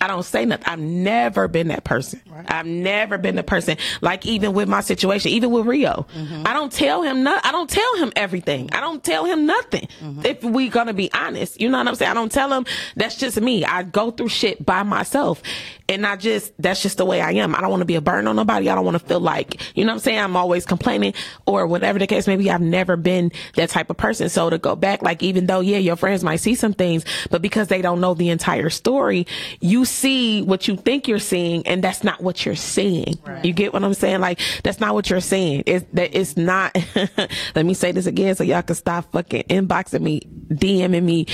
I 0.00 0.06
don't 0.06 0.22
say 0.22 0.46
nothing. 0.46 0.66
I've 0.66 0.78
never 0.78 1.46
been 1.46 1.68
that 1.68 1.84
person. 1.84 2.22
I've 2.48 2.64
never 2.64 3.18
been 3.18 3.36
the 3.36 3.42
person. 3.42 3.76
Like 4.00 4.24
even 4.24 4.54
with 4.54 4.66
my 4.66 4.80
situation, 4.80 5.30
even 5.32 5.50
with 5.50 5.66
Rio, 5.66 6.06
mm-hmm. 6.14 6.46
I 6.46 6.54
don't 6.54 6.72
tell 6.72 7.02
him 7.02 7.22
not. 7.22 7.44
I 7.44 7.52
don't 7.52 7.68
tell 7.68 7.96
him 7.96 8.10
everything. 8.16 8.70
I 8.72 8.80
don't 8.80 9.04
tell 9.04 9.26
him 9.26 9.44
nothing. 9.44 9.88
Mm-hmm. 10.00 10.24
If 10.24 10.42
we 10.42 10.70
gonna 10.70 10.94
be 10.94 11.12
honest, 11.12 11.60
you 11.60 11.68
know 11.68 11.76
what 11.76 11.86
I'm 11.86 11.94
saying. 11.96 12.10
I 12.10 12.14
don't 12.14 12.32
tell 12.32 12.50
him. 12.50 12.64
That's 12.96 13.16
just 13.16 13.38
me. 13.40 13.62
I 13.64 13.82
go 13.82 14.10
through 14.10 14.30
shit 14.30 14.64
by 14.64 14.84
myself, 14.84 15.42
and 15.86 16.06
I 16.06 16.16
just 16.16 16.54
that's 16.58 16.82
just 16.82 16.96
the 16.96 17.04
way 17.04 17.20
I 17.20 17.32
am. 17.32 17.54
I 17.54 17.60
don't 17.60 17.70
want 17.70 17.82
to 17.82 17.86
be 17.86 17.96
a 17.96 18.00
burden 18.00 18.26
on 18.26 18.36
nobody. 18.36 18.70
I 18.70 18.74
don't 18.74 18.86
want 18.86 18.98
to 18.98 19.04
feel 19.04 19.20
like 19.20 19.60
you 19.76 19.84
know 19.84 19.90
what 19.90 19.96
I'm 19.96 20.00
saying. 20.00 20.18
I'm 20.18 20.36
always 20.36 20.64
complaining 20.64 21.12
or 21.44 21.66
whatever 21.66 21.98
the 21.98 22.06
case 22.06 22.26
may 22.26 22.36
be. 22.36 22.50
I've 22.50 22.62
never 22.62 22.96
been 22.96 23.32
that 23.56 23.68
type 23.68 23.90
of 23.90 23.98
person. 23.98 24.30
So 24.30 24.48
to 24.48 24.56
go 24.56 24.76
back, 24.76 25.02
like 25.02 25.22
even 25.22 25.44
though 25.44 25.60
yeah, 25.60 25.78
your 25.78 25.96
friends 25.96 26.24
might 26.24 26.36
see 26.36 26.54
some 26.54 26.72
things, 26.72 27.04
but 27.28 27.42
because 27.42 27.68
they 27.68 27.82
don't 27.82 28.00
know 28.00 28.14
the 28.14 28.30
entire 28.30 28.70
story, 28.70 29.26
you 29.60 29.84
see 29.90 30.42
what 30.42 30.68
you 30.68 30.76
think 30.76 31.08
you're 31.08 31.18
seeing, 31.18 31.66
and 31.66 31.82
that's 31.82 32.04
not 32.04 32.20
what 32.20 32.44
you're 32.46 32.56
seeing. 32.56 33.18
You 33.44 33.52
get 33.52 33.72
what 33.72 33.84
I'm 33.84 33.94
saying? 33.94 34.20
Like 34.20 34.40
that's 34.62 34.80
not 34.80 34.94
what 34.94 35.10
you're 35.10 35.20
seeing. 35.20 35.62
It's 35.66 35.84
that 35.92 36.14
it's 36.14 36.36
not. 36.36 36.76
let 37.54 37.66
me 37.66 37.74
say 37.74 37.92
this 37.92 38.06
again, 38.06 38.34
so 38.34 38.44
y'all 38.44 38.62
can 38.62 38.74
stop 38.76 39.10
fucking 39.12 39.44
inboxing 39.44 40.00
me, 40.00 40.22
DMing 40.48 41.02
me, 41.02 41.26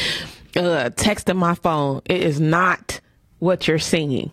uh, 0.57 0.91
texting 0.91 1.37
my 1.37 1.55
phone. 1.55 2.03
It 2.07 2.23
is 2.23 2.41
not 2.41 3.01
what 3.39 3.69
you're 3.69 3.79
seeing. 3.79 4.31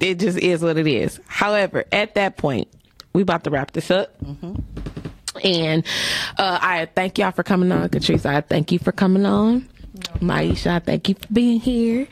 It 0.00 0.18
just 0.18 0.38
is 0.38 0.62
what 0.62 0.76
it 0.76 0.86
is. 0.86 1.20
However, 1.26 1.84
at 1.90 2.14
that 2.14 2.36
point, 2.36 2.68
we 3.12 3.22
about 3.22 3.44
to 3.44 3.50
wrap 3.50 3.72
this 3.72 3.90
up. 3.90 4.14
And 5.42 5.84
uh, 6.38 6.58
I 6.60 6.88
thank 6.94 7.18
y'all 7.18 7.30
for 7.30 7.42
coming 7.42 7.70
on, 7.72 7.88
Catrice. 7.88 8.26
I 8.26 8.40
thank 8.40 8.72
you 8.72 8.78
for 8.78 8.92
coming 8.92 9.26
on. 9.26 9.68
Myesha, 10.20 10.82
thank 10.82 11.08
you 11.08 11.14
for 11.14 11.32
being 11.32 11.60
here. 11.60 12.06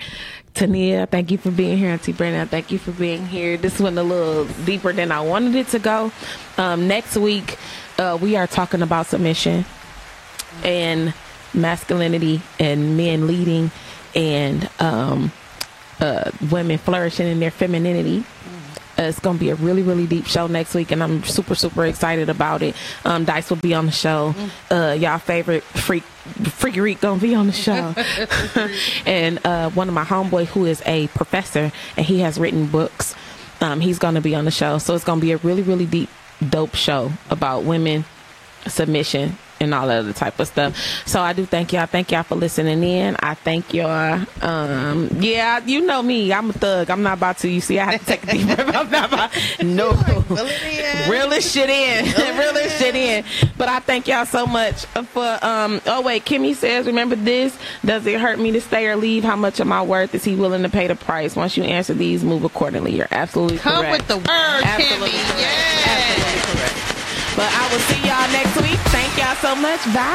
Tania, 0.55 1.07
thank 1.07 1.30
you 1.32 1.38
for 1.38 1.50
being 1.50 1.78
here. 1.78 1.90
Auntie 1.90 2.12
Brandy, 2.12 2.40
I 2.40 2.44
thank 2.44 2.70
you 2.70 2.78
for 2.78 2.92
being 2.92 3.26
here. 3.26 3.57
This 3.57 3.80
went 3.80 3.98
a 3.98 4.02
little 4.02 4.44
deeper 4.64 4.92
than 4.92 5.11
I 5.11 5.20
wanted 5.20 5.57
it 5.57 5.68
to 5.68 5.78
go. 5.80 6.12
Um, 6.57 6.86
next 6.86 7.16
week, 7.16 7.59
uh, 7.98 8.16
we 8.20 8.36
are 8.36 8.46
talking 8.46 8.80
about 8.80 9.07
submission 9.07 9.64
and 10.62 11.12
masculinity 11.52 12.40
and 12.61 12.96
men 12.96 13.26
leading 13.26 13.70
and 14.14 14.70
um, 14.78 15.32
uh, 16.00 16.30
women 16.50 16.78
flourishing 16.78 17.26
in 17.26 17.40
their 17.40 17.50
femininity. 17.50 18.24
Uh, 18.99 19.03
it's 19.03 19.20
going 19.20 19.36
to 19.36 19.40
be 19.40 19.51
a 19.51 19.55
really, 19.57 19.82
really 19.82 20.07
deep 20.07 20.26
show 20.26 20.47
next 20.47 20.74
week, 20.74 20.90
and 20.90 21.03
I'm 21.03 21.24
super, 21.24 21.55
super 21.55 21.84
excited 21.84 22.28
about 22.28 22.62
it. 22.62 22.74
Um, 23.05 23.24
Dice 23.24 23.51
will 23.51 23.57
be 23.57 23.74
on 23.74 23.86
the 23.86 23.92
show. 23.92 24.34
Uh, 24.70 24.97
y'all 24.99 25.18
favorite 25.18 25.64
freak, 25.64 26.03
Freaky 26.03 26.80
Reek 26.80 27.01
going 27.01 27.20
to 27.20 27.26
be 27.26 27.34
on 27.34 27.47
the 27.47 27.53
show. 27.53 27.95
and 29.07 29.45
uh, 29.45 29.70
one 29.70 29.88
of 29.88 29.95
my 29.95 30.05
homeboy 30.05 30.47
who 30.47 30.66
is 30.66 30.82
a 30.86 31.09
professor, 31.09 31.72
and 31.97 32.07
he 32.07 32.20
has 32.20 32.38
written 32.38 32.66
books, 32.66 33.14
um, 33.61 33.80
he's 33.80 33.99
going 33.99 34.14
to 34.14 34.20
be 34.20 34.34
on 34.34 34.45
the 34.45 34.51
show. 34.51 34.78
So 34.78 34.95
it's 34.95 35.05
going 35.05 35.20
to 35.20 35.24
be 35.26 35.32
a 35.32 35.38
really, 35.38 35.62
really 35.62 35.86
deep, 35.86 36.11
dope 36.49 36.74
show 36.74 37.11
about 37.30 37.64
women, 37.64 38.05
submission, 38.66 39.38
and 39.65 39.75
all 39.75 39.89
that 39.89 39.99
other 39.99 40.12
type 40.12 40.39
of 40.39 40.47
stuff. 40.47 40.77
So 41.07 41.21
I 41.21 41.33
do 41.33 41.45
thank 41.47 41.73
y'all. 41.73 41.87
Thank 41.87 42.12
y'all 42.12 42.23
for 42.23 42.37
listening 42.37 42.83
in. 42.85 43.17
I 43.21 43.35
thank 43.35 43.75
y'all. 43.75 44.25
Um, 44.43 45.09
yeah, 45.21 45.59
you 45.65 45.81
know 45.87 46.03
me. 46.03 46.33
I'm 46.33 46.51
a 46.51 46.53
thug. 46.53 46.91
I'm 46.91 47.03
not 47.03 47.19
about 47.19 47.39
to. 47.39 47.49
You 47.49 47.61
see, 47.61 47.79
I 47.79 47.93
have 47.93 48.01
to 48.01 48.07
take 48.07 48.23
a 48.25 48.27
deep 48.27 48.47
breath. 48.47 48.75
I'm 48.75 48.91
not 48.91 49.12
about. 49.12 49.31
No, 49.65 49.91
real 51.09 51.33
as 51.33 51.51
shit 51.53 51.69
in. 51.71 52.05
real 52.05 52.57
as 52.57 52.73
shit 52.79 52.95
in. 52.95 53.25
But 53.57 53.69
I 53.69 53.81
thank 53.81 54.07
y'all 54.09 54.27
so 54.27 54.47
much 54.47 54.85
for. 54.87 55.39
Um. 55.43 55.81
Oh 55.87 56.03
wait, 56.03 56.25
Kimmy 56.25 56.55
says, 56.55 56.87
remember 56.87 57.17
this? 57.17 57.57
Does 57.85 58.07
it 58.07 58.21
hurt 58.21 58.39
me 58.39 58.53
to 58.53 58.61
stay 58.61 58.87
or 58.89 58.97
leave? 58.97 59.25
How 59.25 59.37
much 59.37 59.61
am 59.61 59.73
I 59.73 59.83
worth? 59.83 60.15
Is 60.15 60.25
he 60.25 60.35
willing 60.37 60.62
to 60.62 60.69
pay 60.69 60.87
the 60.87 60.95
price? 60.97 61.35
Once 61.37 61.57
you 61.57 61.65
answer 61.65 61.95
these, 61.95 62.23
move 62.25 62.45
accordingly. 62.45 62.95
You're 62.97 63.09
absolutely 63.11 63.59
Come 63.59 63.77
correct. 63.85 63.93
with 63.99 64.09
the 64.09 64.17
word, 64.19 64.25
Absolutely 64.29 65.09
Kimmy. 65.11 65.31
correct. 65.31 65.41
Yeah. 65.41 65.85
Absolutely 65.87 66.41
correct. 66.61 66.91
But 67.37 67.51
I 67.51 67.73
will 67.73 67.81
see 67.81 68.01
y'all 68.07 68.31
next 68.31 68.57
week. 68.62 68.79
So 69.41 69.55
much. 69.57 69.85
Bye. 69.93 70.14